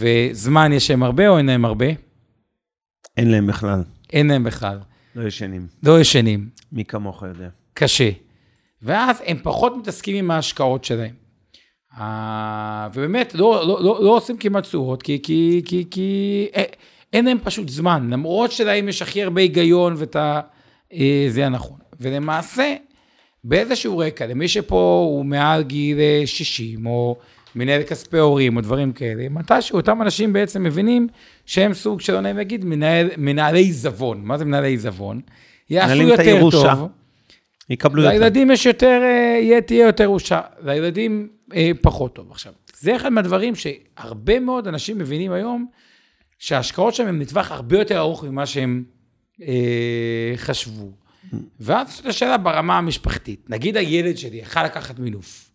וזמן 0.00 0.72
יש 0.72 0.90
להם 0.90 1.02
הרבה 1.02 1.28
או 1.28 1.38
אין 1.38 1.46
להם 1.46 1.64
הרבה? 1.64 1.86
אין 3.16 3.30
להם 3.30 3.46
בכלל. 3.46 3.82
אין 4.12 4.26
להם 4.26 4.44
בכלל. 4.44 4.78
לא 5.14 5.26
ישנים. 5.26 5.66
לא 5.82 6.00
ישנים. 6.00 6.48
מי 6.72 6.84
כמוך 6.84 7.22
יודע. 7.22 7.48
קשה. 7.74 8.10
ואז 8.82 9.22
הם 9.26 9.38
פחות 9.42 9.76
מתעסקים 9.76 10.16
עם 10.16 10.30
ההשקעות 10.30 10.84
שלהם. 10.84 11.14
Uh, 11.98 12.00
ובאמת, 12.94 13.34
לא, 13.34 13.66
לא, 13.66 13.82
לא, 13.82 13.98
לא 14.02 14.16
עושים 14.16 14.36
כמעט 14.36 14.64
תשואות, 14.64 15.02
כי, 15.02 15.22
כי, 15.22 15.62
כי, 15.64 15.84
כי 15.90 16.48
אה, 16.56 16.64
אין 17.12 17.24
להם 17.24 17.38
פשוט 17.42 17.68
זמן, 17.68 18.10
למרות 18.10 18.52
שלהם 18.52 18.88
יש 18.88 19.02
הכי 19.02 19.22
הרבה 19.22 19.40
היגיון 19.40 19.94
ואת 19.96 20.16
ה... 20.16 20.40
אה, 20.92 21.26
זה 21.28 21.46
הנכון. 21.46 21.78
ולמעשה, 22.00 22.74
באיזשהו 23.44 23.98
רקע, 23.98 24.26
למי 24.26 24.48
שפה 24.48 25.06
הוא 25.08 25.24
מעל 25.24 25.62
גיל 25.62 25.98
60, 26.26 26.86
או 26.86 27.16
מנהל 27.54 27.82
כספי 27.82 28.18
הורים, 28.18 28.56
או 28.56 28.60
דברים 28.60 28.92
כאלה, 28.92 29.28
מתישהו 29.28 29.76
אותם 29.76 30.02
אנשים 30.02 30.32
בעצם 30.32 30.62
מבינים 30.62 31.08
שהם 31.46 31.74
סוג, 31.74 32.00
שלא 32.00 32.20
נעים 32.20 32.36
להגיד, 32.36 32.64
מנהל, 32.64 33.08
מנהלי 33.16 33.60
עיזבון. 33.60 34.20
מה 34.24 34.38
זה 34.38 34.44
מנהלי 34.44 34.68
עיזבון? 34.68 35.20
יעשו 35.70 36.02
יותר 36.02 36.50
טוב. 36.50 36.88
יקבלו 37.70 38.02
יותר. 38.02 38.14
לילדים 38.14 38.50
יש 38.50 38.66
יותר, 38.66 39.00
אה, 39.02 39.38
יהיה, 39.42 39.60
תהיה 39.60 39.86
יותר 39.86 40.04
ירושה, 40.04 40.40
לילדים 40.64 41.28
אה, 41.54 41.70
פחות 41.80 42.14
טוב. 42.14 42.30
עכשיו, 42.30 42.52
זה 42.80 42.96
אחד 42.96 43.08
מהדברים 43.08 43.54
שהרבה 43.54 44.40
מאוד 44.40 44.68
אנשים 44.68 44.98
מבינים 44.98 45.32
היום, 45.32 45.66
שההשקעות 46.38 46.94
שלהם 46.94 47.08
הם 47.08 47.20
לטווח 47.20 47.50
הרבה 47.50 47.78
יותר 47.78 47.98
ארוך 47.98 48.24
ממה 48.24 48.46
שהם 48.46 48.84
אה, 49.42 50.32
חשבו. 50.36 50.90
ואז 51.60 52.00
יש 52.00 52.06
השאלה 52.06 52.38
ברמה 52.38 52.78
המשפחתית, 52.78 53.50
נגיד 53.50 53.76
הילד 53.76 54.16
שלי 54.16 54.36
יכל 54.36 54.64
לקחת 54.64 54.98
מינוף, 54.98 55.49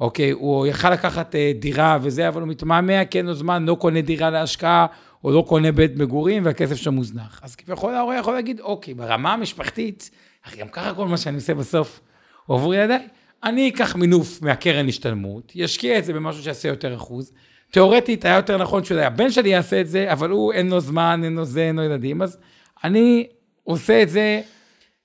אוקיי, 0.00 0.30
הוא 0.30 0.66
יכל 0.66 0.90
לקחת 0.90 1.34
אה, 1.34 1.52
דירה 1.58 1.98
וזה, 2.02 2.28
אבל 2.28 2.40
הוא 2.40 2.48
מתמהמה, 2.48 3.04
כי 3.04 3.18
אין 3.18 3.26
לו 3.26 3.34
זמן, 3.34 3.64
לא 3.66 3.74
קונה 3.74 4.00
דירה 4.00 4.30
להשקעה, 4.30 4.86
או 5.24 5.30
לא 5.30 5.44
קונה 5.48 5.72
בית 5.72 5.96
מגורים, 5.96 6.44
והכסף 6.44 6.76
שם 6.76 6.94
מוזנח. 6.94 7.40
אז 7.42 7.56
כביכול 7.56 7.94
ההורה 7.94 8.16
יכול 8.18 8.34
להגיד, 8.34 8.60
אוקיי, 8.60 8.94
ברמה 8.94 9.32
המשפחתית, 9.32 10.10
גם 10.58 10.68
ככה 10.68 10.94
כל 10.94 11.08
מה 11.08 11.16
שאני 11.16 11.36
עושה 11.36 11.54
בסוף 11.54 12.00
הוא 12.46 12.56
עבור 12.56 12.74
ילדיי, 12.74 13.08
אני 13.44 13.68
אקח 13.68 13.96
מינוף 13.96 14.42
מהקרן 14.42 14.88
השתלמות, 14.88 15.52
ישקיע 15.54 15.98
את 15.98 16.04
זה 16.04 16.12
במשהו 16.12 16.42
שיעשה 16.42 16.68
יותר 16.68 16.94
אחוז. 16.94 17.32
תיאורטית 17.70 18.24
היה 18.24 18.36
יותר 18.36 18.56
נכון 18.56 18.84
שהבן 18.84 19.30
שלי 19.30 19.48
יעשה 19.48 19.80
את 19.80 19.88
זה, 19.88 20.12
אבל 20.12 20.30
הוא 20.30 20.52
אין 20.52 20.70
לו 20.70 20.80
זמן, 20.80 21.20
אין 21.24 21.34
לו 21.34 21.44
זה, 21.44 21.60
אין 21.60 21.76
לו 21.76 21.82
ילדים, 21.82 22.22
אז 22.22 22.38
אני 22.84 23.26
עושה 23.64 24.02
את 24.02 24.10
זה 24.10 24.40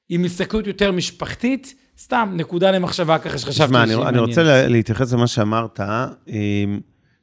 עם 0.10 0.24
הסתכלות 0.24 0.68
יותר 0.68 0.92
משפחתית, 0.92 1.76
סתם 2.00 2.34
נקודה 2.36 2.72
למחשבה 2.72 3.18
ככה 3.18 3.38
שחשבתי 3.38 3.66
תשמע, 3.68 3.84
אני, 3.84 3.96
אני 3.96 4.20
רוצה 4.20 4.68
להתייחס 4.68 5.14
למה 5.14 5.28
שאמרת. 5.28 5.80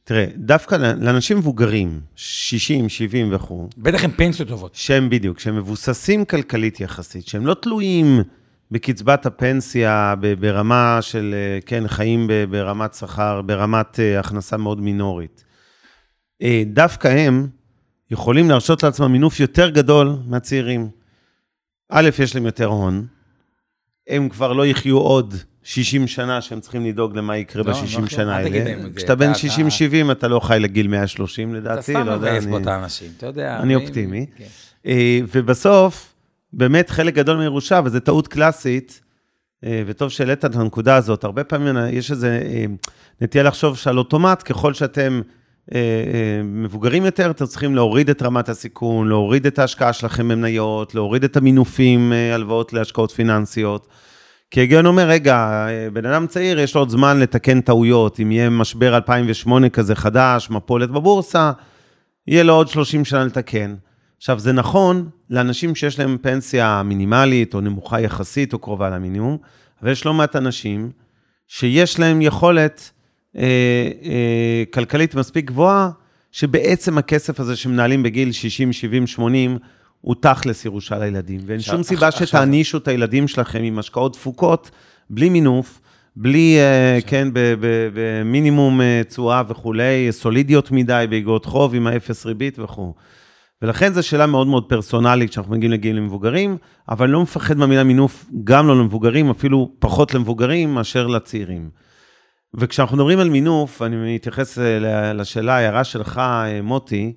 תראה, 0.05 0.27
דווקא 0.37 0.75
לאנשים 0.75 1.39
מבוגרים, 1.39 2.01
60, 2.17 2.89
70 2.89 3.35
וכו', 3.35 3.69
בטח 3.79 4.05
הם 4.05 4.11
פנסיות 4.11 4.49
טובות. 4.49 4.75
שהם 4.75 5.11
בדיוק, 5.11 5.39
שהם 5.39 5.57
מבוססים 5.57 6.25
כלכלית 6.25 6.81
יחסית, 6.81 7.27
שהם 7.27 7.47
לא 7.47 7.55
תלויים 7.55 8.21
בקצבת 8.71 9.27
הפנסיה 9.27 10.15
ברמה 10.41 10.99
של, 11.01 11.35
אה, 11.35 11.59
כן, 11.67 11.89
חיים 11.89 12.31
ברמת 12.51 12.95
שכר, 12.95 13.43
ברמת 13.43 14.01
אה, 14.01 14.21
הכנסה 14.21 14.57
מאוד 14.57 14.81
מינורית. 14.81 15.45
אה, 16.43 16.63
דווקא 16.67 17.09
הם 17.09 17.49
יכולים 18.11 18.49
להרשות 18.49 18.83
לעצמם 18.83 19.13
מינוף 19.13 19.41
יותר 19.41 19.71
גדול 19.71 20.17
מהצעירים. 20.27 20.89
א', 21.89 22.11
יש 22.19 22.35
להם 22.35 22.47
יותר 22.47 22.67
הון, 22.67 23.07
הם 24.09 24.29
כבר 24.29 24.53
לא 24.53 24.67
יחיו 24.67 24.97
עוד 24.99 25.35
60 25.63 26.07
שנה 26.07 26.41
שהם 26.41 26.61
צריכים 26.61 26.85
לדאוג 26.87 27.17
למה 27.17 27.37
יקרה 27.37 27.63
לא, 27.63 27.73
ב-60 27.73 28.01
לא, 28.01 28.07
שנה 28.07 28.37
האלה. 28.37 28.75
כשאתה 28.97 29.15
בן 29.15 29.31
אתה- 29.31 29.39
60-70, 29.39 30.11
אתה 30.13 30.29
לא 30.29 30.41
חי 30.41 30.57
לגיל 30.61 30.89
130 30.89 31.55
לדעתי, 31.55 31.75
אתה 31.75 31.83
סתם 31.83 32.07
לא 32.07 32.13
יודע, 32.13 32.31
מבאס 32.33 32.45
אני- 32.45 32.53
פה 32.53 32.59
את 32.59 32.67
האנשים, 32.67 33.11
אתה 33.17 33.27
יודע. 33.27 33.59
אני 33.61 33.75
אופטימי. 33.75 34.27
כן. 34.37 34.45
אה, 34.87 35.21
ובסוף, 35.35 36.15
באמת 36.53 36.91
חלק 36.91 37.15
גדול 37.15 37.37
מירושה, 37.37 37.81
וזו 37.85 38.01
טעות 38.01 38.29
קלאסית, 38.29 39.01
אה, 39.65 39.83
וטוב 39.87 40.09
שהעלית 40.09 40.45
את 40.45 40.57
הנקודה 40.57 40.97
הזאת, 40.97 41.25
הרבה 41.25 41.45
פעמים 41.45 41.77
יש 41.93 42.11
איזו 42.11 42.27
נטייה 43.21 43.45
לחשוב 43.45 43.77
שעל 43.77 43.99
אוטומט, 43.99 44.43
ככל 44.47 44.75
שאתם 44.75 45.13
אה, 45.13 45.29
אה, 45.29 45.33
מבוגרים 46.45 47.05
יותר, 47.05 47.31
אתם 47.31 47.47
צריכים 47.47 47.75
להוריד 47.75 48.11
את 48.11 48.23
רמת 48.23 48.49
הסיכון, 48.49 49.09
להוריד 49.09 49.47
את 49.47 49.59
ההשקעה 49.59 49.93
שלכם 49.93 50.29
במניות, 50.29 50.95
להוריד 50.95 51.25
את 51.25 51.37
המינופים, 51.37 52.13
אה, 52.13 52.35
הלוואות 52.35 52.73
להשקעות 52.73 53.11
פיננסיות. 53.11 53.89
כי 54.51 54.61
ההיגיון 54.61 54.87
אומר, 54.87 55.09
רגע, 55.09 55.67
אה, 55.69 55.91
בן 55.93 56.07
אדם 56.07 56.27
צעיר, 56.27 56.61
יש 56.61 56.75
לו 56.75 56.81
עוד 56.81 56.89
זמן 56.89 57.21
לתקן 57.21 57.61
טעויות. 57.61 58.21
אם 58.21 58.33
יהיה 58.33 58.51
משבר 58.51 58.97
2008 58.97 59.69
כזה 59.69 59.95
חדש, 59.95 60.51
מפולת 60.51 60.91
בבורסה, 60.91 61.53
יהיה 62.27 62.43
לו 62.43 62.55
עוד 62.55 62.69
30 62.69 63.05
שנה 63.05 63.25
לתקן. 63.25 63.75
עכשיו, 64.17 64.39
זה 64.39 64.53
נכון 64.53 65.09
לאנשים 65.31 65.75
שיש 65.75 65.99
להם 65.99 66.17
פנסיה 66.23 66.83
מינימלית, 66.83 67.55
או 67.55 67.61
נמוכה 67.61 68.01
יחסית, 68.01 68.53
או 68.53 68.59
קרובה 68.59 68.91
למינימום, 68.91 69.37
אבל 69.83 69.91
יש 69.91 70.07
לא 70.07 70.15
מעט 70.15 70.37
אנשים 70.37 70.91
שיש 71.49 71.99
להם 71.99 72.23
יכולת 72.23 72.81
אה, 72.81 72.97
אה, 72.97 73.02
כלכלית 74.71 75.15
מספיק 75.15 75.45
גבוהה, 75.45 75.91
שבעצם 76.33 76.99
הכסף 76.99 77.41
הזה 77.41 77.57
שמנהלים 77.57 78.03
בגיל 78.03 78.33
60, 78.33 78.73
70, 78.73 79.07
80, 79.07 79.59
הוא 80.01 80.15
תכלס 80.21 80.65
ירושה 80.65 80.99
לילדים. 80.99 81.41
ואין 81.47 81.59
עכשיו- 81.59 81.75
שום 81.75 81.83
סיבה 81.83 82.09
עכשיו- 82.09 82.27
שתענישו 82.27 82.79
את 82.79 82.89
הילדים 82.89 83.29
שלכם 83.29 83.63
עם 83.63 83.79
השקעות 83.79 84.13
דפוקות, 84.13 84.71
בלי 85.11 85.29
מינוף, 85.29 85.81
בלי, 86.17 86.57
אה, 86.59 86.99
כן, 87.07 87.29
במינימום 87.95 88.81
אה, 88.81 89.03
תשואה 89.09 89.43
וכולי, 89.49 90.09
סולידיות 90.11 90.71
מדי, 90.71 91.07
באגרות 91.11 91.45
חוב 91.45 91.75
עם 91.75 91.87
האפס 91.87 92.27
ריבית 92.27 92.59
וכו'. 92.59 92.95
ולכן 93.63 93.93
זו 93.93 94.03
שאלה 94.03 94.27
מאוד 94.27 94.47
מאוד 94.47 94.65
פרסונלית 94.69 95.31
כשאנחנו 95.31 95.53
מגיעים 95.53 95.73
לגיל 95.73 95.97
למבוגרים, 95.97 96.57
אבל 96.89 97.05
אני 97.05 97.13
לא 97.13 97.23
מפחד 97.23 97.57
מהמילה 97.57 97.85
מינוף, 97.85 98.27
גם 98.45 98.67
לא 98.67 98.79
למבוגרים, 98.79 99.31
אפילו 99.31 99.73
פחות 99.79 100.15
למבוגרים 100.15 100.75
מאשר 100.75 101.07
לצעירים. 101.07 101.71
וכשאנחנו 102.57 102.97
מדברים 102.97 103.19
על 103.19 103.31
מינוף, 103.31 103.83
אני 103.83 104.15
מתייחס 104.15 104.59
אה, 104.59 105.13
לשאלה, 105.13 105.57
ההערה 105.57 105.85
שלך, 105.85 106.19
אה, 106.19 106.63
מוטי, 106.63 107.13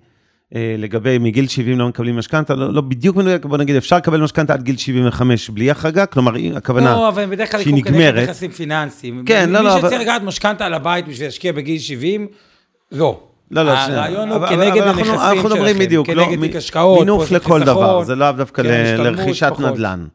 אה, 0.56 0.76
לגבי 0.78 1.18
מגיל 1.18 1.48
70 1.48 1.80
לא 1.80 1.88
מקבלים 1.88 2.18
משכנתה, 2.18 2.56
לא, 2.56 2.74
לא 2.74 2.82
בדיוק 2.82 3.16
מדויק, 3.16 3.46
בוא 3.46 3.58
נגיד, 3.58 3.76
אפשר 3.76 3.98
לקבל 3.98 4.22
משכנתה 4.22 4.54
עד 4.54 4.64
גיל 4.64 4.78
75 4.78 5.50
בלי 5.50 5.72
החרגה, 5.72 6.06
כלומר, 6.06 6.32
הכוונה, 6.56 6.94
לא, 6.94 7.10
אבל 7.10 7.26
בדרך 7.26 7.52
כלל 7.52 7.62
שהיא 7.62 7.76
יקרו 7.76 7.92
נגמרת. 7.92 8.30
נכסים 8.30 8.52
פיננסיים. 8.52 9.24
כן, 9.26 9.50
לא, 9.50 9.62
לא, 9.62 9.76
מי 9.76 9.82
שצריך 9.82 10.02
לקחת 10.02 10.22
משכנתה 10.22 10.66
על 10.66 10.74
הבית 10.74 11.08
בשביל 11.08 11.28
להשקיע 11.28 11.52
בגיל 11.52 11.80
70, 11.80 12.28
לא. 12.92 13.20
לא, 13.52 13.64
לא, 13.64 13.76
שנייה. 13.86 14.00
הרעיון 14.00 14.30
הוא 14.30 14.48
כנגד 14.48 14.82
הנכסים 14.82 15.14
אנחנו 15.14 15.44
מדברים 15.44 15.76
שלכם, 15.76 15.80
בדיוק, 15.80 16.10
לא, 16.10 16.26
כנגד 16.26 16.40
מ- 16.40 16.42
תיק 16.42 16.56
השקעות, 16.56 17.00
מינוף 17.00 17.32
לכל 17.32 17.64
דבר, 17.64 18.04
זה 18.04 18.16
לאו 18.16 18.32
דווקא 18.32 18.64
כן, 18.64 18.96
לרכישת. 18.98 19.54
נדל"ן. 19.60 20.06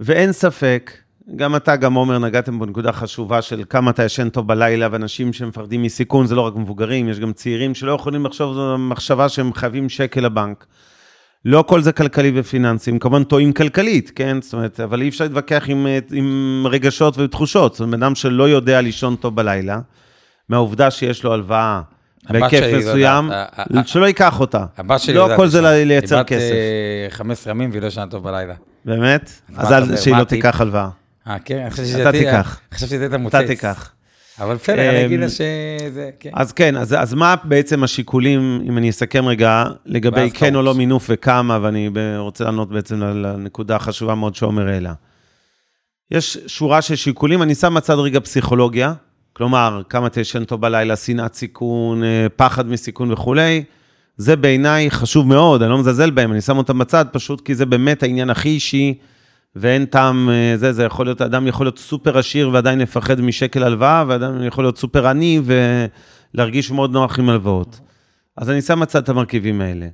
ואין 0.00 0.32
ספק, 0.32 0.92
גם 1.36 1.56
אתה, 1.56 1.76
גם 1.76 1.94
עומר, 1.94 2.18
נגעתם 2.18 2.58
בנקודה 2.58 2.92
חשובה 2.92 3.42
של 3.42 3.62
כמה 3.70 3.90
אתה 3.90 4.04
ישן 4.04 4.28
טוב 4.28 4.46
בלילה, 4.48 4.88
ואנשים 4.92 5.32
שמפחדים 5.32 5.82
מסיכון, 5.82 6.26
זה 6.26 6.34
לא 6.34 6.40
רק 6.40 6.56
מבוגרים, 6.56 7.08
יש 7.08 7.20
גם 7.20 7.32
צעירים 7.32 7.74
שלא 7.74 7.92
יכולים 7.92 8.26
לחשוב, 8.26 8.54
זו 8.54 8.78
מחשבה 8.78 9.28
שהם 9.28 9.54
חייבים 9.54 9.88
שקל 9.88 10.20
לבנק. 10.20 10.66
לא 11.44 11.64
כל 11.66 11.80
זה 11.82 11.92
כלכלי 11.92 12.32
ופיננסי, 12.34 12.90
הם 12.90 12.98
כמובן 12.98 13.24
טועים 13.24 13.52
כלכלית, 13.52 14.12
כן? 14.14 14.42
זאת 14.42 14.52
אומרת, 14.52 14.80
אבל 14.80 15.02
אי 15.02 15.08
אפשר 15.08 15.24
להתווכח 15.24 15.64
עם, 15.66 15.86
עם 16.12 16.64
רגשות 16.70 17.18
ותחושות. 17.18 17.72
זאת 17.72 17.80
אומרת, 17.80 17.94
בן 17.98 18.02
אדם 18.02 18.14
שלא 18.14 18.48
יודע 18.48 18.80
לישון 18.80 19.16
טוב 19.16 19.36
בלילה, 19.36 19.80
מהעובדה 20.48 20.90
שיש 20.90 21.24
לו 21.24 21.32
הלוואה 21.32 21.80
בהיקף 22.30 22.60
לא 22.72 22.78
מסוים, 22.78 23.30
יודעת, 23.70 23.88
שלא 23.88 24.06
ייקח 24.06 24.40
אותה. 24.40 24.64
הבת 24.78 25.00
שלי 25.00 25.14
לא 25.14 25.20
יודעת 25.20 25.34
הכל 25.34 25.48
זה 25.48 25.60
לישון. 25.60 25.74
ל- 25.74 25.84
לייצר 25.88 26.14
היא 26.16 26.22
בת, 26.22 26.28
כסף. 26.28 26.52
אה, 26.52 27.06
15 27.10 27.50
ימים 27.50 27.70
והיא 27.70 27.82
לא 27.82 27.86
ישנה 27.86 28.06
טוב 28.06 28.24
בלילה. 28.24 28.54
באמת? 28.84 29.32
אז? 29.56 30.02
שהיא 30.02 30.16
לא? 30.16 30.24
תיקח 30.24 30.60
הלוואה. 30.60 30.88
אה, 31.28 31.38
כן? 31.38 31.68
אתה 32.02 32.12
תיקח. 32.12 32.60
חשבתי 32.74 32.94
שזה 32.94 33.14
המוצץ. 33.14 33.34
אתה 33.34 33.46
תיקח. 33.46 33.92
אבל 34.40 34.54
בסדר, 34.54 34.90
אני 34.90 35.00
אמ, 35.00 35.04
אגיד 35.04 35.20
לה 35.20 35.28
שזה... 35.28 36.10
כן. 36.20 36.30
אז 36.32 36.52
כן, 36.52 36.76
אז, 36.76 36.94
אז 36.98 37.14
מה 37.14 37.34
בעצם 37.44 37.84
השיקולים, 37.84 38.62
אם 38.66 38.78
אני 38.78 38.90
אסכם 38.90 39.26
רגע, 39.26 39.64
לגבי 39.86 40.30
כן 40.34 40.54
או. 40.54 40.62
לא 40.62 40.74
מינוף 40.74 41.06
וכמה, 41.08 41.58
ואני 41.62 41.90
רוצה 42.18 42.44
לענות 42.44 42.70
בעצם 42.70 43.02
לנקודה 43.02 43.76
החשובה 43.76 44.14
מאוד 44.14 44.34
שעומר 44.34 44.68
העלה. 44.68 44.92
יש 46.10 46.38
שורה 46.46 46.82
של 46.82 46.96
שיקולים, 46.96 47.42
אני 47.42 47.54
שם 47.54 47.74
בצד 47.74 47.94
רגע 47.94 48.20
פסיכולוגיה, 48.20 48.92
כלומר, 49.32 49.82
כמה 49.88 50.08
תשן 50.08 50.44
טוב 50.44 50.60
בלילה, 50.60 50.96
שנאת 50.96 51.34
סיכון, 51.34 52.04
אה, 52.04 52.26
פחד 52.36 52.68
מסיכון 52.68 53.12
וכולי. 53.12 53.64
זה 54.16 54.36
בעיניי 54.36 54.90
חשוב 54.90 55.26
מאוד, 55.26 55.62
אני 55.62 55.70
לא 55.70 55.78
מזלזל 55.78 56.10
בהם, 56.10 56.32
אני 56.32 56.40
שם 56.40 56.58
אותם 56.58 56.78
בצד, 56.78 57.04
פשוט 57.12 57.40
כי 57.40 57.54
זה 57.54 57.66
באמת 57.66 58.02
העניין 58.02 58.30
הכי 58.30 58.48
אישי, 58.48 58.94
ואין 59.60 59.84
טעם, 59.84 60.30
אה, 60.30 60.56
זה, 60.56 60.72
זה 60.72 60.84
יכול 60.84 61.06
להיות, 61.06 61.22
אדם 61.22 61.46
יכול 61.46 61.66
להיות 61.66 61.78
סופר 61.78 62.18
עשיר 62.18 62.50
ועדיין 62.52 62.78
לפחד 62.78 63.20
משקל 63.20 63.62
הלוואה, 63.62 64.04
ואדם 64.08 64.44
יכול 64.44 64.64
להיות 64.64 64.78
סופר 64.78 65.06
עני 65.06 65.40
ולהרגיש 66.34 66.70
מאוד 66.70 66.92
נוח 66.92 67.18
עם 67.18 67.28
הלוואות. 67.28 67.80
אז 68.36 68.50
אני 68.50 68.62
שם 68.62 68.80
בצד 68.80 69.02
את 69.02 69.08
המרכיבים 69.08 69.60
האלה. 69.60 69.86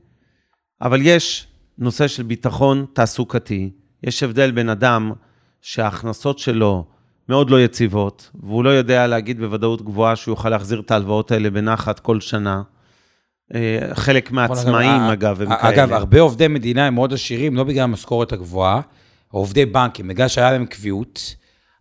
אבל 0.82 0.98
יש 1.02 1.46
נושא 1.78 2.08
של 2.08 2.22
ביטחון 2.22 2.86
תעסוקתי, 2.92 3.70
יש 4.02 4.22
הבדל 4.22 4.50
בין 4.50 4.68
אדם 4.68 5.12
שההכנסות 5.62 6.38
שלו 6.38 6.84
מאוד 7.28 7.50
לא 7.50 7.60
יציבות, 7.60 8.30
והוא 8.34 8.64
לא 8.64 8.70
יודע 8.70 9.06
להגיד 9.06 9.40
בוודאות 9.40 9.82
גבוהה 9.82 10.16
שהוא 10.16 10.32
יוכל 10.32 10.48
להחזיר 10.48 10.80
את 10.80 10.90
ההלוואות 10.90 11.30
האלה 11.30 11.50
בנחת 11.50 11.98
כל 11.98 12.20
שנה. 12.20 12.62
אה, 13.54 13.78
חלק 13.94 14.32
מהעצמאים, 14.32 15.00
אגב, 15.00 15.42
הם 15.42 15.48
כאלה. 15.48 15.68
אגב, 15.68 15.92
הרבה 15.92 16.20
עובדי 16.20 16.48
מדינה 16.48 16.86
הם 16.86 16.94
מאוד 16.94 17.12
עשירים, 17.12 17.56
לא 17.56 17.64
בגלל 17.64 17.84
המשכורת 17.84 18.32
הגבוהה, 18.32 18.80
עובדי 19.30 19.66
בנקים, 19.66 20.08
בגלל 20.08 20.28
שהיה 20.28 20.52
להם 20.52 20.66
קביעות, 20.66 21.34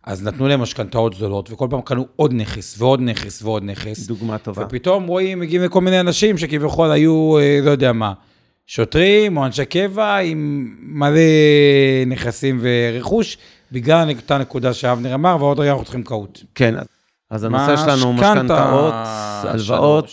אז 0.04 0.22
נתנו 0.22 0.48
להם 0.48 0.60
משכנתאות 0.60 1.14
זולות, 1.14 1.52
וכל 1.52 1.66
פעם 1.70 1.80
קנו 1.80 2.06
עוד 2.16 2.32
נכס 2.34 2.74
ועוד 2.78 3.00
נכס 3.00 3.42
ועוד 3.42 3.62
נכס. 3.64 4.06
דוגמה 4.06 4.38
טובה. 4.38 4.64
ופתאום 4.66 5.06
רואים, 5.06 5.40
מגיעים 5.40 5.62
לכל 5.62 5.80
מיני 5.80 6.00
אנשים 6.00 6.38
שכביכול 6.38 6.90
היו, 6.90 7.38
אה, 7.38 7.60
לא 7.62 7.70
יודע 7.70 7.92
מה, 7.92 8.12
שוטרים 8.66 9.36
או 9.36 9.46
אנשי 9.46 9.64
קבע 9.64 10.16
עם 10.16 10.68
מלא 10.82 11.20
נכסים 12.06 12.60
ורכוש, 12.62 13.38
בגלל 13.72 14.10
אותה 14.16 14.38
נקודה 14.38 14.74
שאבנר 14.74 15.14
אמר, 15.14 15.36
ועוד 15.40 15.60
רגע 15.60 15.70
אנחנו 15.70 15.84
צריכים 15.84 16.02
קהות. 16.02 16.44
כן, 16.54 16.74
אז 17.30 17.44
הנושא 17.44 17.76
שלנו 17.76 18.04
הוא 18.04 18.14
משכנתאות, 18.14 18.94
הלוואות. 19.42 20.10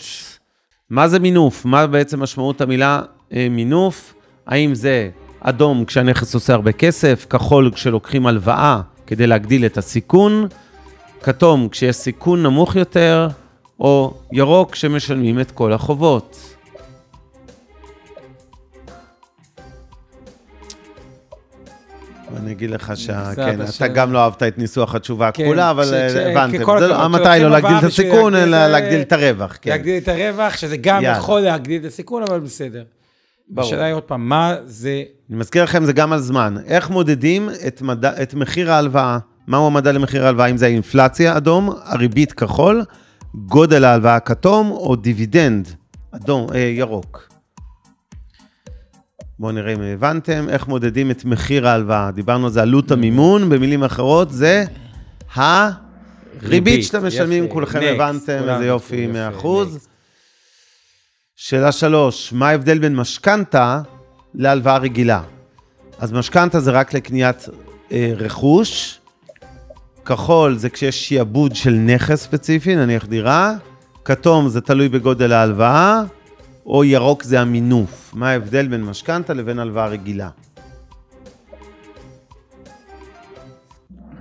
מה 0.90 1.08
זה 1.08 1.18
מינוף? 1.18 1.64
מה 1.64 1.86
בעצם 1.86 2.22
משמעות 2.22 2.60
המילה 2.60 3.02
אה, 3.32 3.46
מינוף? 3.50 4.14
האם 4.46 4.74
זה 4.74 5.10
אדום 5.44 5.84
כשהנכס 5.84 6.34
עושה 6.34 6.54
הרבה 6.54 6.72
כסף, 6.72 7.26
כחול 7.30 7.70
כשלוקחים 7.74 8.26
הלוואה 8.26 8.80
כדי 9.06 9.26
להגדיל 9.26 9.66
את 9.66 9.78
הסיכון, 9.78 10.48
כתום 11.22 11.68
כשיש 11.68 11.96
סיכון 11.96 12.42
נמוך 12.42 12.76
יותר, 12.76 13.28
או 13.80 14.14
ירוק 14.32 14.72
כשמשלמים 14.72 15.40
את 15.40 15.50
כל 15.50 15.72
החובות. 15.72 16.56
אני 22.36 22.52
אגיד 22.52 22.70
לך 22.70 22.92
שה... 22.94 23.34
כן. 23.36 23.60
אתה 23.76 23.88
גם 23.88 24.12
לא 24.12 24.18
אהבת 24.18 24.42
את 24.42 24.58
ניסוח 24.58 24.94
התשובה 24.94 25.30
כן, 25.32 25.42
הכחולה, 25.42 25.70
אבל 25.70 25.94
אה, 25.94 26.30
הבנתם. 26.30 26.62
לא- 26.80 27.02
המטרה 27.02 27.32
היא 27.32 27.44
לא 27.44 27.50
להגדיל 27.50 27.78
את 27.78 27.84
הסיכון, 27.84 28.34
אלא 28.34 28.66
להגדיל 28.66 29.00
את 29.00 29.12
הרווח. 29.12 29.58
כן. 29.62 29.70
להגדיל 29.70 30.02
את 30.02 30.08
הרווח, 30.08 30.56
שזה 30.56 30.76
גם. 30.76 31.02
יכול 31.02 31.40
להגדיל 31.40 31.80
את 31.80 31.86
הסיכון, 31.86 32.22
אבל 32.22 32.40
בסדר. 32.40 32.84
ברור. 33.48 33.66
השאלה 33.66 33.84
היא 33.84 33.94
עוד 33.94 34.02
פעם, 34.02 34.28
מה 34.28 34.56
זה... 34.64 35.02
אני 35.32 35.40
מזכיר 35.40 35.64
לכם, 35.64 35.84
זה 35.84 35.92
גם 35.92 36.12
על 36.12 36.18
זמן. 36.18 36.54
איך 36.66 36.90
מודדים 36.90 37.48
את, 37.66 37.82
מד... 37.82 38.04
את 38.04 38.34
מחיר 38.34 38.72
ההלוואה? 38.72 39.18
מהו 39.46 39.66
המדד 39.66 39.94
למחיר 39.94 40.24
ההלוואה? 40.24 40.46
אם 40.46 40.56
זה 40.56 40.66
האינפלציה 40.66 41.36
אדום, 41.36 41.70
הריבית 41.84 42.32
כחול, 42.32 42.84
גודל 43.34 43.84
ההלוואה 43.84 44.20
כתום, 44.20 44.70
או 44.70 44.96
דיבידנד 44.96 45.68
אדום, 46.10 46.46
אה, 46.54 46.58
ירוק. 46.58 47.28
בואו 49.38 49.52
נראה 49.52 49.72
אם 49.72 49.80
הבנתם. 49.80 50.48
איך 50.48 50.68
מודדים 50.68 51.10
את 51.10 51.24
מחיר 51.24 51.68
ההלוואה? 51.68 52.10
דיברנו 52.10 52.46
על 52.46 52.52
זה, 52.52 52.62
עלות 52.62 52.90
המימון, 52.90 53.48
במילים 53.48 53.84
אחרות, 53.84 54.32
זה 54.32 54.64
הריבית 55.34 55.78
ריבית, 56.42 56.84
שאתם 56.84 57.06
משלמים. 57.06 57.48
כולכם 57.48 57.80
Next, 57.80 57.84
הבנתם, 57.84 58.48
איזה 58.48 58.66
יופי, 58.66 58.96
יפה, 58.96 59.12
100 59.12 59.28
next. 59.28 59.32
אחוז. 59.32 59.88
שאלה 61.36 61.72
שלוש, 61.72 62.32
מה 62.32 62.48
ההבדל 62.48 62.78
בין 62.78 62.96
משכנתה 62.96 63.82
להלוואה 64.34 64.78
רגילה? 64.78 65.22
אז 65.98 66.12
משכנתה 66.12 66.60
זה 66.60 66.70
רק 66.70 66.94
לקניית 66.94 67.48
אה, 67.92 68.12
רכוש, 68.16 69.00
כחול 70.04 70.56
זה 70.56 70.70
כשיש 70.70 71.08
שיעבוד 71.08 71.56
של 71.56 71.72
נכס 71.72 72.22
ספציפי, 72.22 72.76
נניח 72.76 73.06
דירה, 73.06 73.54
כתום 74.04 74.48
זה 74.48 74.60
תלוי 74.60 74.88
בגודל 74.88 75.32
ההלוואה, 75.32 76.02
או 76.66 76.84
ירוק 76.84 77.22
זה 77.22 77.40
המינוף. 77.40 78.10
מה 78.14 78.30
ההבדל 78.30 78.68
בין 78.68 78.84
משכנתה 78.84 79.34
לבין 79.34 79.58
הלוואה 79.58 79.86
רגילה? 79.86 80.28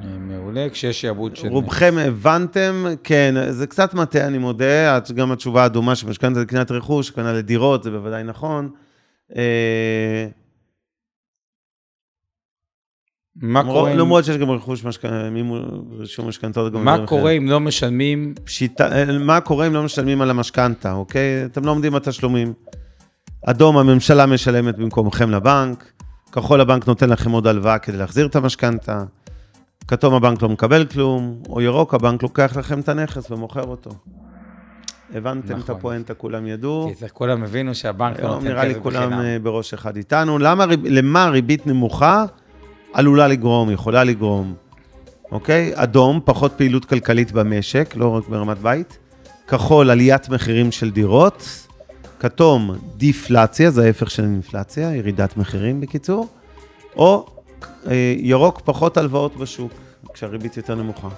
אה, 0.03 0.07
מעולה, 0.19 0.69
כשיש 0.69 1.01
שעבוד 1.01 1.35
של... 1.35 1.47
רובכם 1.47 1.95
הבנתם, 1.97 2.85
כן, 3.03 3.35
זה 3.49 3.67
קצת 3.67 3.93
מטעה, 3.93 4.27
אני 4.27 4.37
מודה, 4.37 4.99
גם 5.15 5.31
התשובה 5.31 5.63
האדומה 5.63 5.95
שמשכנתה 5.95 6.39
זה 6.39 6.45
קניית 6.45 6.71
רכוש, 6.71 7.09
קנה 7.09 7.33
לדירות, 7.33 7.83
זה 7.83 7.91
בוודאי 7.91 8.23
נכון. 8.23 8.69
אה, 9.35 10.27
מה 13.35 13.63
קורה 13.63 13.91
אם- 13.93 13.97
למרות 13.97 14.25
שיש 14.25 14.37
גם 14.37 14.51
רכוש 14.51 14.85
רישום 15.99 16.27
משכנתאות. 16.27 16.73
מה 16.73 17.07
קורה. 17.07 17.31
אם 17.31 17.47
לא 17.49 17.59
משלמים... 17.59 18.33
אה, 18.81 19.17
מה 19.19 19.41
קורה 19.41 19.67
אם 19.67 19.73
לא 19.73 19.83
משלמים 19.83 20.21
על 20.21 20.29
המשכנתה, 20.29 20.91
אוקיי? 20.93 21.45
אתם 21.45 21.65
לא 21.65 21.71
עומדים 21.71 21.93
בתשלומים. 21.93 22.53
אדום, 23.45 23.77
הממשלה 23.77 24.25
משלמת 24.25 24.77
במקומכם 24.77 25.31
לבנק, 25.31 25.91
כחול 26.31 26.61
הבנק 26.61 26.87
נותן 26.87 27.09
לכם 27.09 27.31
עוד 27.31 27.47
הלוואה 27.47 27.79
כדי 27.79 27.97
להחזיר 27.97 28.25
את 28.25 28.35
המשכנתה, 28.35 29.03
כתום 29.87 30.13
הבנק 30.13 30.41
לא 30.41 30.49
מקבל 30.49 30.85
כלום, 30.85 31.43
או 31.49 31.61
ירוק 31.61 31.93
הבנק 31.93 32.23
לוקח 32.23 32.57
לכם 32.57 32.79
את 32.79 32.89
הנכס 32.89 33.31
ומוכר 33.31 33.63
אותו. 33.63 33.91
הבנתם 35.15 35.53
את 35.53 35.59
נכון. 35.59 35.75
הפואנטה, 35.75 36.13
כולם 36.13 36.47
ידעו. 36.47 36.91
כי 36.99 37.09
כולם 37.09 37.43
הבינו 37.43 37.75
שהבנק 37.75 38.19
לא 38.19 38.29
נותן 38.29 38.47
נראה 38.47 38.65
לי 38.65 38.75
כולם 38.81 39.07
בחינם. 39.07 39.21
אה, 39.21 39.37
בראש 39.43 39.73
אחד 39.73 39.97
איתנו. 39.97 40.37
למה, 40.37 40.65
למה 40.83 41.29
ריבית 41.29 41.67
נמוכה 41.67 42.25
עלולה 42.93 43.27
לגרום, 43.27 43.71
יכולה 43.71 44.03
לגרום? 44.03 44.53
אוקיי? 45.31 45.71
אדום, 45.75 46.19
פחות 46.25 46.53
פעילות 46.57 46.85
כלכלית 46.85 47.31
במשק, 47.31 47.93
לא 47.95 48.09
רק 48.09 48.27
ברמת 48.27 48.57
בית. 48.57 48.97
כחול, 49.47 49.89
עליית 49.89 50.29
מחירים 50.29 50.71
של 50.71 50.91
דירות. 50.91 51.67
כתום, 52.19 52.71
דיפלציה, 52.97 53.71
זה 53.71 53.85
ההפך 53.85 54.11
של 54.11 54.23
אינפלציה, 54.23 54.95
ירידת 54.95 55.37
מחירים 55.37 55.81
בקיצור. 55.81 56.27
או 56.95 57.25
אה, 57.87 58.15
ירוק, 58.17 58.61
פחות 58.65 58.97
הלוואות 58.97 59.37
בשוק, 59.37 59.71
כשהריבית 60.13 60.57
יותר 60.57 60.75
נמוכה. 60.75 61.09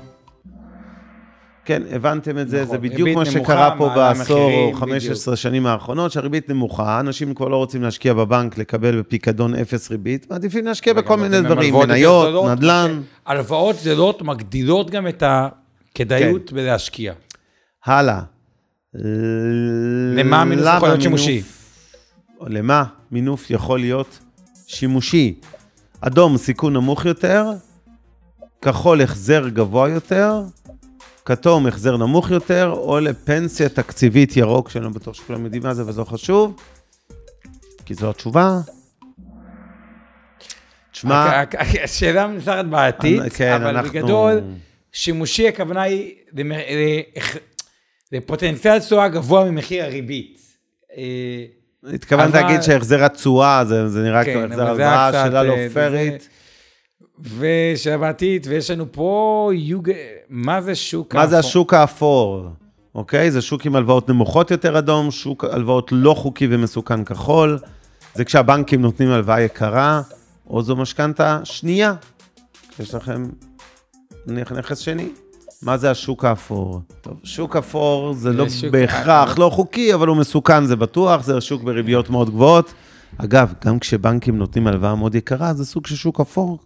כן, 1.66 1.84
הבנתם 1.92 2.40
את 2.40 2.50
זה, 2.50 2.62
נכון, 2.62 2.72
זה 2.72 2.78
בדיוק 2.78 3.10
מה 3.10 3.14
נמוכה, 3.14 3.32
שקרה 3.32 3.76
פה 3.78 3.90
בעשור 3.96 4.38
או 4.38 4.72
מחירים, 4.72 4.76
15 4.76 5.36
שנים 5.36 5.66
האחרונות, 5.66 6.12
שהריבית 6.12 6.50
נמוכה, 6.50 7.00
אנשים 7.00 7.34
כבר 7.34 7.48
לא 7.48 7.56
רוצים 7.56 7.82
להשקיע 7.84 8.14
בבנק, 8.14 8.58
לקבל 8.58 9.00
בפיקדון 9.00 9.56
אפס 9.56 9.92
ריבית, 9.92 10.32
מעדיפים 10.32 10.66
להשקיע 10.66 10.94
בכל 10.94 11.18
מיני 11.18 11.42
דברים, 11.42 11.76
מניות, 11.76 12.50
נדל"ן. 12.52 13.02
הלוואות 13.26 13.76
זולות 13.76 14.22
מגדילות 14.22 14.90
גם 14.90 15.08
את 15.08 15.24
הכדאיות 15.26 16.50
כן. 16.50 16.56
בלהשקיע. 16.56 17.14
הלאה. 17.86 18.22
למה 20.16 20.44
מינוף 20.46 20.68
יכול 20.76 20.90
להיות 20.90 21.02
שימושי? 21.02 21.42
למה 22.42 22.84
מינוף 23.12 23.52
יכול 23.52 23.80
להיות 23.80 24.20
שימושי? 24.68 25.40
אדום, 26.02 26.38
סיכון 26.38 26.74
נמוך 26.74 27.06
יותר, 27.06 27.46
כחול, 28.62 29.02
החזר 29.02 29.50
גבוה 29.50 29.90
יותר, 29.90 30.42
כתום, 31.26 31.68
החזר 31.68 31.98
נמוך 31.98 32.32
יותר, 32.32 32.70
או 32.78 33.00
לפנסיה 33.00 33.70
תקציבית 33.70 34.38
ירוק, 34.38 34.70
שאני 34.70 34.84
לא 34.84 34.90
בטוח 34.90 35.14
שכולם 35.16 35.44
יודעים 35.46 35.64
מה 35.64 35.74
זה, 35.74 35.88
וזה 35.88 36.00
לא 36.02 36.06
חשוב, 36.06 36.62
כי 37.86 37.94
זו 37.94 38.10
התשובה. 38.10 38.60
תשמע, 40.92 41.44
השאלה 41.84 42.28
מנסחת 42.28 42.66
בעתיד, 42.66 43.22
כן, 43.34 43.62
אבל 43.62 43.82
בגדול, 43.90 44.42
שימושי 44.92 45.48
הכוונה 45.48 45.82
היא 45.82 46.14
לפוטנציאל 48.12 48.80
תשואה 48.80 49.08
גבוה 49.08 49.52
ממחיר 49.52 49.84
הריבית. 49.84 50.40
אה, 50.98 51.04
התכוונת 51.94 52.30
אבל- 52.36 52.42
להגיד 52.42 52.62
שהחזר 52.62 53.04
התשואה, 53.04 53.66
זה 53.66 53.90
זה 53.90 54.02
נראה 54.04 54.26
כן, 54.26 54.34
כמו 54.34 54.42
החזר 54.44 54.68
אבל 54.70 54.76
זה 54.78 54.90
הלוואה, 54.90 55.12
שאלה 55.26 55.44
לא 55.44 55.54
אה, 55.54 55.68
זה- 55.68 55.74
פיירית. 55.74 56.30
ושאלה 57.22 57.98
בעתיד, 57.98 58.48
ויש 58.50 58.72
לנו 58.72 58.86
פה 58.92 59.50
יוג... 59.54 59.92
מה 60.30 60.62
זה 60.62 60.76
שוק 60.76 61.16
מה 61.16 61.28
זה 61.28 61.36
האפור? 61.36 61.50
השוק 61.50 61.74
האפור? 61.74 62.46
אוקיי? 62.96 63.32
זה 63.32 63.42
שוק 63.42 63.66
עם 63.66 63.76
הלוואות 63.76 64.10
נמוכות 64.10 64.52
יותר 64.52 64.80
אדום, 64.80 65.12
שוק 65.12 65.44
הלוואות 65.44 65.90
לא 65.92 66.14
חוקי 66.14 66.48
ומסוכן 66.50 67.04
כחול. 67.04 67.60
זה 68.16 68.26
כשהבנקים 68.26 68.82
נותנים 68.82 69.10
הלוואה 69.10 69.42
יקרה, 69.42 70.02
או 70.50 70.62
זו 70.62 70.76
משכנתה 70.76 71.40
שנייה. 71.44 71.94
יש 72.80 72.94
לכם 72.94 73.30
נניח 74.28 74.52
נכס 74.52 74.78
שני. 74.78 75.10
מה 75.62 75.78
זה 75.78 75.92
השוק 75.92 76.26
האפור? 76.26 76.82
טוב, 77.02 77.14
שוק 77.24 77.56
אפור 77.56 78.14
זה 78.14 78.34
לא 78.34 78.46
בהכרח 78.72 79.38
לא 79.38 79.50
חוקי, 79.50 79.94
אבל 79.94 80.08
הוא 80.08 80.18
מסוכן, 80.18 80.66
זה 80.66 80.76
בטוח, 80.76 81.24
זה 81.24 81.42
שוק 81.42 81.64
בריביות 81.64 82.10
מאוד 82.10 82.30
גבוהות. 82.30 82.74
אגב, 83.18 83.54
גם 83.66 83.80
כשבנקים 83.80 84.38
נותנים 84.38 84.68
הלוואה 84.68 84.96
מאוד 84.96 85.16
יקרה, 85.16 85.54
זה 85.54 85.66
סוג 85.66 85.88
של 85.88 85.96
שוק 85.96 86.20
אפור. 86.20 86.60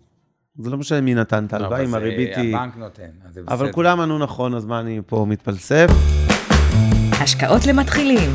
זה 0.60 0.70
לא 0.70 0.78
משנה 0.78 1.02
מי 1.02 1.16
נתן 1.16 1.46
את 1.46 1.54
ההלוואה, 1.54 1.84
אם 1.84 1.96
הריבית 1.96 2.38
היא... 2.38 2.56
הבנק 2.56 2.78
נותן, 2.78 3.04
אז 3.28 3.34
זה 3.34 3.42
אבל 3.48 3.56
בסדר. 3.56 3.72
כולם 3.72 4.00
ענו 4.00 4.18
נכון, 4.18 4.54
אז 4.54 4.66
מה 4.66 4.80
אני 4.80 5.00
פה 5.06 5.26
מתפלסף? 5.30 5.88
השקעות 7.12 7.66
למתחילים. 7.66 8.30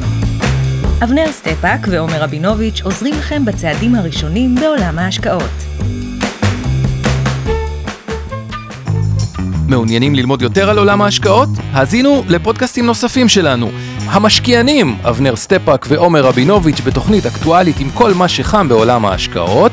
אבנר 1.05 1.33
סטפאק 1.33 1.81
ועומר 1.91 2.23
רבינוביץ' 2.23 2.81
עוזרים 2.83 3.15
לכם 3.15 3.45
בצעדים 3.45 3.95
הראשונים 3.95 4.55
בעולם 4.55 4.99
ההשקעות. 4.99 5.51
מעוניינים 9.69 10.15
ללמוד 10.15 10.43
יותר 10.43 10.71
על 10.71 10.79
עולם 10.79 11.03
ההשקעות? 11.03 11.49
האזינו 11.73 12.23
לפודקאסטים 12.29 12.87
נוספים 12.87 13.29
שלנו. 13.29 13.71
המשקיענים, 14.07 14.97
אבנר 15.09 15.37
סטפאק 15.37 15.87
ועומר 15.89 16.25
רבינוביץ' 16.25 16.81
בתוכנית 16.81 17.27
אקטואלית 17.27 17.81
עם 17.81 17.91
כל 17.91 18.15
מה 18.15 18.29
שחם 18.29 18.69
בעולם 18.69 19.05
ההשקעות. 19.05 19.73